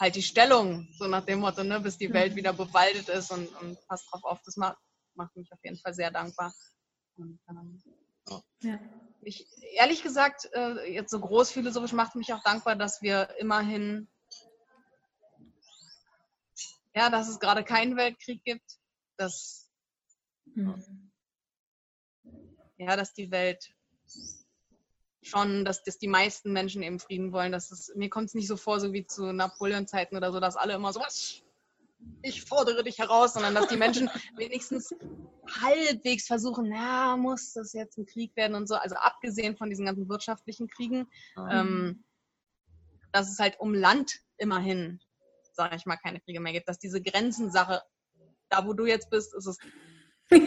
halt 0.00 0.14
die 0.14 0.22
Stellung, 0.22 0.88
so 0.98 1.06
nach 1.06 1.24
dem 1.24 1.40
Motto, 1.40 1.62
ne, 1.62 1.80
bis 1.80 1.98
die 1.98 2.12
Welt 2.12 2.32
mhm. 2.32 2.36
wieder 2.36 2.52
bewaldet 2.52 3.08
ist 3.08 3.30
und, 3.30 3.48
und 3.60 3.78
passt 3.86 4.10
drauf 4.10 4.24
auf. 4.24 4.40
Das 4.44 4.56
macht, 4.56 4.78
macht 5.14 5.34
mich 5.36 5.50
auf 5.52 5.62
jeden 5.62 5.78
Fall 5.78 5.94
sehr 5.94 6.10
dankbar. 6.10 6.54
Und, 7.16 7.38
ähm, 7.48 7.82
ja. 8.62 8.78
Ich, 9.28 9.44
ehrlich 9.72 10.04
gesagt, 10.04 10.48
äh, 10.52 10.88
jetzt 10.92 11.10
so 11.10 11.18
groß 11.18 11.50
philosophisch 11.50 11.92
macht 11.92 12.14
mich 12.14 12.32
auch 12.32 12.44
dankbar, 12.44 12.76
dass 12.76 13.02
wir 13.02 13.28
immerhin, 13.40 14.06
ja, 16.94 17.10
dass 17.10 17.28
es 17.28 17.40
gerade 17.40 17.64
keinen 17.64 17.96
Weltkrieg 17.96 18.44
gibt, 18.44 18.78
dass, 19.16 19.68
mhm. 20.44 21.10
ja, 22.76 22.94
dass 22.94 23.14
die 23.14 23.32
Welt 23.32 23.74
schon, 25.22 25.64
dass, 25.64 25.82
dass 25.82 25.98
die 25.98 26.06
meisten 26.06 26.52
Menschen 26.52 26.84
eben 26.84 27.00
Frieden 27.00 27.32
wollen. 27.32 27.50
Dass 27.50 27.72
es, 27.72 27.92
mir 27.96 28.08
kommt 28.08 28.28
es 28.28 28.34
nicht 28.34 28.46
so 28.46 28.56
vor, 28.56 28.78
so 28.78 28.92
wie 28.92 29.06
zu 29.06 29.32
Napoleon-Zeiten 29.32 30.16
oder 30.16 30.30
so, 30.30 30.38
dass 30.38 30.56
alle 30.56 30.74
immer 30.74 30.92
so, 30.92 31.00
was, 31.00 31.42
ich 32.22 32.44
fordere 32.44 32.82
dich 32.84 32.98
heraus, 32.98 33.34
sondern 33.34 33.54
dass 33.54 33.68
die 33.68 33.76
Menschen 33.76 34.10
wenigstens 34.36 34.94
halbwegs 35.60 36.26
versuchen, 36.26 36.72
ja, 36.72 37.16
muss 37.16 37.52
das 37.52 37.72
jetzt 37.72 37.98
ein 37.98 38.06
Krieg 38.06 38.34
werden 38.36 38.54
und 38.54 38.68
so. 38.68 38.74
Also 38.74 38.96
abgesehen 38.96 39.56
von 39.56 39.70
diesen 39.70 39.86
ganzen 39.86 40.08
wirtschaftlichen 40.08 40.68
Kriegen, 40.68 41.08
mhm. 41.36 41.48
ähm, 41.50 42.04
dass 43.12 43.30
es 43.30 43.38
halt 43.38 43.58
um 43.60 43.74
Land 43.74 44.20
immerhin, 44.38 45.00
sage 45.52 45.76
ich 45.76 45.86
mal, 45.86 45.96
keine 45.96 46.20
Kriege 46.20 46.40
mehr 46.40 46.52
gibt, 46.52 46.68
dass 46.68 46.78
diese 46.78 47.00
Grenzensache, 47.00 47.82
da 48.48 48.66
wo 48.66 48.72
du 48.72 48.86
jetzt 48.86 49.10
bist, 49.10 49.34
ist 49.34 49.46
es. 49.46 49.58
ja. 50.30 50.38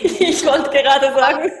ich 0.00 0.44
wollte 0.44 0.70
gerade 0.70 1.14
sagen. 1.14 1.50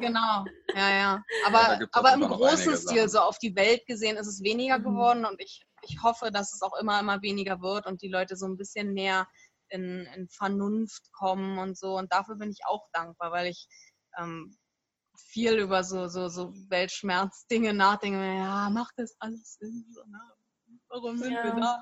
Genau, 0.00 0.44
ja, 0.74 0.90
ja. 0.90 1.24
Aber, 1.46 1.78
aber 1.92 2.14
im 2.14 2.22
großen 2.22 2.76
Stil, 2.76 3.08
so 3.08 3.20
auf 3.20 3.38
die 3.38 3.54
Welt 3.54 3.86
gesehen, 3.86 4.16
ist 4.16 4.26
es 4.26 4.42
weniger 4.42 4.78
mhm. 4.78 4.84
geworden 4.84 5.24
und 5.24 5.40
ich 5.40 5.62
ich 5.82 6.02
hoffe, 6.02 6.30
dass 6.30 6.52
es 6.52 6.62
auch 6.62 6.78
immer, 6.80 7.00
immer 7.00 7.22
weniger 7.22 7.60
wird 7.60 7.86
und 7.86 8.02
die 8.02 8.08
Leute 8.08 8.36
so 8.36 8.46
ein 8.46 8.56
bisschen 8.56 8.92
näher 8.92 9.26
in, 9.68 10.06
in 10.14 10.28
Vernunft 10.28 11.10
kommen 11.12 11.58
und 11.58 11.78
so. 11.78 11.96
Und 11.96 12.12
dafür 12.12 12.36
bin 12.36 12.50
ich 12.50 12.60
auch 12.66 12.88
dankbar, 12.92 13.32
weil 13.32 13.48
ich 13.48 13.66
ähm, 14.18 14.56
viel 15.16 15.58
über 15.58 15.84
so, 15.84 16.08
so, 16.08 16.28
so 16.28 16.52
Weltschmerzdinge 16.68 17.74
nachdenke. 17.74 18.18
Ja, 18.18 18.70
macht 18.70 18.94
das 18.96 19.14
alles 19.18 19.56
Sinn? 19.58 19.84
Ne? 20.06 20.20
Warum 20.88 21.16
sind 21.18 21.32
ja. 21.32 21.44
wir 21.44 21.54
da? 21.54 21.80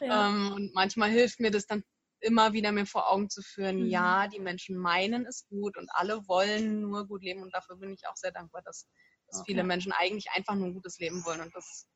Ja. 0.00 0.28
Ähm, 0.28 0.52
und 0.52 0.74
manchmal 0.74 1.10
hilft 1.10 1.40
mir 1.40 1.50
das 1.50 1.66
dann 1.66 1.84
immer 2.20 2.52
wieder 2.52 2.72
mir 2.72 2.86
vor 2.86 3.10
Augen 3.10 3.30
zu 3.30 3.42
führen, 3.42 3.84
mhm. 3.84 3.90
ja, 3.90 4.26
die 4.28 4.40
Menschen 4.40 4.76
meinen 4.76 5.26
es 5.26 5.46
gut 5.48 5.76
und 5.76 5.88
alle 5.92 6.26
wollen 6.26 6.80
nur 6.80 7.06
gut 7.06 7.22
leben 7.22 7.42
und 7.42 7.54
dafür 7.54 7.76
bin 7.76 7.92
ich 7.92 8.08
auch 8.08 8.16
sehr 8.16 8.32
dankbar, 8.32 8.62
dass, 8.62 8.88
dass 9.28 9.40
okay. 9.40 9.52
viele 9.52 9.64
Menschen 9.64 9.92
eigentlich 9.92 10.30
einfach 10.32 10.54
nur 10.54 10.66
ein 10.66 10.74
gutes 10.74 10.98
Leben 10.98 11.24
wollen 11.24 11.40
und 11.40 11.54
das 11.54 11.86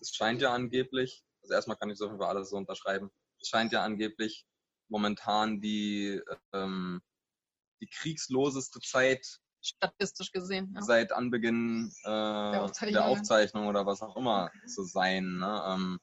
es 0.00 0.14
scheint 0.14 0.40
ja 0.42 0.52
angeblich, 0.52 1.24
also 1.42 1.54
erstmal 1.54 1.76
kann 1.76 1.90
ich 1.90 1.98
so 1.98 2.08
für 2.08 2.26
alles 2.26 2.50
so 2.50 2.56
unterschreiben, 2.56 3.10
es 3.40 3.48
scheint 3.48 3.72
ja 3.72 3.82
angeblich 3.84 4.46
momentan 4.88 5.60
die, 5.60 6.20
ähm, 6.52 7.00
die 7.80 7.88
kriegsloseste 7.88 8.80
Zeit 8.80 9.40
statistisch 9.62 10.32
gesehen 10.32 10.72
ja. 10.74 10.82
seit 10.82 11.12
Anbeginn 11.12 11.92
äh, 12.02 12.08
der, 12.08 12.62
Aufzeichnung. 12.62 12.92
der, 12.94 13.04
Aufzeichnung. 13.06 13.66
oder 13.66 13.86
was 13.86 14.02
auch 14.02 14.16
immer 14.16 14.50
zu 14.66 14.82
sein. 14.82 15.38
Ne? 15.38 15.62
Ähm, 15.66 16.00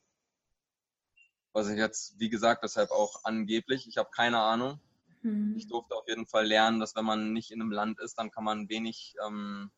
was 1.52 1.68
ich 1.68 1.78
jetzt, 1.78 2.20
wie 2.20 2.30
gesagt, 2.30 2.64
deshalb 2.64 2.92
auch 2.92 3.24
angeblich, 3.24 3.88
ich 3.88 3.98
habe 3.98 4.10
keine 4.12 4.40
Ahnung. 4.40 4.80
Hm. 5.22 5.56
Ich 5.58 5.68
durfte 5.68 5.96
auf 5.96 6.08
jeden 6.08 6.26
Fall 6.26 6.46
lernen, 6.46 6.80
dass 6.80 6.96
wenn 6.96 7.06
man 7.06 7.34
nicht 7.34 7.52
in 7.52 7.62
einem 7.62 7.72
Land 7.72 8.00
ist, 8.00 8.18
dann 8.18 8.32
kann 8.32 8.44
man 8.44 8.70
wenig 8.70 9.16
ähm, 9.26 9.72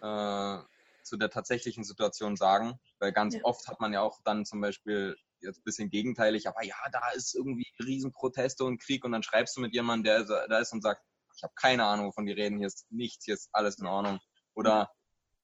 äh, 0.00 0.58
zu 1.06 1.16
der 1.16 1.30
tatsächlichen 1.30 1.84
Situation 1.84 2.36
sagen, 2.36 2.78
weil 2.98 3.12
ganz 3.12 3.34
ja. 3.34 3.40
oft 3.44 3.68
hat 3.68 3.80
man 3.80 3.92
ja 3.92 4.02
auch 4.02 4.20
dann 4.24 4.44
zum 4.44 4.60
Beispiel 4.60 5.16
jetzt 5.40 5.58
ein 5.58 5.64
bisschen 5.64 5.90
gegenteilig, 5.90 6.48
aber 6.48 6.64
ja, 6.64 6.76
da 6.90 7.10
ist 7.10 7.34
irgendwie 7.34 7.66
Riesenproteste 7.78 8.64
und 8.64 8.80
Krieg 8.82 9.04
und 9.04 9.12
dann 9.12 9.22
schreibst 9.22 9.56
du 9.56 9.60
mit 9.60 9.72
jemandem, 9.72 10.26
der 10.26 10.46
da 10.48 10.58
ist 10.58 10.72
und 10.72 10.82
sagt, 10.82 11.02
ich 11.36 11.42
habe 11.42 11.52
keine 11.54 11.84
Ahnung, 11.84 12.06
wovon 12.06 12.26
die 12.26 12.32
reden, 12.32 12.58
hier 12.58 12.66
ist 12.66 12.90
nichts, 12.90 13.24
hier 13.24 13.34
ist 13.34 13.50
alles 13.52 13.78
in 13.78 13.86
Ordnung. 13.86 14.18
Oder 14.54 14.90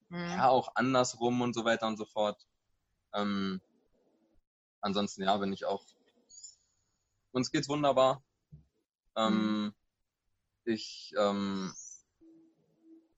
mhm. 0.09 0.19
ja, 0.19 0.49
auch 0.49 0.75
andersrum 0.75 1.41
und 1.43 1.55
so 1.55 1.65
weiter 1.65 1.87
und 1.87 1.99
so 1.99 2.07
fort. 2.07 2.43
Ähm, 3.15 3.61
ansonsten, 4.81 5.23
ja, 5.23 5.37
bin 5.37 5.53
ich 5.53 5.65
auch. 5.65 5.85
Uns 7.33 7.51
geht's 7.51 7.69
wunderbar. 7.69 8.25
Ähm, 9.17 9.65
mhm. 9.65 9.75
Ich, 10.65 11.13
ähm, 11.19 11.75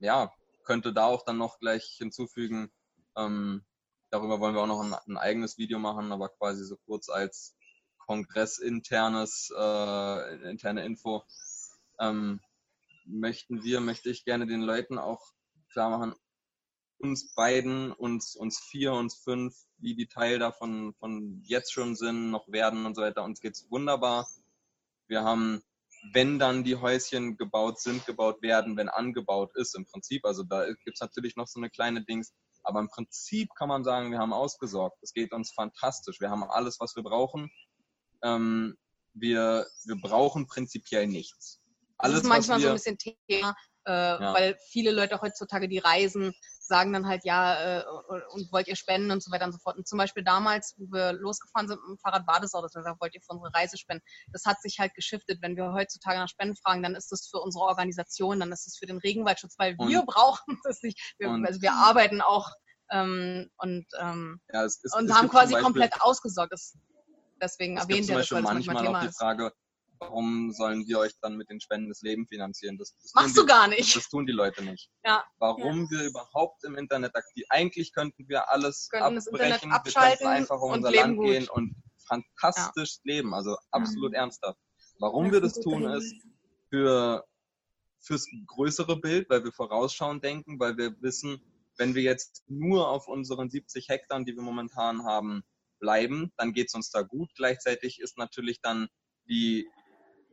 ja, 0.01 0.33
könnte 0.65 0.93
da 0.93 1.05
auch 1.07 1.25
dann 1.25 1.39
noch 1.39 1.59
gleich 1.59 1.85
hinzufügen, 1.99 2.71
ähm, 3.17 3.65
darüber 4.11 4.41
wollen 4.41 4.55
wir 4.55 4.63
auch 4.63 4.67
noch 4.67 4.83
ein, 4.83 4.95
ein, 4.95 5.17
eigenes 5.17 5.59
Video 5.59 5.79
machen, 5.79 6.13
aber 6.13 6.29
quasi 6.29 6.65
so 6.65 6.77
kurz 6.87 7.09
als 7.09 7.57
kongressinternes, 7.99 9.53
äh, 9.57 10.51
interne 10.51 10.85
Info. 10.85 11.23
Ähm, 11.99 12.41
möchten 13.07 13.63
wir, 13.63 13.81
möchte 13.81 14.11
ich 14.11 14.25
gerne 14.25 14.47
den 14.47 14.63
Leuten 14.63 14.99
auch 14.99 15.33
klar 15.71 15.91
machen, 15.91 16.15
uns 16.99 17.35
beiden, 17.35 17.93
uns, 17.93 18.35
uns 18.35 18.59
vier, 18.61 18.93
uns 18.93 19.15
fünf, 19.15 19.55
wie 19.79 19.95
die 19.95 20.07
Teil 20.07 20.39
davon 20.39 20.95
von 20.95 21.41
jetzt 21.45 21.73
schon 21.73 21.97
sind, 21.97 22.31
noch 22.31 22.49
werden 22.49 22.87
und 22.87 22.95
so 22.95 23.03
weiter. 23.03 23.25
Uns 23.25 23.41
geht's 23.41 23.71
wunderbar. 23.71 24.27
Wir 25.07 25.23
haben 25.23 25.63
wenn 26.13 26.39
dann 26.39 26.65
die 26.65 26.77
Häuschen 26.77 27.37
gebaut 27.37 27.81
sind, 27.81 28.05
gebaut 28.07 28.43
werden, 28.43 28.77
wenn 28.77 28.89
angebaut 28.89 29.53
ist 29.55 29.75
im 29.75 29.87
Prinzip. 29.87 30.25
Also 30.25 30.43
da 30.43 30.67
gibt 30.67 30.97
es 30.97 31.01
natürlich 31.01 31.37
noch 31.37 31.47
so 31.47 31.59
eine 31.59 31.71
kleine 31.71 32.05
Dings. 32.05 32.33
Aber 32.63 32.81
im 32.81 32.89
Prinzip 32.89 33.51
kann 33.57 33.69
man 33.69 33.85
sagen, 33.85 34.11
wir 34.11 34.19
haben 34.19 34.33
ausgesorgt. 34.33 34.99
Es 35.03 35.13
geht 35.13 35.33
uns 35.33 35.53
fantastisch. 35.53 36.21
Wir 36.21 36.31
haben 36.31 36.45
alles, 36.45 36.79
was 36.81 36.97
wir 36.97 37.03
brauchen. 37.03 37.51
Ähm, 38.23 38.77
wir, 39.13 39.67
wir 39.85 39.97
brauchen 39.97 40.47
prinzipiell 40.47 41.07
nichts. 41.07 41.61
Alles, 41.99 42.17
das 42.17 42.23
ist 42.25 42.29
manchmal 42.29 42.59
wir, 42.59 42.63
so 42.65 42.69
ein 42.71 42.97
bisschen 42.97 43.17
Thema, 43.29 43.55
äh, 43.87 43.93
ja. 43.93 44.35
weil 44.35 44.57
viele 44.71 44.91
Leute 44.91 45.21
heutzutage, 45.21 45.69
die 45.69 45.79
reisen, 45.79 46.35
sagen 46.61 46.93
dann 46.93 47.07
halt, 47.07 47.25
ja, 47.25 47.81
äh, 47.81 47.85
und 48.31 48.51
wollt 48.53 48.69
ihr 48.69 48.77
spenden 48.77 49.11
und 49.11 49.23
so 49.23 49.31
weiter 49.31 49.45
und 49.45 49.53
so 49.53 49.59
fort. 49.59 49.77
Und 49.77 49.87
zum 49.87 49.99
Beispiel 49.99 50.25
damals, 50.25 50.75
wo 50.79 50.87
wir 50.93 51.13
losgefahren 51.13 51.69
sind 51.69 51.81
mit 51.81 51.91
dem 51.91 51.99
Fahrrad, 51.99 52.27
war 52.27 52.41
das 52.41 52.55
auch, 52.55 52.63
dass 52.63 52.75
wir 52.75 52.81
gesagt 52.81 53.01
wollt 53.01 53.15
ihr 53.15 53.21
für 53.21 53.35
unsere 53.35 53.55
Reise 53.55 53.77
spenden. 53.77 54.05
Das 54.33 54.45
hat 54.45 54.61
sich 54.63 54.79
halt 54.79 54.95
geschiftet. 54.95 55.39
Wenn 55.43 55.57
wir 55.57 55.73
heutzutage 55.73 56.19
nach 56.19 56.29
Spenden 56.29 56.57
fragen, 56.57 56.83
dann 56.83 56.95
ist 56.95 57.13
das 57.13 57.29
für 57.29 57.39
unsere 57.39 57.65
Organisation, 57.65 58.41
dann 58.41 58.53
ist 58.53 58.67
das 58.67 58.77
für 58.77 58.87
den 58.87 58.99
Regenwaldschutz, 58.99 59.55
weil 59.59 59.75
und, 59.79 59.89
wir 59.89 60.03
brauchen 60.03 60.59
das 60.65 60.83
nicht. 60.83 60.99
Wir, 61.19 61.31
also 61.31 61.61
wir 61.61 61.73
arbeiten 61.73 62.21
auch 62.21 62.51
ähm, 62.91 63.51
und, 63.59 63.87
ähm, 63.99 64.41
ja, 64.53 64.65
es, 64.65 64.81
es, 64.85 64.95
und 64.95 65.07
es 65.07 65.15
haben 65.15 65.29
quasi 65.29 65.53
Beispiel, 65.53 65.63
komplett 65.63 66.01
ausgesorgt. 66.03 66.53
Das, 66.53 66.77
deswegen 67.41 67.77
erwähnt 67.77 68.09
ihr 68.09 68.19
das, 68.19 68.31
weil 68.31 68.43
das 68.43 68.53
manchmal 68.53 68.87
auch 68.87 69.01
die 69.01 69.13
Frage, 69.13 69.47
ist 69.47 69.64
warum 69.99 70.53
sollen 70.53 70.87
wir 70.87 70.99
euch 70.99 71.13
dann 71.21 71.37
mit 71.37 71.51
den 71.51 71.61
Spenden 71.61 71.89
das 71.89 72.03
Leben 72.03 72.27
finanzieren? 72.27 72.79
Das, 72.79 72.95
das 73.03 73.15
Machst 73.15 73.37
die, 73.37 73.41
du 73.41 73.47
gar 73.47 73.69
nicht. 73.69 73.97
Das 73.97 74.09
tun 74.09 74.27
die 74.27 74.33
Leute 74.33 74.63
nicht. 74.65 74.91
Ja. 75.05 75.25
Warum 75.39 75.85
ja. 75.85 75.91
wir 75.91 76.05
überhaupt 76.07 76.65
im 76.65 76.77
Internet 76.77 77.15
aktiv, 77.15 77.45
eigentlich 77.49 77.93
könnten 77.93 78.29
wir 78.29 78.51
alles 78.51 78.89
könnten 78.91 79.19
abbrechen, 79.19 79.71
wir 79.71 79.93
könnten 79.93 80.27
einfach 80.27 80.61
um 80.61 80.73
unser 80.73 80.91
Land 80.91 81.17
gut. 81.17 81.27
gehen 81.27 81.49
und 81.49 81.75
fantastisch 82.07 82.99
ja. 83.05 83.15
leben, 83.15 83.35
also 83.35 83.57
absolut 83.71 84.13
ja. 84.13 84.21
ernsthaft. 84.21 84.59
Warum 84.99 85.33
wir 85.33 85.41
das 85.41 85.55
tun 85.55 85.85
ist 85.85 86.15
für 86.71 87.25
fürs 88.01 88.29
größere 88.47 89.01
Bild, 89.01 89.31
weil 89.31 89.45
wir 89.45 89.53
vorausschauend 89.53 90.23
denken, 90.23 90.61
weil 90.61 90.77
wir 90.77 90.95
wissen, 91.01 91.41
wenn 91.79 91.95
wir 91.95 92.03
jetzt 92.03 92.45
nur 92.49 92.89
auf 92.89 93.09
unseren 93.09 93.51
70 93.51 93.89
Hektar, 93.89 94.23
die 94.25 94.35
wir 94.35 94.43
momentan 94.43 95.05
haben, 95.05 95.43
bleiben, 95.81 96.33
dann 96.37 96.53
geht 96.53 96.69
es 96.69 96.75
uns 96.75 96.91
da 96.91 97.03
gut. 97.03 97.31
Gleichzeitig 97.35 98.01
ist 98.01 98.17
natürlich 98.17 98.61
dann 98.61 98.89
die 99.29 99.69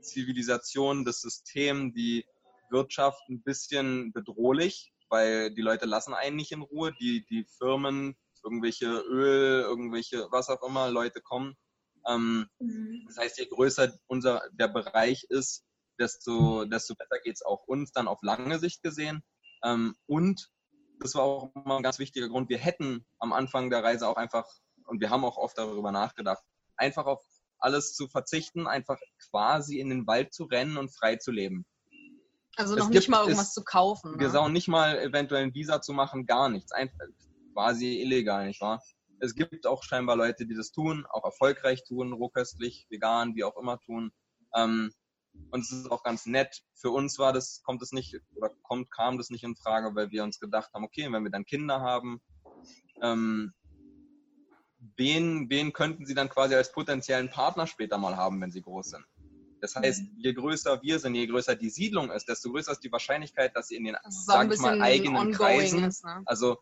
Zivilisation, 0.02 1.06
das 1.06 1.22
System, 1.22 1.94
die 1.94 2.26
Wirtschaft 2.70 3.22
ein 3.30 3.42
bisschen 3.44 4.12
bedrohlich, 4.14 4.94
weil 5.10 5.54
die 5.54 5.62
Leute 5.62 5.86
lassen 5.86 6.14
einen 6.14 6.38
nicht 6.38 6.52
in 6.52 6.62
Ruhe. 6.62 6.94
Die, 7.00 7.26
die 7.26 7.46
Firmen, 7.58 8.16
irgendwelche 8.44 8.88
Öl, 8.88 9.62
irgendwelche, 9.62 10.28
was 10.32 10.50
auch 10.50 10.64
immer, 10.64 10.90
Leute 10.90 11.22
kommen. 11.22 11.56
Ähm, 12.08 12.48
mhm. 12.60 13.04
Das 13.08 13.18
heißt, 13.18 13.40
je 13.40 13.46
größer 13.48 13.94
unser 14.08 14.42
der 14.54 14.70
Bereich 14.70 15.26
ist, 15.30 15.64
desto, 16.00 16.66
desto 16.66 16.96
besser 16.96 17.20
geht's 17.24 17.44
auch 17.44 17.64
uns 17.68 17.92
dann 17.92 18.08
auf 18.08 18.20
lange 18.24 18.58
Sicht 18.60 18.82
gesehen. 18.82 19.24
Ähm, 19.64 19.96
und 20.08 20.50
das 21.00 21.16
war 21.16 21.24
auch 21.24 21.52
immer 21.56 21.78
ein 21.78 21.84
ganz 21.84 22.00
wichtiger 22.00 22.30
Grund. 22.30 22.50
Wir 22.50 22.58
hätten 22.58 23.06
am 23.20 23.34
Anfang 23.34 23.70
der 23.70 23.84
Reise 23.84 24.08
auch 24.08 24.18
einfach, 24.18 24.48
und 24.86 25.02
wir 25.02 25.10
haben 25.10 25.26
auch 25.26 25.38
oft 25.38 25.58
darüber 25.58 25.92
nachgedacht, 25.92 26.44
einfach 26.76 27.06
auf 27.06 27.22
alles 27.62 27.94
zu 27.94 28.08
verzichten, 28.08 28.68
einfach 28.68 29.00
quasi 29.30 29.80
in 29.80 29.90
den 29.90 30.08
Wald 30.08 30.34
zu 30.34 30.46
rennen 30.46 30.78
und 30.78 30.90
frei 30.90 31.16
zu 31.16 31.32
leben. 31.32 31.66
Also 32.58 32.76
noch 32.76 32.90
nicht 32.90 33.08
mal 33.08 33.22
irgendwas 33.22 33.50
es, 33.50 33.54
zu 33.54 33.64
kaufen. 33.64 34.12
Ne? 34.12 34.20
Wir 34.20 34.30
sagen 34.30 34.52
nicht 34.52 34.68
mal 34.68 34.98
eventuell 35.00 35.44
ein 35.44 35.54
Visa 35.54 35.82
zu 35.82 35.94
machen, 35.94 36.26
gar 36.26 36.50
nichts. 36.50 36.72
Einfach 36.72 37.00
quasi 37.54 38.02
illegal, 38.02 38.48
nicht 38.48 38.62
wahr? 38.62 38.82
Es 39.20 39.36
gibt 39.36 39.68
auch 39.68 39.84
scheinbar 39.84 40.16
Leute, 40.16 40.46
die 40.46 40.56
das 40.56 40.72
tun, 40.72 41.06
auch 41.10 41.24
erfolgreich 41.24 41.84
tun, 41.84 42.12
rohköstlich, 42.12 42.88
vegan, 42.90 43.36
wie 43.36 43.44
auch 43.44 43.56
immer 43.56 43.80
tun. 43.80 44.12
Ähm, 44.56 44.92
und 45.52 45.62
es 45.62 45.72
ist 45.72 45.92
auch 45.92 46.04
ganz 46.04 46.26
nett. 46.26 46.62
Für 46.74 46.90
uns 46.90 47.20
war 47.20 47.32
das, 47.32 47.62
kommt 47.64 47.82
es 47.82 47.92
nicht, 47.92 48.20
oder 48.36 48.50
kommt, 48.64 48.92
kam 48.92 49.18
das 49.18 49.30
nicht 49.30 49.44
in 49.44 49.56
Frage, 49.56 49.96
weil 49.96 50.12
wir 50.12 50.24
uns 50.24 50.40
gedacht 50.40 50.72
haben, 50.74 50.84
okay, 50.84 51.12
wenn 51.12 51.24
wir 51.24 51.32
dann 51.32 51.46
Kinder 51.46 51.80
haben, 51.82 52.22
ähm, 53.02 53.54
wen, 55.02 55.50
wen 55.50 55.74
könnten 55.74 56.06
sie 56.06 56.14
dann 56.14 56.30
quasi 56.30 56.54
als 56.54 56.72
potenziellen 56.72 57.32
Partner 57.32 57.66
später 57.66 57.98
mal 57.98 58.16
haben, 58.16 58.40
wenn 58.40 58.52
sie 58.52 58.62
groß 58.62 58.92
sind? 58.92 59.06
Das 59.60 59.76
heißt, 59.76 60.04
mhm. 60.04 60.18
je 60.18 60.34
größer 60.34 60.82
wir 60.84 61.00
sind, 61.00 61.16
je 61.16 61.26
größer 61.28 61.56
die 61.56 61.70
Siedlung 61.70 62.12
ist, 62.12 62.28
desto 62.28 62.52
größer 62.52 62.72
ist 62.72 62.84
die 62.84 62.92
Wahrscheinlichkeit, 62.92 63.56
dass 63.56 63.68
sie 63.68 63.76
in 63.76 63.86
den, 63.86 63.98
sag 64.10 64.54
ich 64.54 64.60
mal, 64.60 64.80
eigenen 64.80 65.32
Kreisen, 65.32 65.84
ist, 65.84 66.04
ne? 66.04 66.22
also 66.26 66.58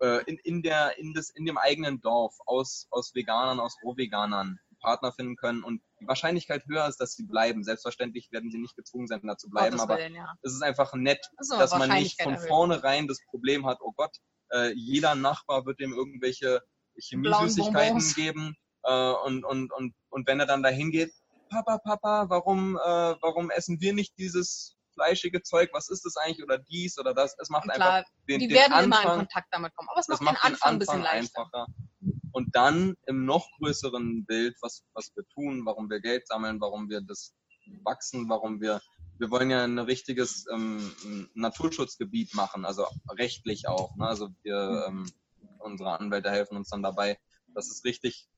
äh, 0.00 0.22
in, 0.24 0.38
in, 0.38 0.62
der, 0.62 0.98
in, 0.98 1.12
das, 1.12 1.30
in 1.30 1.44
dem 1.44 1.58
eigenen 1.58 2.00
Dorf 2.00 2.34
aus, 2.46 2.86
aus 2.90 3.14
Veganern, 3.14 3.60
aus 3.60 3.76
Rohveganern 3.82 4.58
Partner 4.80 5.12
finden 5.12 5.36
können 5.36 5.62
und 5.62 5.82
die 6.00 6.08
Wahrscheinlichkeit 6.08 6.64
höher 6.66 6.88
ist, 6.88 6.96
dass 7.00 7.12
sie 7.12 7.24
bleiben. 7.24 7.62
Selbstverständlich 7.62 8.32
werden 8.32 8.50
sie 8.50 8.58
nicht 8.58 8.76
gezwungen 8.76 9.06
sein, 9.06 9.20
da 9.22 9.36
zu 9.36 9.50
bleiben, 9.50 9.78
aber 9.78 9.98
Willen, 9.98 10.14
ja. 10.14 10.34
es 10.42 10.54
ist 10.54 10.62
einfach 10.62 10.94
nett, 10.94 11.30
so, 11.38 11.58
dass 11.58 11.76
man 11.76 11.90
nicht 11.90 12.22
von 12.22 12.38
vornherein 12.38 13.06
das 13.06 13.18
Problem 13.26 13.66
hat, 13.66 13.78
oh 13.82 13.92
Gott, 13.92 14.16
äh, 14.52 14.72
jeder 14.72 15.14
Nachbar 15.14 15.66
wird 15.66 15.80
dem 15.80 15.92
irgendwelche 15.92 16.62
Chemiesüßigkeiten 17.00 18.14
geben 18.14 18.56
äh, 18.84 19.12
und, 19.24 19.44
und, 19.44 19.72
und, 19.72 19.94
und 20.10 20.26
wenn 20.26 20.40
er 20.40 20.46
dann 20.46 20.62
dahin 20.62 20.90
geht, 20.90 21.12
Papa, 21.50 21.78
Papa, 21.78 22.26
warum, 22.28 22.76
äh, 22.76 22.80
warum 23.20 23.50
essen 23.50 23.80
wir 23.80 23.92
nicht 23.92 24.16
dieses 24.18 24.76
fleischige 24.94 25.42
Zeug? 25.42 25.70
Was 25.72 25.88
ist 25.88 26.04
das 26.04 26.16
eigentlich? 26.16 26.44
Oder 26.44 26.58
dies 26.58 26.98
oder 26.98 27.12
das? 27.12 27.36
Es 27.40 27.48
macht 27.48 27.64
klar, 27.64 27.92
einfach 27.92 28.10
den, 28.28 28.40
die 28.40 28.48
den 28.48 28.56
werden 28.56 28.72
Anfang, 28.72 29.02
immer 29.02 29.12
in 29.12 29.18
Kontakt 29.20 29.48
damit 29.50 29.74
kommen. 29.74 29.88
Aber 29.90 30.00
es 30.00 30.08
macht, 30.08 30.22
macht 30.22 30.44
den 30.44 30.52
Anfang, 30.52 30.52
den 30.52 30.54
Anfang 30.54 30.72
ein 30.72 30.78
bisschen 30.78 31.02
leichter. 31.02 31.40
einfacher. 31.40 31.66
Und 32.32 32.54
dann 32.54 32.94
im 33.06 33.24
noch 33.24 33.48
größeren 33.58 34.24
Bild, 34.24 34.56
was, 34.62 34.84
was 34.94 35.10
wir 35.16 35.24
tun, 35.34 35.62
warum 35.66 35.90
wir 35.90 36.00
Geld 36.00 36.28
sammeln, 36.28 36.60
warum 36.60 36.88
wir 36.88 37.00
das 37.00 37.34
wachsen, 37.84 38.28
warum 38.28 38.60
wir, 38.60 38.80
wir 39.18 39.30
wollen 39.30 39.50
ja 39.50 39.64
ein 39.64 39.78
richtiges 39.78 40.46
ähm, 40.52 41.28
Naturschutzgebiet 41.34 42.34
machen, 42.34 42.64
also 42.64 42.86
rechtlich 43.10 43.66
auch. 43.68 43.96
Ne? 43.96 44.06
Also 44.06 44.28
wir, 44.42 44.86
ähm, 44.88 45.10
unsere 45.60 45.98
Anwälte 45.98 46.30
helfen 46.30 46.56
uns 46.56 46.70
dann 46.70 46.82
dabei, 46.82 47.18
dass 47.54 47.70
es 47.70 47.84
richtig 47.84 48.28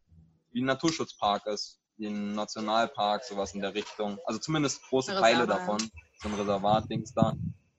wie 0.53 0.63
ein 0.63 0.67
Naturschutzpark 0.67 1.47
ist, 1.47 1.81
wie 1.97 2.07
ein 2.07 2.35
Nationalpark, 2.35 3.25
sowas 3.25 3.55
in 3.55 3.61
der 3.61 3.75
Richtung. 3.75 4.19
Also 4.27 4.41
zumindest 4.41 4.83
große 4.89 5.15
Teile 5.15 5.47
davon, 5.47 5.79
so 6.21 6.29
ein 6.29 6.35
Reservat-Dings 6.35 7.15
da. 7.15 7.35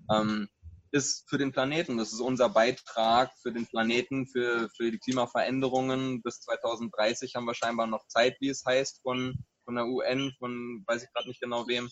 Ähm, 0.10 0.50
ist 0.94 1.28
für 1.28 1.40
den 1.40 1.52
Planeten. 1.52 1.98
Das 1.98 2.14
ist 2.14 2.20
unser 2.20 2.50
Beitrag 2.50 3.32
für 3.42 3.52
den 3.52 3.66
Planeten, 3.66 4.28
für, 4.28 4.70
für 4.78 4.92
die 4.92 5.00
Klimaveränderungen. 5.00 6.22
Bis 6.22 6.42
2030 6.42 7.36
haben 7.36 7.46
wir 7.46 7.56
scheinbar 7.56 7.88
noch 7.88 8.08
Zeit, 8.08 8.38
wie 8.40 8.50
es 8.50 8.64
heißt, 8.64 9.02
von, 9.02 9.44
von 9.66 9.76
der 9.76 9.86
UN, 9.86 10.32
von 10.38 10.84
weiß 10.86 11.04
ich 11.04 11.12
gerade 11.12 11.28
nicht 11.28 11.42
genau 11.42 11.68
wem. 11.68 11.90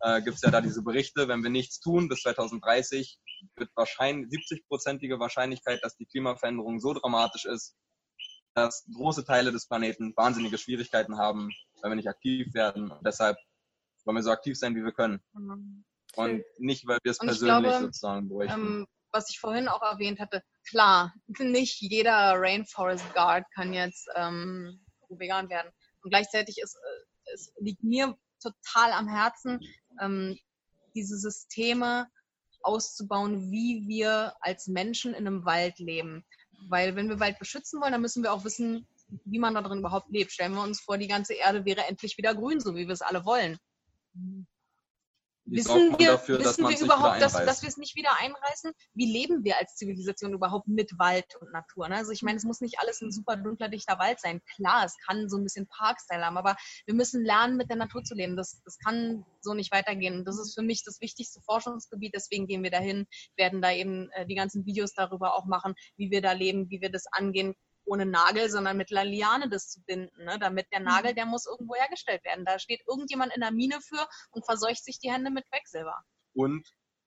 Äh, 0.00 0.22
Gibt 0.22 0.36
es 0.36 0.42
ja 0.42 0.50
da 0.50 0.60
diese 0.60 0.82
Berichte, 0.82 1.28
wenn 1.28 1.42
wir 1.42 1.50
nichts 1.50 1.80
tun, 1.80 2.08
bis 2.08 2.22
2030 2.22 3.18
wird 3.56 3.70
wahrscheinlich 3.74 4.28
70-prozentige 4.28 5.18
Wahrscheinlichkeit, 5.18 5.82
dass 5.82 5.96
die 5.96 6.06
Klimaveränderung 6.06 6.80
so 6.80 6.92
dramatisch 6.94 7.44
ist, 7.44 7.76
dass 8.54 8.86
große 8.94 9.24
Teile 9.24 9.52
des 9.52 9.66
Planeten 9.66 10.12
wahnsinnige 10.16 10.58
Schwierigkeiten 10.58 11.18
haben, 11.18 11.50
wenn 11.82 11.90
wir 11.90 11.96
nicht 11.96 12.08
aktiv 12.08 12.54
werden. 12.54 12.90
Und 12.90 13.04
deshalb 13.04 13.36
wollen 14.04 14.16
wir 14.16 14.22
so 14.22 14.30
aktiv 14.30 14.58
sein, 14.58 14.76
wie 14.76 14.84
wir 14.84 14.92
können. 14.92 15.20
Mhm. 15.32 15.84
Und 16.16 16.44
nicht, 16.58 16.86
weil 16.86 16.98
wir 17.02 17.10
es 17.10 17.18
persönlich 17.18 17.70
glaube, 17.70 17.86
sozusagen 17.86 18.28
bräuchten. 18.28 18.60
Ähm, 18.60 18.86
was 19.10 19.30
ich 19.30 19.40
vorhin 19.40 19.68
auch 19.68 19.82
erwähnt 19.82 20.20
hatte, 20.20 20.42
klar, 20.68 21.12
nicht 21.38 21.80
jeder 21.80 22.34
Rainforest 22.36 23.12
Guard 23.14 23.44
kann 23.54 23.72
jetzt 23.72 24.08
ähm, 24.14 24.84
vegan 25.08 25.48
werden. 25.48 25.70
Und 26.02 26.10
gleichzeitig 26.10 26.58
ist 26.58 26.76
äh, 26.76 27.04
es 27.32 27.52
liegt 27.58 27.82
mir 27.82 28.16
total 28.40 28.92
am 28.92 29.08
Herzen, 29.08 29.60
ähm, 30.00 30.38
diese 30.94 31.18
Systeme 31.18 32.08
auszubauen, 32.62 33.50
wie 33.50 33.84
wir 33.86 34.34
als 34.40 34.66
Menschen 34.66 35.12
in 35.12 35.26
einem 35.26 35.44
Wald 35.44 35.78
leben. 35.78 36.24
Weil 36.68 36.96
wenn 36.96 37.08
wir 37.08 37.20
Wald 37.20 37.38
beschützen 37.38 37.80
wollen, 37.80 37.92
dann 37.92 38.00
müssen 38.00 38.22
wir 38.22 38.32
auch 38.32 38.44
wissen, 38.44 38.86
wie 39.24 39.38
man 39.38 39.54
da 39.54 39.62
drin 39.62 39.78
überhaupt 39.78 40.10
lebt. 40.10 40.32
Stellen 40.32 40.54
wir 40.54 40.62
uns 40.62 40.80
vor, 40.80 40.96
die 40.98 41.08
ganze 41.08 41.34
Erde 41.34 41.64
wäre 41.64 41.84
endlich 41.86 42.16
wieder 42.16 42.34
grün, 42.34 42.60
so 42.60 42.74
wie 42.74 42.86
wir 42.86 42.94
es 42.94 43.02
alle 43.02 43.24
wollen. 43.24 43.58
Wissen 45.46 45.98
wir, 45.98 46.12
dafür, 46.12 46.38
wissen 46.40 46.66
wir 46.66 46.80
überhaupt, 46.80 47.20
dass, 47.20 47.32
dass 47.32 47.62
wir 47.62 47.68
es 47.68 47.76
nicht 47.76 47.96
wieder 47.96 48.18
einreißen? 48.18 48.72
Wie 48.94 49.10
leben 49.12 49.44
wir 49.44 49.58
als 49.58 49.74
Zivilisation 49.74 50.32
überhaupt 50.32 50.68
mit 50.68 50.98
Wald 50.98 51.36
und 51.40 51.52
Natur? 51.52 51.88
Ne? 51.88 51.96
Also 51.96 52.12
ich 52.12 52.22
meine, 52.22 52.38
es 52.38 52.44
muss 52.44 52.62
nicht 52.62 52.78
alles 52.78 53.02
ein 53.02 53.12
super 53.12 53.36
dunkler, 53.36 53.68
dichter 53.68 53.98
Wald 53.98 54.20
sein. 54.20 54.40
Klar, 54.56 54.84
es 54.86 54.96
kann 55.06 55.28
so 55.28 55.36
ein 55.36 55.44
bisschen 55.44 55.66
Parkstyle 55.66 56.24
haben, 56.24 56.38
aber 56.38 56.56
wir 56.86 56.94
müssen 56.94 57.24
lernen, 57.24 57.56
mit 57.56 57.68
der 57.68 57.76
Natur 57.76 58.02
zu 58.04 58.14
leben. 58.14 58.36
Das, 58.36 58.62
das 58.64 58.78
kann 58.78 59.26
so 59.42 59.52
nicht 59.52 59.70
weitergehen. 59.70 60.18
Und 60.18 60.24
das 60.24 60.38
ist 60.38 60.54
für 60.54 60.62
mich 60.62 60.82
das 60.82 61.00
wichtigste 61.02 61.40
Forschungsgebiet. 61.42 62.14
Deswegen 62.14 62.46
gehen 62.46 62.62
wir 62.62 62.70
dahin, 62.70 63.06
werden 63.36 63.60
da 63.60 63.70
eben 63.70 64.10
äh, 64.12 64.26
die 64.26 64.36
ganzen 64.36 64.64
Videos 64.64 64.94
darüber 64.94 65.34
auch 65.34 65.44
machen, 65.44 65.74
wie 65.96 66.10
wir 66.10 66.22
da 66.22 66.32
leben, 66.32 66.70
wie 66.70 66.80
wir 66.80 66.90
das 66.90 67.04
angehen 67.12 67.54
ohne 67.84 68.06
Nagel, 68.06 68.50
sondern 68.50 68.76
mit 68.76 68.90
einer 68.90 69.04
Liane 69.04 69.48
das 69.48 69.70
zu 69.70 69.82
binden, 69.82 70.24
ne? 70.24 70.38
damit 70.38 70.66
der 70.72 70.80
Nagel, 70.80 71.12
mhm. 71.12 71.16
der 71.16 71.26
muss 71.26 71.46
irgendwo 71.46 71.74
hergestellt 71.74 72.24
werden. 72.24 72.44
Da 72.44 72.58
steht 72.58 72.82
irgendjemand 72.88 73.34
in 73.34 73.40
der 73.40 73.52
Mine 73.52 73.80
für 73.80 74.06
und 74.30 74.44
verseucht 74.44 74.84
sich 74.84 74.98
die 74.98 75.10
Hände 75.10 75.30
mit 75.30 75.48
Quecksilber. 75.50 75.96
Und 76.34 76.66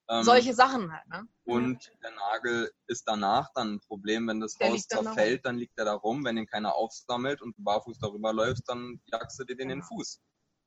ähm, 0.09 0.23
solche 0.23 0.53
Sachen 0.53 0.91
halt. 0.91 1.07
Ne? 1.07 1.27
Und 1.45 1.91
der 2.01 2.11
Nagel 2.11 2.71
ist 2.87 3.03
danach 3.07 3.51
dann 3.53 3.75
ein 3.75 3.79
Problem, 3.81 4.27
wenn 4.27 4.39
das 4.39 4.55
der 4.55 4.69
Haus 4.69 4.87
zerfällt, 4.87 5.45
dann 5.45 5.57
liegt 5.57 5.77
er 5.77 5.85
da 5.85 5.93
rum, 5.93 6.23
wenn 6.23 6.37
ihn 6.37 6.47
keiner 6.47 6.75
aufsammelt 6.75 7.41
und 7.41 7.57
du 7.57 7.63
barfuß 7.63 7.99
darüber 7.99 8.31
läufst, 8.31 8.69
dann 8.69 9.01
jagst 9.05 9.39
du 9.39 9.43
dir 9.43 9.57
den 9.57 9.69
in 9.69 9.79
den 9.79 9.83
Fuß. 9.83 10.21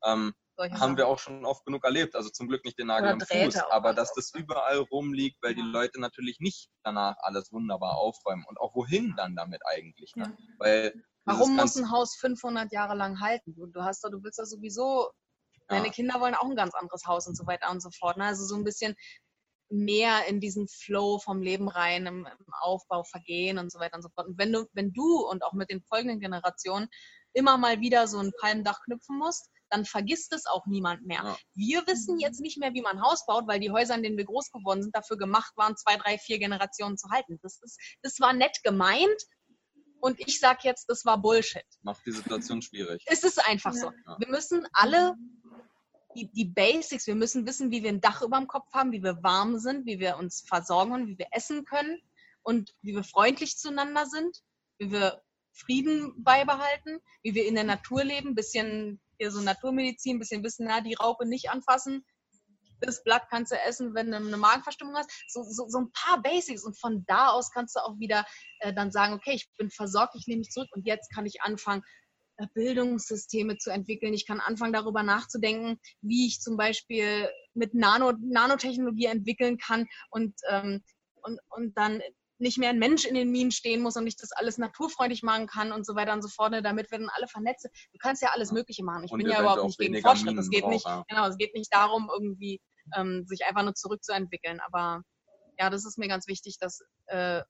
Ähm, 0.04 0.34
haben 0.60 0.96
wir 0.96 1.08
auch 1.08 1.18
schon 1.18 1.44
oft 1.44 1.64
genug 1.64 1.84
erlebt. 1.84 2.14
Also 2.14 2.30
zum 2.30 2.48
Glück 2.48 2.64
nicht 2.64 2.78
den 2.78 2.88
Nagel 2.88 3.12
im 3.12 3.20
Fuß, 3.20 3.56
aber 3.70 3.94
dass 3.94 4.12
das 4.14 4.32
überall 4.34 4.78
rumliegt, 4.78 5.42
weil 5.42 5.56
ja. 5.56 5.62
die 5.62 5.70
Leute 5.70 6.00
natürlich 6.00 6.40
nicht 6.40 6.70
danach 6.82 7.16
alles 7.20 7.52
wunderbar 7.52 7.96
aufräumen. 7.96 8.44
Und 8.48 8.58
auch 8.60 8.74
wohin 8.74 9.14
dann 9.16 9.36
damit 9.36 9.62
eigentlich? 9.66 10.14
Ne? 10.16 10.24
Ja. 10.24 10.44
Weil 10.58 11.04
Warum 11.24 11.56
muss 11.56 11.76
ein 11.76 11.90
Haus 11.90 12.16
500 12.16 12.72
Jahre 12.72 12.94
lang 12.94 13.20
halten? 13.20 13.54
Du, 13.54 13.66
du 13.66 13.82
hast 13.82 14.02
da, 14.02 14.08
du 14.08 14.22
willst 14.22 14.38
da 14.38 14.46
sowieso, 14.46 15.10
ja. 15.68 15.76
deine 15.76 15.90
Kinder 15.90 16.20
wollen 16.20 16.34
auch 16.34 16.48
ein 16.48 16.56
ganz 16.56 16.74
anderes 16.74 17.04
Haus 17.06 17.26
und 17.26 17.36
so 17.36 17.46
weiter 17.46 17.70
und 17.70 17.80
so 17.80 17.90
fort. 17.90 18.16
Ne? 18.16 18.24
Also 18.24 18.44
so 18.44 18.56
ein 18.56 18.64
bisschen 18.64 18.96
mehr 19.70 20.26
in 20.26 20.40
diesen 20.40 20.66
Flow 20.68 21.18
vom 21.18 21.42
Leben 21.42 21.68
rein, 21.68 22.06
im, 22.06 22.26
im, 22.26 22.54
Aufbau, 22.60 23.04
Vergehen 23.04 23.58
und 23.58 23.70
so 23.70 23.78
weiter 23.78 23.96
und 23.96 24.02
so 24.02 24.08
fort. 24.14 24.26
Und 24.26 24.38
wenn 24.38 24.52
du, 24.52 24.66
wenn 24.72 24.92
du 24.92 25.20
und 25.28 25.44
auch 25.44 25.52
mit 25.52 25.70
den 25.70 25.82
folgenden 25.82 26.20
Generationen 26.20 26.88
immer 27.32 27.56
mal 27.56 27.80
wieder 27.80 28.08
so 28.08 28.18
ein 28.18 28.32
Palmdach 28.40 28.80
knüpfen 28.84 29.16
musst, 29.18 29.48
dann 29.70 29.84
vergisst 29.84 30.32
es 30.32 30.46
auch 30.46 30.66
niemand 30.66 31.06
mehr. 31.06 31.22
Ja. 31.24 31.36
Wir 31.54 31.86
wissen 31.86 32.18
jetzt 32.18 32.40
nicht 32.40 32.58
mehr, 32.58 32.74
wie 32.74 32.82
man 32.82 32.98
ein 32.98 33.02
Haus 33.02 33.24
baut, 33.26 33.46
weil 33.46 33.60
die 33.60 33.70
Häuser, 33.70 33.94
in 33.94 34.02
denen 34.02 34.16
wir 34.16 34.24
groß 34.24 34.50
geworden 34.50 34.82
sind, 34.82 34.94
dafür 34.94 35.16
gemacht 35.16 35.52
waren, 35.56 35.76
zwei, 35.76 35.96
drei, 35.96 36.18
vier 36.18 36.38
Generationen 36.38 36.98
zu 36.98 37.08
halten. 37.10 37.38
Das, 37.42 37.60
ist, 37.62 37.78
das 38.02 38.20
war 38.20 38.32
nett 38.32 38.62
gemeint, 38.62 39.20
und 40.00 40.18
ich 40.18 40.40
sage 40.40 40.60
jetzt, 40.64 40.88
das 40.88 41.04
war 41.04 41.18
Bullshit. 41.18 41.64
Macht 41.82 42.04
die 42.06 42.12
Situation 42.12 42.62
schwierig. 42.62 43.02
Es 43.06 43.22
ist 43.22 43.38
einfach 43.46 43.74
ja. 43.74 43.80
so. 43.80 43.92
Wir 44.18 44.28
müssen 44.28 44.66
alle 44.72 45.14
die, 46.16 46.30
die, 46.32 46.46
Basics, 46.46 47.06
wir 47.06 47.14
müssen 47.14 47.46
wissen, 47.46 47.70
wie 47.70 47.82
wir 47.82 47.90
ein 47.90 48.00
Dach 48.00 48.22
über 48.22 48.38
dem 48.38 48.48
Kopf 48.48 48.72
haben, 48.72 48.92
wie 48.92 49.02
wir 49.02 49.22
warm 49.22 49.58
sind, 49.58 49.86
wie 49.86 50.00
wir 50.00 50.16
uns 50.16 50.42
versorgen 50.46 50.92
und 50.92 51.06
wie 51.06 51.18
wir 51.18 51.28
essen 51.32 51.64
können 51.64 52.00
und 52.42 52.74
wie 52.82 52.94
wir 52.94 53.04
freundlich 53.04 53.58
zueinander 53.58 54.06
sind, 54.06 54.38
wie 54.78 54.90
wir 54.90 55.22
Frieden 55.52 56.14
beibehalten, 56.22 57.00
wie 57.22 57.34
wir 57.34 57.46
in 57.46 57.54
der 57.54 57.64
Natur 57.64 58.02
leben, 58.02 58.34
bisschen 58.34 59.00
hier 59.20 59.30
so 59.30 59.40
Naturmedizin, 59.40 60.18
bisschen 60.18 60.42
wissen, 60.42 60.66
na, 60.66 60.80
die 60.80 60.94
Raupe 60.94 61.26
nicht 61.26 61.50
anfassen, 61.50 62.04
das 62.80 63.02
Blatt 63.04 63.24
kannst 63.28 63.52
du 63.52 63.56
essen, 63.56 63.94
wenn 63.94 64.10
du 64.10 64.16
eine 64.16 64.36
Magenverstimmung 64.38 64.96
hast. 64.96 65.10
So, 65.28 65.42
so, 65.42 65.68
so 65.68 65.80
ein 65.80 65.92
paar 65.92 66.22
Basics 66.22 66.64
und 66.64 66.78
von 66.78 67.04
da 67.06 67.28
aus 67.28 67.50
kannst 67.50 67.76
du 67.76 67.80
auch 67.80 67.98
wieder 67.98 68.24
äh, 68.60 68.72
dann 68.72 68.90
sagen, 68.90 69.12
okay, 69.12 69.32
ich 69.34 69.50
bin 69.58 69.70
versorgt, 69.70 70.14
ich 70.16 70.26
nehme 70.26 70.38
mich 70.38 70.50
zurück 70.50 70.68
und 70.72 70.86
jetzt 70.86 71.12
kann 71.14 71.26
ich 71.26 71.42
anfangen, 71.42 71.82
äh, 72.38 72.46
Bildungssysteme 72.54 73.58
zu 73.58 73.70
entwickeln. 73.70 74.14
Ich 74.14 74.26
kann 74.26 74.40
anfangen, 74.40 74.72
darüber 74.72 75.02
nachzudenken, 75.02 75.78
wie 76.00 76.26
ich 76.26 76.40
zum 76.40 76.56
Beispiel 76.56 77.28
mit 77.52 77.74
Nano, 77.74 78.12
Nanotechnologie 78.18 79.06
entwickeln 79.06 79.58
kann 79.58 79.86
und 80.10 80.34
ähm, 80.48 80.82
und, 81.22 81.38
und 81.50 81.76
dann 81.76 82.00
nicht 82.40 82.58
mehr 82.58 82.70
ein 82.70 82.78
Mensch 82.78 83.04
in 83.04 83.14
den 83.14 83.30
Minen 83.30 83.50
stehen 83.50 83.82
muss 83.82 83.96
und 83.96 84.06
ich 84.06 84.16
das 84.16 84.32
alles 84.32 84.58
naturfreundlich 84.58 85.22
machen 85.22 85.46
kann 85.46 85.72
und 85.72 85.84
so 85.86 85.94
weiter 85.94 86.12
und 86.12 86.22
so 86.22 86.28
fort, 86.28 86.52
ne, 86.52 86.62
damit 86.62 86.90
wir 86.90 86.98
dann 86.98 87.10
alle 87.10 87.28
vernetzt 87.28 87.62
sind. 87.62 87.74
Du 87.92 87.98
kannst 87.98 88.22
ja 88.22 88.30
alles 88.32 88.52
Mögliche 88.52 88.84
machen. 88.84 89.04
Ich 89.04 89.12
Und 89.12 89.18
bin 89.18 89.28
ja 89.28 89.40
überhaupt 89.40 89.60
auch 89.60 89.66
nicht 89.66 89.78
gegen 89.78 90.00
Fortschritt. 90.00 90.38
Es 90.38 90.50
geht 90.50 90.66
nicht, 90.66 90.86
genau, 91.08 91.26
es 91.26 91.36
geht 91.36 91.54
nicht 91.54 91.72
darum, 91.72 92.10
irgendwie 92.12 92.60
ähm, 92.96 93.24
sich 93.26 93.44
einfach 93.44 93.62
nur 93.62 93.74
zurückzuentwickeln. 93.74 94.60
Aber 94.60 95.02
ja, 95.58 95.70
das 95.70 95.84
ist 95.84 95.98
mir 95.98 96.08
ganz 96.08 96.26
wichtig, 96.26 96.58
dass 96.58 96.82
äh, 97.06 97.42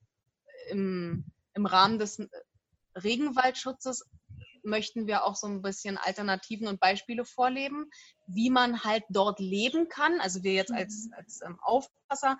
im, 0.70 1.24
im 1.54 1.66
Rahmen 1.66 1.98
des 1.98 2.18
äh, 2.18 2.28
Regenwaldschutzes 2.96 4.04
möchten 4.62 5.06
wir 5.06 5.24
auch 5.24 5.36
so 5.36 5.46
ein 5.46 5.62
bisschen 5.62 5.96
Alternativen 5.96 6.68
und 6.68 6.80
Beispiele 6.80 7.24
vorleben, 7.24 7.90
wie 8.26 8.50
man 8.50 8.84
halt 8.84 9.04
dort 9.08 9.40
leben 9.40 9.88
kann. 9.88 10.20
Also 10.20 10.42
wir 10.42 10.52
jetzt 10.52 10.72
als, 10.72 11.08
als 11.12 11.40
ähm, 11.44 11.58
Aufpasser 11.62 12.36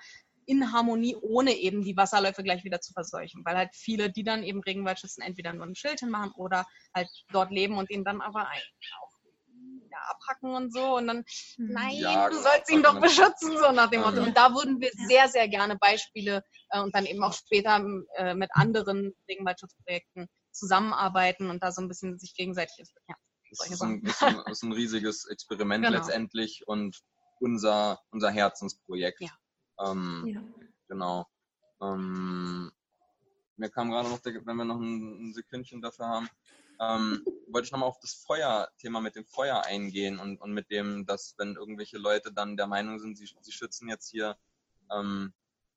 in 0.51 0.73
Harmonie, 0.73 1.17
ohne 1.17 1.53
eben 1.53 1.83
die 1.83 1.97
Wasserläufe 1.97 2.43
gleich 2.43 2.65
wieder 2.65 2.81
zu 2.81 2.93
verseuchen. 2.93 3.45
Weil 3.45 3.57
halt 3.57 3.71
viele, 3.73 4.11
die 4.11 4.25
dann 4.25 4.43
eben 4.43 4.61
Regenwald 4.61 4.99
schützen, 4.99 5.23
entweder 5.23 5.53
nur 5.53 5.65
ein 5.65 5.77
Schild 5.77 6.01
hinmachen 6.01 6.33
oder 6.33 6.67
halt 6.93 7.09
dort 7.31 7.53
leben 7.53 7.79
und 7.79 7.89
ihn 7.89 8.05
dann 8.05 8.21
aber 8.21 8.49
ein, 8.49 8.61
auch 9.01 9.11
ja, 9.91 9.99
abhacken 10.09 10.55
und 10.55 10.73
so. 10.73 10.97
Und 10.97 11.07
dann, 11.07 11.25
nein, 11.57 11.97
Ja, 11.99 12.29
du 12.29 12.37
genau, 12.37 12.49
sollst 12.49 12.71
ihn 12.71 12.83
doch 12.83 13.01
beschützen, 13.01 13.57
so 13.57 13.71
nach 13.71 13.91
dem 13.91 14.03
Motto. 14.03 14.23
Und 14.23 14.37
da 14.37 14.53
würden 14.53 14.81
wir 14.81 14.91
sehr, 15.07 15.29
sehr 15.29 15.49
gerne 15.49 15.77
Beispiele 15.77 16.43
äh, 16.71 16.81
und 16.81 16.95
dann 16.95 17.07
eben 17.07 17.23
auch 17.23 17.33
später 17.33 17.85
äh, 18.17 18.35
mit 18.35 18.51
anderen 18.55 19.15
Regenwaldschutzprojekten 19.29 20.29
zusammenarbeiten 20.51 21.49
und 21.49 21.63
da 21.63 21.71
so 21.71 21.81
ein 21.81 21.89
bisschen 21.89 22.19
sich 22.19 22.35
gegenseitig 22.35 22.77
ja, 23.09 23.15
Das 23.51 23.71
ist 23.71 23.83
ein, 23.83 24.03
ist, 24.03 24.23
ein, 24.23 24.43
ist 24.51 24.63
ein 24.65 24.73
riesiges 24.73 25.27
Experiment 25.27 25.85
Genau. 25.87 25.97
letztendlich 25.97 26.65
und 26.67 26.99
unser, 27.39 28.01
unser 28.11 28.31
Herzensprojekt. 28.31 29.21
Ja. 29.21 29.31
Ähm, 29.81 30.27
Ja. 30.27 30.43
Genau. 30.89 31.27
Ähm, 31.81 32.73
mir 33.57 33.71
kam 33.71 33.91
gerade 33.91 34.09
noch, 34.09 34.19
der, 34.21 34.45
wenn 34.47 34.57
wir 34.57 34.65
noch 34.65 34.81
ein, 34.81 35.29
ein 35.29 35.35
Sekündchen 35.35 35.81
dafür 35.81 36.09
haben, 36.09 36.29
ähm, 36.81 37.25
wollte 37.49 37.67
ich 37.67 37.73
nochmal 37.73 37.89
auf 37.89 38.01
das 38.01 38.15
Feuerthema 38.15 39.01
mit 39.01 39.15
dem 39.15 39.27
Feuer 39.27 39.63
eingehen 39.65 40.19
und, 40.19 40.41
und 40.41 40.53
mit 40.53 40.71
dem, 40.71 41.05
dass 41.05 41.35
wenn 41.39 41.57
irgendwelche 41.57 41.99
Leute 41.99 42.33
dann 42.33 42.57
der 42.57 42.67
Meinung 42.67 42.99
sind, 42.99 43.17
sie, 43.19 43.29
sie 43.41 43.53
schützen 43.53 43.89
jetzt 43.89 44.09
hier. 44.11 44.37
Ähm, 44.91 45.33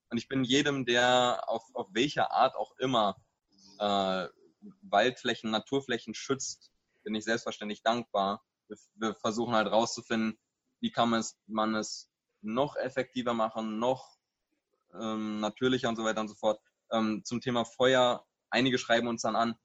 und 0.09 0.17
ich 0.17 0.27
bin 0.27 0.43
jedem, 0.43 0.85
der 0.85 1.43
auf, 1.47 1.63
auf 1.73 1.89
welche 1.91 2.31
Art 2.31 2.55
auch 2.55 2.77
immer 2.77 3.17
äh, 3.79 4.27
Waldflächen, 4.81 5.51
Naturflächen 5.51 6.13
schützt, 6.13 6.71
bin 7.03 7.15
ich 7.15 7.25
selbstverständlich 7.25 7.83
dankbar. 7.83 8.43
Wir, 8.67 8.77
wir 8.95 9.15
versuchen 9.15 9.55
halt 9.55 9.67
rauszufinden, 9.67 10.39
wie 10.79 10.91
kann 10.91 11.09
man 11.09 11.19
es, 11.19 11.37
man 11.47 11.75
es 11.75 12.09
noch 12.43 12.75
effektiver 12.75 13.33
machen, 13.33 13.79
noch 13.79 14.17
ähm, 14.99 15.39
natürlicher 15.39 15.89
und 15.89 15.95
so 15.95 16.03
weiter 16.03 16.21
und 16.21 16.27
so 16.27 16.35
fort. 16.35 16.59
Ähm, 16.91 17.23
zum 17.23 17.41
Thema 17.41 17.65
Feuer, 17.65 18.25
einige 18.49 18.77
schreiben 18.77 19.07
uns 19.07 19.23
dann 19.23 19.35
an, 19.35 19.55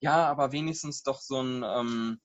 ja, 0.00 0.26
aber 0.26 0.52
wenigstens 0.52 1.02
doch 1.02 1.20
so 1.20 1.40
ein 1.40 1.62
ähm, 1.62 2.20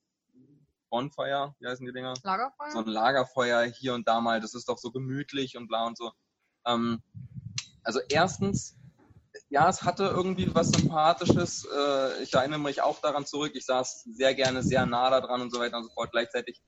Bonfire, 0.90 1.56
wie 1.60 1.68
heißen 1.68 1.86
die 1.86 1.94
Dinger? 1.94 2.14
Lagerfeuer? 2.24 2.72
so 2.72 2.80
ein 2.80 2.88
Lagerfeuer 2.88 3.64
hier 3.64 3.94
und 3.94 4.08
da 4.08 4.20
mal, 4.20 4.42
das 4.42 4.54
ist 4.54 4.68
doch 4.68 4.78
so 4.78 4.92
gemütlich 4.92 5.56
und 5.56 5.68
bla 5.68 5.86
und 5.86 5.98
so. 5.98 6.12
Ähm, 6.66 7.02
also 7.84 8.00
erstens, 8.10 8.76
ja, 9.50 9.70
es 9.70 9.84
hatte 9.84 10.06
irgendwie 10.06 10.54
was 10.54 10.70
Sympathisches. 10.70 11.66
Äh, 11.66 12.24
ich 12.24 12.34
erinnere 12.34 12.60
mich 12.60 12.82
auch 12.82 13.00
daran 13.02 13.26
zurück. 13.26 13.54
Ich 13.56 13.66
saß 13.66 14.04
sehr 14.04 14.36
gerne 14.36 14.64
sehr 14.64 14.86
nah 14.86 15.10
da 15.10 15.22
dran 15.22 15.42
und 15.42 15.52
so 15.52 15.60
weiter 15.60 15.78
und 15.78 15.86
so 15.86 15.90
fort. 15.92 16.12
Gleichzeitig, 16.12 16.62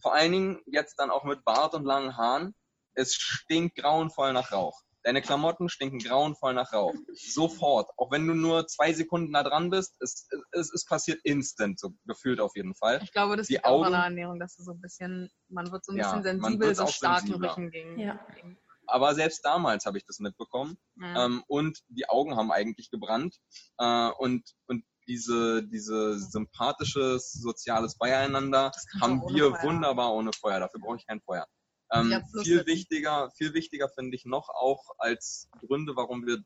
vor 0.00 0.14
allen 0.14 0.32
Dingen 0.32 0.62
jetzt 0.66 0.96
dann 0.98 1.10
auch 1.10 1.24
mit 1.24 1.44
Bart 1.44 1.74
und 1.74 1.84
langen 1.84 2.16
Haaren, 2.16 2.54
es 2.94 3.14
stinkt 3.14 3.76
grauenvoll 3.76 4.32
nach 4.32 4.52
Rauch. 4.52 4.80
Deine 5.02 5.22
Klamotten 5.22 5.70
stinken 5.70 5.98
grauenvoll 5.98 6.52
nach 6.52 6.72
Rauch. 6.74 6.92
Sofort. 7.14 7.88
Auch 7.96 8.10
wenn 8.10 8.26
du 8.26 8.34
nur 8.34 8.66
zwei 8.66 8.92
Sekunden 8.92 9.32
da 9.32 9.42
dran 9.42 9.70
bist, 9.70 9.96
es, 10.00 10.28
es, 10.52 10.70
es 10.74 10.84
passiert 10.84 11.20
instant, 11.24 11.78
so 11.80 11.94
gefühlt 12.04 12.38
auf 12.40 12.54
jeden 12.54 12.74
Fall. 12.74 13.00
Ich 13.02 13.12
glaube, 13.12 13.36
das 13.36 13.46
Die 13.46 13.54
liegt 13.54 13.64
auch 13.64 13.78
an 13.80 13.86
Augen- 13.86 13.92
der 13.92 14.04
Ernährung, 14.04 14.38
dass 14.40 14.56
du 14.56 14.62
so 14.62 14.72
ein 14.72 14.80
bisschen, 14.80 15.30
man 15.48 15.72
wird 15.72 15.84
so 15.86 15.92
ein 15.92 15.98
Ja, 15.98 16.16
bisschen 16.18 16.40
sensibel, 16.40 16.74
so 16.74 16.86
starken 16.86 17.26
sensibler. 17.28 17.50
Rücken 17.52 17.70
gegen. 17.70 17.98
Ja. 17.98 18.20
gegen 18.34 18.58
Aber 18.86 19.14
selbst 19.14 19.42
damals 19.44 19.86
habe 19.86 19.96
ich 19.96 20.04
das 20.04 20.18
mitbekommen. 20.18 20.76
ja. 20.96 21.24
Ähm, 21.24 21.44
und 21.46 21.78
die 21.88 22.06
Augen 22.08 22.36
haben 22.36 22.52
eigentlich 22.52 22.90
gebrannt. 22.90 23.36
Äh, 23.78 24.10
und, 24.18 24.52
und 24.66 24.84
diese, 25.10 25.64
diese 25.64 26.20
sympathisches 26.20 27.32
soziales 27.32 27.98
Beieinander 27.98 28.70
haben 29.00 29.20
wir 29.34 29.50
Feuer. 29.50 29.62
wunderbar 29.64 30.14
ohne 30.14 30.32
Feuer. 30.32 30.60
Dafür 30.60 30.80
brauche 30.80 30.98
ich 30.98 31.06
kein 31.06 31.20
Feuer. 31.20 31.48
Ähm, 31.92 32.12
Ja, 32.12 32.22
viel 32.44 32.64
wichtiger, 32.66 33.28
viel 33.32 33.52
wichtiger 33.52 33.88
finde 33.88 34.14
ich 34.14 34.24
noch 34.24 34.48
auch 34.50 34.90
als 34.98 35.48
Gründe, 35.66 35.96
warum 35.96 36.26
wir 36.26 36.38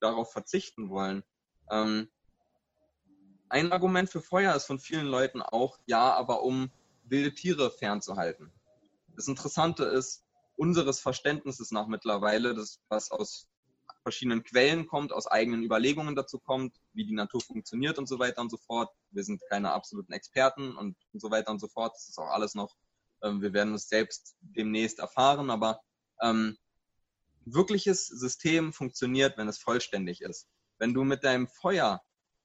darauf 0.00 0.32
verzichten 0.32 0.88
wollen. 0.88 1.22
Ähm, 1.70 2.08
ein 3.50 3.72
Argument 3.72 4.08
für 4.08 4.22
Feuer 4.22 4.54
ist 4.54 4.64
von 4.64 4.78
vielen 4.78 5.06
Leuten 5.06 5.42
auch, 5.42 5.78
ja, 5.84 6.14
aber 6.14 6.42
um 6.42 6.72
wilde 7.04 7.34
Tiere 7.34 7.70
fernzuhalten. 7.70 8.50
Das 9.16 9.28
Interessante 9.28 9.84
ist, 9.84 10.24
unseres 10.56 10.98
Verständnisses 11.00 11.70
nach 11.72 11.88
mittlerweile, 11.88 12.54
das, 12.54 12.80
was 12.88 13.10
aus 13.10 13.46
verschiedenen 14.06 14.44
Quellen 14.44 14.86
kommt, 14.86 15.12
aus 15.12 15.26
eigenen 15.26 15.64
Überlegungen 15.64 16.14
dazu 16.14 16.38
kommt, 16.38 16.76
wie 16.92 17.04
die 17.04 17.12
Natur 17.12 17.40
funktioniert 17.40 17.98
und 17.98 18.06
so 18.06 18.20
weiter 18.20 18.40
und 18.40 18.50
so 18.50 18.56
fort. 18.56 18.88
Wir 19.10 19.24
sind 19.24 19.42
keine 19.48 19.72
absoluten 19.72 20.12
Experten 20.12 20.76
und, 20.76 20.96
und 21.12 21.20
so 21.20 21.28
weiter 21.32 21.50
und 21.50 21.58
so 21.58 21.66
fort. 21.66 21.92
Das 21.92 22.08
ist 22.08 22.16
auch 22.16 22.30
alles 22.30 22.54
noch, 22.54 22.76
ähm, 23.24 23.42
wir 23.42 23.52
werden 23.52 23.74
es 23.74 23.88
selbst 23.88 24.36
demnächst 24.40 25.00
erfahren, 25.00 25.50
aber 25.50 25.80
ähm, 26.22 26.56
wirkliches 27.46 28.06
System 28.06 28.72
funktioniert, 28.72 29.36
wenn 29.38 29.48
es 29.48 29.58
vollständig 29.58 30.20
ist. 30.20 30.46
Wenn 30.78 30.94
du 30.94 31.02
mit 31.02 31.24
deinem 31.24 31.48
Feuer 31.48 32.00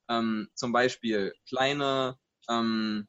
ähm, 0.08 0.48
zum 0.54 0.72
Beispiel 0.72 1.32
kleine, 1.48 2.18
ähm, 2.48 3.06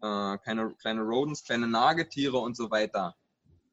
äh, 0.00 0.38
kleine, 0.38 0.74
kleine 0.80 1.02
Rodents, 1.02 1.44
kleine 1.44 1.68
Nagetiere 1.68 2.38
und 2.38 2.56
so 2.56 2.70
weiter 2.70 3.14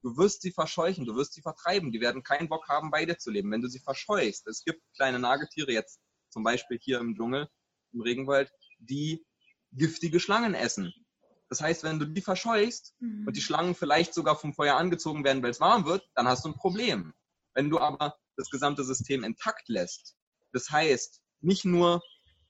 du 0.01 0.17
wirst 0.17 0.41
sie 0.41 0.51
verscheuchen, 0.51 1.05
du 1.05 1.15
wirst 1.15 1.33
sie 1.33 1.41
vertreiben, 1.41 1.91
die 1.91 2.01
werden 2.01 2.23
keinen 2.23 2.49
Bock 2.49 2.67
haben, 2.67 2.91
bei 2.91 3.05
dir 3.05 3.17
zu 3.17 3.31
leben. 3.31 3.51
Wenn 3.51 3.61
du 3.61 3.67
sie 3.67 3.79
verscheuchst, 3.79 4.47
es 4.47 4.63
gibt 4.63 4.81
kleine 4.95 5.19
Nagetiere 5.19 5.71
jetzt, 5.71 5.99
zum 6.29 6.43
Beispiel 6.43 6.79
hier 6.79 6.99
im 6.99 7.15
Dschungel, 7.15 7.47
im 7.93 8.01
Regenwald, 8.01 8.51
die 8.79 9.25
giftige 9.71 10.19
Schlangen 10.19 10.53
essen. 10.53 10.93
Das 11.49 11.61
heißt, 11.61 11.83
wenn 11.83 11.99
du 11.99 12.05
die 12.05 12.21
verscheuchst 12.21 12.95
Mhm. 12.99 13.27
und 13.27 13.35
die 13.35 13.41
Schlangen 13.41 13.75
vielleicht 13.75 14.13
sogar 14.13 14.37
vom 14.37 14.53
Feuer 14.53 14.75
angezogen 14.77 15.23
werden, 15.23 15.43
weil 15.43 15.51
es 15.51 15.59
warm 15.59 15.85
wird, 15.85 16.09
dann 16.15 16.27
hast 16.27 16.45
du 16.45 16.49
ein 16.49 16.55
Problem. 16.55 17.13
Wenn 17.53 17.69
du 17.69 17.79
aber 17.79 18.17
das 18.37 18.49
gesamte 18.49 18.83
System 18.83 19.23
intakt 19.23 19.67
lässt, 19.67 20.15
das 20.53 20.69
heißt, 20.69 21.21
nicht 21.41 21.65
nur, 21.65 22.01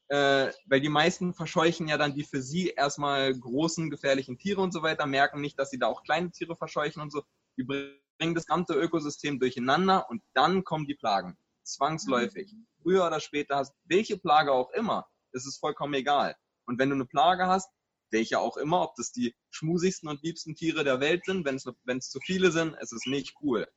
äh, 0.10 0.52
weil 0.66 0.82
die 0.82 0.90
meisten 0.90 1.34
verscheuchen 1.34 1.88
ja 1.88 1.98
dann 1.98 2.14
die 2.14 2.24
für 2.24 2.42
sie 2.42 2.70
erstmal 2.70 3.38
großen, 3.38 3.90
gefährlichen 3.90 4.38
Tiere 4.38 4.62
und 4.62 4.72
so 4.72 4.84
weiter, 4.84 5.06
merken 5.08 5.42
nicht, 5.42 5.58
dass 5.58 5.72
sie 5.72 5.80
da 5.80 5.88
auch 5.88 6.04
kleine 6.04 6.30
Tiere 6.32 6.56
verscheuchen 6.56 7.02
und 7.02 7.12
so. 7.12 7.24
Die 7.62 7.68
bringen 7.68 8.34
das 8.34 8.48
gesamte 8.48 8.74
Ökosystem 8.74 9.40
durcheinander 9.40 10.10
und 10.10 10.24
dann 10.34 10.64
kommen 10.64 10.88
die 10.88 10.96
Plagen. 10.96 11.38
Zwangsläufig. 11.64 12.52
Früher 12.82 13.06
oder 13.06 13.20
später 13.20 13.58
hast 13.58 13.74
welche 13.86 14.18
Plage 14.18 14.52
auch 14.52 14.72
immer, 14.72 15.06
das 15.32 15.46
ist 15.46 15.60
vollkommen 15.60 15.94
egal. 15.94 16.36
Und 16.66 16.80
wenn 16.80 16.90
du 16.90 16.96
eine 16.96 17.06
Plage 17.06 17.46
hast, 17.46 17.70
welche 18.10 18.40
auch 18.40 18.58
immer, 18.58 18.82
ob 18.82 18.96
das 18.96 19.12
die 19.12 19.36
schmusigsten 19.52 20.10
und 20.10 20.24
liebsten 20.24 20.56
Tiere 20.56 20.84
der 20.84 21.00
Welt 21.00 21.24
sind, 21.26 21.46
wenn 21.46 21.56
es, 21.56 21.66
wenn 21.84 22.00
es 22.00 22.10
zu 22.10 22.20
viele 22.20 22.52
sind, 22.52 22.76
es 22.82 22.92
ist 22.92 23.06
nicht 23.06 23.36
cool. 23.44 23.68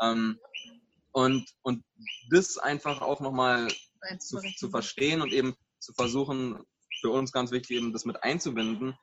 Ähm, 0.00 0.38
und, 1.10 1.52
und 1.62 1.84
das 2.30 2.58
einfach 2.58 3.02
auch 3.02 3.20
nochmal 3.20 3.68
zu, 4.20 4.40
zu 4.56 4.70
verstehen 4.70 5.20
und 5.20 5.32
eben 5.32 5.56
zu 5.80 5.92
versuchen, 5.94 6.64
für 7.00 7.10
uns 7.10 7.32
ganz 7.32 7.50
wichtig, 7.50 7.76
eben 7.76 7.92
das 7.92 8.04
mit 8.04 8.22
einzubinden. 8.22 8.96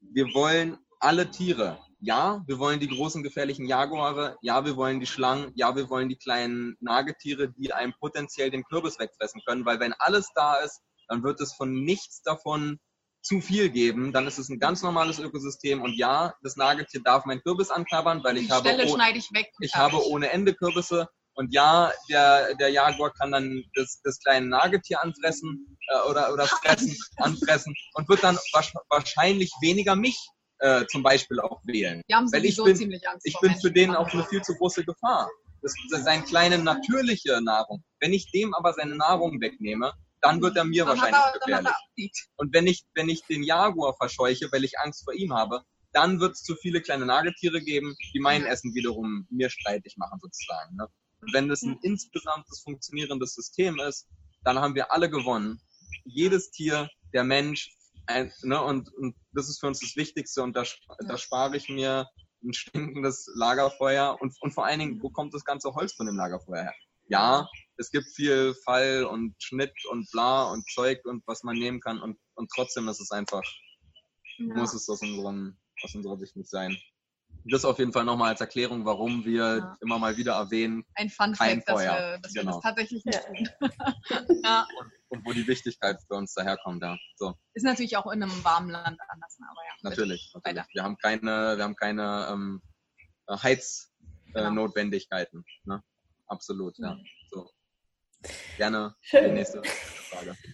Wir 0.00 0.32
wollen 0.34 0.78
alle 0.98 1.30
Tiere. 1.30 1.78
Ja, 2.04 2.42
wir 2.46 2.58
wollen 2.58 2.80
die 2.80 2.88
großen 2.88 3.22
gefährlichen 3.22 3.66
Jaguare. 3.66 4.36
Ja, 4.42 4.66
wir 4.66 4.76
wollen 4.76 5.00
die 5.00 5.06
Schlangen. 5.06 5.52
Ja, 5.54 5.74
wir 5.74 5.88
wollen 5.88 6.10
die 6.10 6.18
kleinen 6.18 6.76
Nagetiere, 6.80 7.50
die 7.52 7.72
einem 7.72 7.94
potenziell 7.98 8.50
den 8.50 8.62
Kürbis 8.64 8.98
wegfressen 8.98 9.40
können. 9.46 9.64
Weil 9.64 9.80
wenn 9.80 9.94
alles 9.94 10.28
da 10.34 10.56
ist, 10.56 10.82
dann 11.08 11.22
wird 11.22 11.40
es 11.40 11.54
von 11.54 11.72
nichts 11.72 12.20
davon 12.20 12.78
zu 13.22 13.40
viel 13.40 13.70
geben. 13.70 14.12
Dann 14.12 14.26
ist 14.26 14.36
es 14.36 14.50
ein 14.50 14.58
ganz 14.58 14.82
normales 14.82 15.18
Ökosystem. 15.18 15.80
Und 15.80 15.94
ja, 15.94 16.34
das 16.42 16.56
Nagetier 16.56 17.00
darf 17.02 17.24
mein 17.24 17.40
Kürbis 17.40 17.70
anknabbern, 17.70 18.22
weil 18.22 18.36
ich 18.36 18.48
die 18.48 18.52
habe, 18.52 18.68
Stelle 18.68 18.84
oh- 18.86 18.94
schneide 18.94 19.18
ich 19.18 19.32
weg. 19.32 19.50
ich 19.60 19.74
habe 19.74 20.06
ohne 20.06 20.28
Ende 20.28 20.52
Kürbisse. 20.54 21.08
Und 21.32 21.54
ja, 21.54 21.90
der, 22.10 22.54
der 22.56 22.68
Jaguar 22.68 23.14
kann 23.14 23.32
dann 23.32 23.64
das, 23.74 24.00
das 24.04 24.20
kleine 24.20 24.46
Nagetier 24.46 25.02
anfressen 25.02 25.78
äh, 25.88 26.10
oder, 26.10 26.34
oder 26.34 26.46
fressen, 26.46 26.94
anfressen 27.16 27.74
und 27.94 28.10
wird 28.10 28.22
dann 28.22 28.38
wahrscheinlich 28.90 29.50
weniger 29.62 29.96
mich 29.96 30.18
äh, 30.58 30.84
zum 30.86 31.02
Beispiel 31.02 31.40
auch 31.40 31.60
wählen. 31.64 32.00
Die 32.08 32.14
haben 32.14 32.30
weil 32.32 32.44
ich 32.44 32.56
bin- 32.56 32.76
ziemlich 32.76 33.06
Angst 33.08 33.26
Ich 33.26 33.38
bin 33.40 33.54
für 33.56 33.70
den 33.70 33.94
auch 33.94 34.12
eine 34.12 34.24
viel 34.24 34.42
zu 34.42 34.54
große 34.54 34.84
Gefahr. 34.84 35.30
Das, 35.62 35.74
das 35.90 36.00
ist 36.00 36.04
seine 36.04 36.22
kleine 36.24 36.58
natürliche 36.58 37.40
Nahrung. 37.42 37.82
Wenn 38.00 38.12
ich 38.12 38.30
dem 38.32 38.54
aber 38.54 38.72
seine 38.74 38.96
Nahrung 38.96 39.40
wegnehme, 39.40 39.92
dann 40.20 40.40
wird 40.42 40.56
er 40.56 40.64
mir 40.64 40.84
Dann 40.84 40.96
wahrscheinlich 40.98 41.20
er- 41.20 41.38
gefährlich. 41.62 42.26
Und 42.36 42.54
wenn 42.54 42.66
ich, 42.66 42.84
wenn 42.94 43.08
ich 43.08 43.22
den 43.26 43.42
Jaguar 43.42 43.94
verscheuche, 43.96 44.48
weil 44.52 44.64
ich 44.64 44.78
Angst 44.78 45.04
vor 45.04 45.14
ihm 45.14 45.32
habe, 45.34 45.62
dann 45.92 46.18
wird 46.20 46.32
es 46.34 46.42
zu 46.42 46.56
viele 46.56 46.80
kleine 46.82 47.06
Nagetiere 47.06 47.60
geben, 47.62 47.94
die 48.12 48.20
mein 48.20 48.42
Ja. 48.42 48.48
Essen 48.48 48.74
wiederum 48.74 49.26
mir 49.30 49.48
streitig 49.48 49.96
machen 49.96 50.18
sozusagen. 50.20 50.76
Ne? 50.76 50.86
Und 51.20 51.32
wenn 51.32 51.48
das 51.48 51.62
ein 51.62 51.78
insgesamtes 51.82 52.60
funktionierendes 52.62 53.34
System 53.34 53.78
ist, 53.80 54.06
dann 54.44 54.58
haben 54.58 54.74
wir 54.74 54.92
alle 54.92 55.08
gewonnen. 55.08 55.60
Jedes 56.04 56.50
Tier, 56.50 56.88
der 57.14 57.24
Mensch, 57.24 57.70
ein, 58.06 58.32
ne, 58.42 58.62
und, 58.62 58.92
und 58.94 59.14
das 59.32 59.48
ist 59.48 59.60
für 59.60 59.66
uns 59.66 59.80
das 59.80 59.96
Wichtigste 59.96 60.42
und 60.42 60.54
da, 60.54 60.64
da 61.06 61.18
spare 61.18 61.56
ich 61.56 61.68
mir 61.68 62.08
ein 62.42 62.52
stinkendes 62.52 63.30
Lagerfeuer 63.34 64.18
und, 64.20 64.34
und 64.40 64.52
vor 64.52 64.66
allen 64.66 64.78
Dingen, 64.78 65.02
wo 65.02 65.10
kommt 65.10 65.34
das 65.34 65.44
ganze 65.44 65.74
Holz 65.74 65.94
von 65.94 66.06
dem 66.06 66.16
Lagerfeuer 66.16 66.64
her? 66.64 66.74
Ja, 67.08 67.48
es 67.76 67.90
gibt 67.90 68.06
viel 68.14 68.54
Fall 68.64 69.04
und 69.04 69.34
Schnitt 69.38 69.74
und 69.90 70.10
bla 70.10 70.50
und 70.50 70.66
Zeug 70.70 71.04
und 71.04 71.22
was 71.26 71.42
man 71.42 71.56
nehmen 71.56 71.80
kann 71.80 72.00
und, 72.00 72.18
und 72.34 72.50
trotzdem 72.54 72.88
ist 72.88 73.00
es 73.00 73.10
einfach, 73.10 73.42
ja. 74.38 74.54
muss 74.54 74.74
es 74.74 74.88
aus, 74.88 75.02
unserem, 75.02 75.56
aus 75.82 75.94
unserer 75.94 76.18
Sicht 76.18 76.36
nicht 76.36 76.48
sein. 76.48 76.76
Das 77.46 77.64
auf 77.66 77.78
jeden 77.78 77.92
Fall 77.92 78.04
nochmal 78.04 78.30
als 78.30 78.40
Erklärung, 78.40 78.86
warum 78.86 79.24
wir 79.24 79.58
ja. 79.58 79.76
immer 79.82 79.98
mal 79.98 80.16
wieder 80.16 80.32
erwähnen. 80.32 80.82
Ein 80.94 81.10
Fun 81.10 81.34
Fact, 81.34 81.68
dass, 81.68 81.82
wir, 81.82 82.18
dass 82.22 82.32
genau. 82.32 82.52
wir 82.52 82.54
das 82.54 82.62
tatsächlich 82.62 83.04
nicht 83.04 83.20
tun. 83.22 83.48
ja. 84.44 84.66
Und, 85.18 85.26
wo 85.26 85.32
die 85.32 85.46
Wichtigkeit 85.46 85.98
für 86.06 86.14
uns 86.14 86.32
daherkommt, 86.34 86.82
ja. 86.82 86.96
So. 87.16 87.34
Ist 87.54 87.64
natürlich 87.64 87.96
auch 87.96 88.06
in 88.06 88.22
einem 88.22 88.44
warmen 88.44 88.70
Land 88.70 88.98
anders, 89.08 89.38
aber 89.40 89.64
ja. 89.64 89.72
Natürlich. 89.82 90.30
natürlich. 90.34 90.64
Wir 90.72 90.82
haben 90.82 90.96
keine, 90.96 91.56
wir 91.56 91.64
haben 91.64 91.76
keine 91.76 92.28
ähm, 92.30 92.62
Heiznotwendigkeiten. 93.30 95.44
Genau. 95.64 95.76
Ne? 95.76 95.82
Absolut, 96.26 96.78
ja. 96.78 96.94
Mhm. 96.94 97.06
So. 97.30 97.50
Gerne 98.56 98.94
Schön. 99.00 99.24
die 99.24 99.32
nächste 99.32 99.62
Frage. 99.64 100.36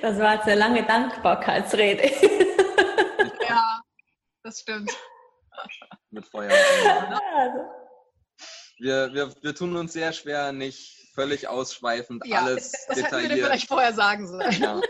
Das 0.00 0.18
war 0.18 0.34
jetzt 0.34 0.46
eine 0.46 0.56
lange 0.56 0.84
Dankbarkeitsrede. 0.84 2.02
ja, 3.48 3.80
das 4.42 4.58
stimmt. 4.58 4.90
Mit 6.10 6.26
Feuer. 6.26 6.50
Also. 6.50 7.70
Wir, 8.78 9.14
wir, 9.14 9.32
wir 9.42 9.54
tun 9.54 9.76
uns 9.76 9.92
sehr 9.92 10.12
schwer, 10.12 10.50
nicht 10.50 11.01
völlig 11.12 11.48
ausschweifend 11.48 12.26
ja, 12.26 12.40
alles 12.40 12.72
das, 12.72 12.80
detailliert. 12.96 13.12
Das 13.12 13.22
hätten 13.22 13.36
wir 13.36 13.44
vielleicht 13.44 13.68
vorher 13.68 13.92
sagen 13.92 14.26
sollen. 14.26 14.52
Ja. 14.52 14.80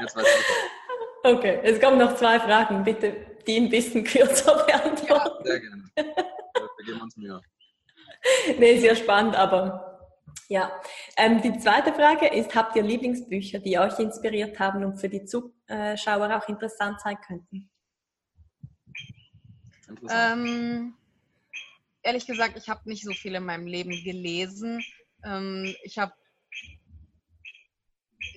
Jetzt 0.00 0.16
weiß 0.16 0.26
ich. 0.26 1.30
Okay, 1.30 1.60
es 1.62 1.80
kommen 1.80 1.98
noch 1.98 2.16
zwei 2.16 2.40
Fragen. 2.40 2.82
Bitte 2.82 3.30
die 3.46 3.56
ein 3.56 3.68
bisschen 3.68 4.04
kürzer 4.04 4.64
beantworten. 4.66 5.44
Ja, 5.46 5.52
sehr 5.52 5.60
gerne. 5.60 5.84
Wir 5.94 6.84
geben 6.86 7.00
uns 7.00 7.16
Mühe. 7.16 7.40
nee, 8.58 8.78
sehr 8.78 8.96
spannend, 8.96 9.36
aber 9.36 9.86
ja. 10.48 10.80
Ähm, 11.16 11.40
die 11.42 11.58
zweite 11.58 11.92
Frage 11.92 12.28
ist, 12.28 12.54
habt 12.54 12.76
ihr 12.76 12.82
Lieblingsbücher, 12.82 13.60
die 13.60 13.78
euch 13.78 13.98
inspiriert 13.98 14.58
haben 14.58 14.84
und 14.84 14.96
für 14.96 15.08
die 15.08 15.24
Zuschauer 15.24 16.36
auch 16.36 16.48
interessant 16.48 17.00
sein 17.00 17.16
könnten? 17.26 17.70
Ähm, 20.08 20.94
ehrlich 22.02 22.26
gesagt, 22.26 22.56
ich 22.56 22.68
habe 22.68 22.88
nicht 22.88 23.04
so 23.04 23.12
viel 23.12 23.34
in 23.34 23.44
meinem 23.44 23.66
Leben 23.66 23.90
gelesen. 24.04 24.82
Ähm, 25.24 25.74
ich 25.82 25.98
habe 25.98 26.12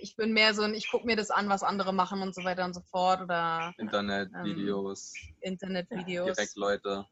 ich 0.03 0.16
bin 0.16 0.34
mehr 0.34 0.53
so 0.53 0.64
ein, 0.64 0.74
ich 0.74 0.89
gucke 0.89 1.05
mir 1.05 1.16
das 1.16 1.32
an, 1.32 1.49
was 1.49 1.64
andere 1.64 1.93
machen 1.93 2.22
und 2.22 2.36
so 2.36 2.43
weiter 2.43 2.66
und 2.66 2.74
so 2.74 2.82
fort. 2.82 3.22
Oder 3.22 3.74
Internetvideos. 3.78 5.14
Ähm, 5.16 5.36
Internetvideos. 5.53 6.36
Direkt 6.36 6.55
Leute. 6.55 7.05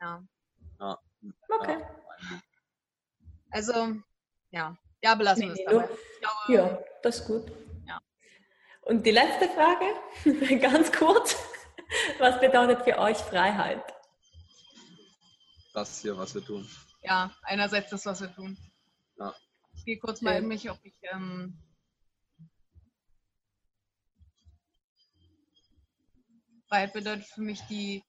Ja. 0.00 0.22
ja. 0.80 0.98
Okay. 1.48 1.78
Also, 3.50 3.96
ja. 4.50 4.76
Ja, 5.02 5.14
belassen 5.14 5.48
wir 5.48 5.52
es 5.52 5.64
dabei. 5.64 5.86
Glaube, 5.86 5.98
ja, 6.48 6.78
das 7.02 7.20
ist 7.20 7.26
gut. 7.26 7.52
Ja. 7.86 7.98
Und 8.82 9.04
die 9.04 9.10
letzte 9.10 9.48
Frage, 9.48 10.60
ganz 10.60 10.90
kurz. 10.92 11.36
Was 12.18 12.40
bedeutet 12.40 12.82
für 12.82 12.98
euch 12.98 13.18
Freiheit? 13.18 13.93
Das 15.74 16.00
hier, 16.00 16.16
was 16.16 16.34
wir 16.36 16.44
tun. 16.44 16.68
Ja, 17.02 17.36
einerseits 17.42 17.90
das, 17.90 18.06
was 18.06 18.20
wir 18.20 18.32
tun. 18.32 18.56
Ja. 19.18 19.34
Ich 19.74 19.84
gehe 19.84 19.98
kurz 19.98 20.22
mal 20.22 20.38
in 20.38 20.46
mich, 20.46 20.70
ob 20.70 20.78
ich 20.84 20.94
ähm, 21.12 21.60
Freiheit 26.68 26.92
bedeutet 26.92 27.26
für 27.26 27.42
mich 27.42 27.60
die 27.62 28.04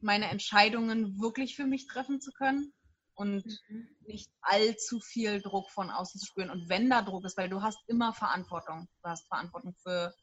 meine 0.00 0.28
Entscheidungen 0.28 1.18
wirklich 1.20 1.56
für 1.56 1.66
mich 1.66 1.88
treffen 1.88 2.20
zu 2.20 2.30
können 2.30 2.72
und 3.14 3.44
mhm. 3.68 3.88
nicht 4.06 4.30
allzu 4.42 5.00
viel 5.00 5.42
Druck 5.42 5.70
von 5.70 5.90
außen 5.90 6.20
zu 6.20 6.26
spüren. 6.26 6.50
Und 6.50 6.68
wenn 6.68 6.88
da 6.88 7.02
Druck 7.02 7.24
ist, 7.24 7.36
weil 7.36 7.48
du 7.48 7.62
hast 7.62 7.78
immer 7.88 8.12
Verantwortung. 8.12 8.86
Du 9.02 9.08
hast 9.08 9.26
Verantwortung 9.26 9.74
für 9.82 10.14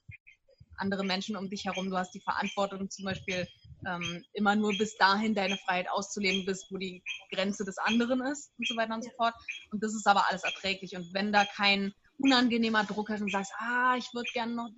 andere 0.78 1.04
Menschen 1.04 1.36
um 1.36 1.50
dich 1.50 1.66
herum. 1.66 1.90
Du 1.90 1.98
hast 1.98 2.14
die 2.14 2.22
Verantwortung 2.22 2.90
zum 2.90 3.06
Beispiel 3.06 3.48
ähm, 3.88 4.24
immer 4.34 4.56
nur 4.56 4.78
bis 4.78 4.96
dahin 4.98 5.36
deine 5.36 5.58
Freiheit 5.58 5.90
auszuleben, 5.90 6.46
bis 6.46 6.68
wo 6.70 6.78
die 6.78 7.04
Grenze 7.32 7.66
des 7.66 7.78
anderen 7.78 8.22
ist 8.22 8.52
und 8.58 8.68
so 8.68 8.76
weiter 8.76 8.94
und 8.94 9.04
so 9.04 9.12
fort. 9.18 9.34
Und 9.72 9.84
das 9.84 9.94
ist 9.94 10.08
aber 10.08 10.30
alles 10.30 10.44
erträglich. 10.44 10.96
Und 10.96 11.14
wenn 11.14 11.32
da 11.32 11.46
kein 11.46 11.94
unangenehmer 12.18 12.84
Druck 12.84 13.10
ist 13.10 13.22
und 13.22 13.32
sagst, 13.32 13.54
ah, 13.58 13.96
ich 13.98 14.14
würde 14.14 14.30
gerne 14.34 14.54
noch, 14.54 14.70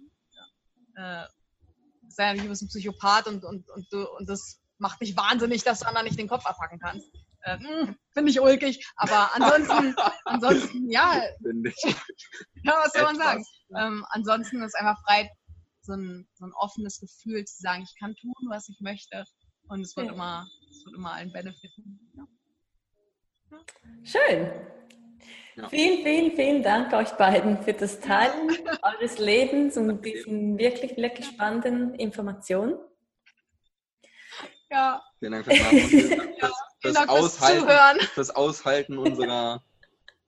äh, 0.96 1.26
sei 2.08 2.28
ja 2.28 2.34
nicht, 2.34 2.46
du 2.46 2.50
bist 2.50 2.62
ein 2.62 2.68
Psychopath 2.68 3.28
und, 3.28 3.44
und, 3.44 3.70
und, 3.70 3.88
du, 3.92 4.08
und 4.18 4.30
das 4.30 4.62
macht 4.78 5.02
dich 5.02 5.16
wahnsinnig, 5.16 5.64
dass 5.64 5.80
du 5.80 5.88
anderen 5.88 6.06
nicht 6.06 6.20
den 6.20 6.28
Kopf 6.28 6.46
abpacken 6.46 6.80
kannst. 6.80 7.08
Äh, 7.42 7.58
hm, 7.58 7.98
Finde 8.14 8.32
ich 8.32 8.40
ulkig, 8.40 8.88
aber 8.96 9.32
ansonsten, 9.36 9.96
ansonsten, 10.26 10.90
ja. 10.90 11.22
Ja, 12.64 12.74
was 12.84 12.94
soll 12.94 13.04
man 13.04 13.18
sagen? 13.18 13.46
Ähm, 13.78 14.06
ansonsten 14.10 14.62
ist 14.62 14.76
einfach 14.76 15.02
frei 15.06 15.30
so 15.84 15.94
ein, 15.94 16.28
so 16.34 16.46
ein 16.46 16.54
offenes 16.54 17.00
Gefühl 17.00 17.44
zu 17.46 17.62
sagen, 17.62 17.84
ich 17.84 18.00
kann 18.00 18.16
tun, 18.16 18.34
was 18.50 18.70
ich 18.70 18.80
möchte 18.80 19.26
und 19.68 19.82
es 19.82 19.96
wird 19.96 20.08
ja. 20.08 20.14
immer, 20.14 20.48
es 20.70 20.86
wird 20.86 20.96
immer 20.96 21.14
allen 21.14 21.32
benefiten. 21.32 22.00
Ja. 22.16 22.28
Schön. 24.04 24.52
Ja. 25.56 25.70
Vielen, 25.70 26.04
vielen, 26.04 26.36
vielen 26.36 26.64
Dank 26.64 26.92
euch 26.94 27.12
beiden 27.12 27.62
für 27.62 27.74
das 27.74 28.00
Teilen 28.00 28.50
eures 28.82 29.20
Lebens 29.20 29.78
und 29.78 30.04
diesen 30.04 30.58
wirklich, 30.58 30.98
wirklich 30.98 31.28
spannenden 31.28 31.94
Informationen. 31.96 32.76
Ja. 34.72 35.04
Vielen 35.20 35.34
Dank 35.34 35.46
fürs 35.46 36.96
Dank 36.96 37.10
Aushalten, 37.10 38.02
fürs 38.08 38.32
Aushalten 38.32 38.98
unserer 38.98 39.64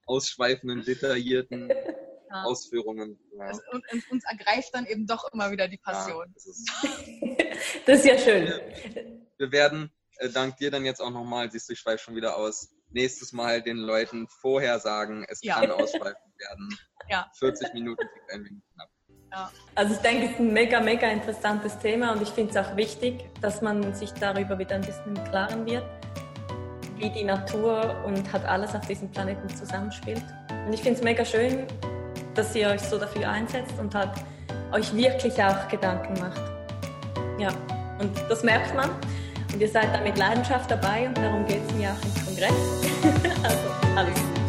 ausschweifenden, 0.06 0.86
detaillierten 0.86 1.70
ja. 2.36 2.44
Ausführungen. 2.44 3.20
Ja. 3.38 3.46
Also, 3.46 3.62
und, 3.72 3.84
und, 3.92 4.12
uns 4.12 4.24
ergreift 4.26 4.70
dann 4.74 4.86
eben 4.86 5.08
doch 5.08 5.32
immer 5.34 5.52
wieder 5.52 5.68
die 5.68 5.78
Passion. 5.78 6.32
das, 6.34 6.46
ist, 6.46 6.72
das, 7.86 8.00
ist, 8.00 8.06
ja 8.06 8.18
schön. 8.18 8.48
Wir, 8.48 9.22
wir 9.38 9.52
werden 9.52 9.92
äh, 10.18 10.30
dank 10.30 10.58
dir 10.58 10.72
dann 10.72 10.86
jetzt 10.86 11.02
auch 11.02 11.12
nochmal, 11.12 11.52
siehst 11.52 11.70
du, 11.70 11.74
ich 11.74 11.80
schweife 11.80 12.00
schon 12.00 12.16
wieder 12.16 12.38
aus, 12.38 12.76
nächstes 12.90 13.34
Mal 13.34 13.62
den 13.62 13.78
Leuten 13.78 14.28
vorher 14.28 14.80
sagen, 14.80 15.26
es 15.28 15.42
kann 15.42 15.72
ausschweifen 15.72 16.32
werden. 16.38 16.78
Ja. 17.10 17.30
40 17.40 17.74
Minuten 17.74 18.02
kriegt 18.08 18.32
ein 18.32 18.46
wenig 18.46 18.64
knapp. 18.74 18.90
Ja. 19.32 19.52
Also 19.76 19.96
ich 19.96 20.00
denke, 20.00 20.26
es 20.26 20.32
ist 20.32 20.40
ein 20.40 20.54
mega, 20.54 20.80
mega 20.80 21.10
interessantes 21.10 21.78
Thema 21.80 22.14
und 22.14 22.22
ich 22.22 22.30
finde 22.30 22.52
es 22.52 22.58
auch 22.58 22.76
wichtig, 22.78 23.30
dass 23.42 23.62
man 23.62 23.94
sich 23.94 24.12
darüber 24.12 24.58
wieder 24.58 24.76
ein 24.76 24.82
bisschen 24.82 25.16
im 25.16 25.24
Klaren 25.26 25.66
wird, 25.66 25.84
wie 26.98 27.10
die 27.10 27.24
Natur 27.24 28.04
und 28.06 28.32
hat 28.32 28.46
alles 28.46 28.74
auf 28.74 28.88
diesem 28.88 29.12
Planeten 29.12 29.50
zusammenspielt. 29.50 30.24
Und 30.66 30.74
ich 30.74 30.82
finde 30.82 31.00
es 31.00 31.04
mega 31.04 31.26
schön, 31.26 31.68
dass 32.36 32.56
ihr 32.56 32.68
euch 32.70 32.82
so 32.82 32.98
dafür 32.98 33.30
einsetzt 33.30 33.74
und 33.80 33.94
halt 33.96 34.12
euch 34.72 34.96
wirklich 34.96 35.42
auch 35.42 35.68
Gedanken 35.68 36.20
macht. 36.20 36.42
Ja, 37.40 37.50
und 38.00 38.12
das 38.30 38.44
merkt 38.44 38.76
man. 38.76 38.90
Und 39.54 39.62
ihr 39.62 39.70
seid 39.70 39.94
da 39.94 40.02
mit 40.02 40.18
Leidenschaft 40.18 40.70
dabei 40.70 41.08
und 41.08 41.18
darum 41.18 41.46
geht 41.46 41.62
es 41.68 41.74
mir 41.76 41.90
auch 41.90 42.06
im 42.06 42.26
Kongress. 42.26 42.52
also 43.44 43.96
alles. 43.96 44.45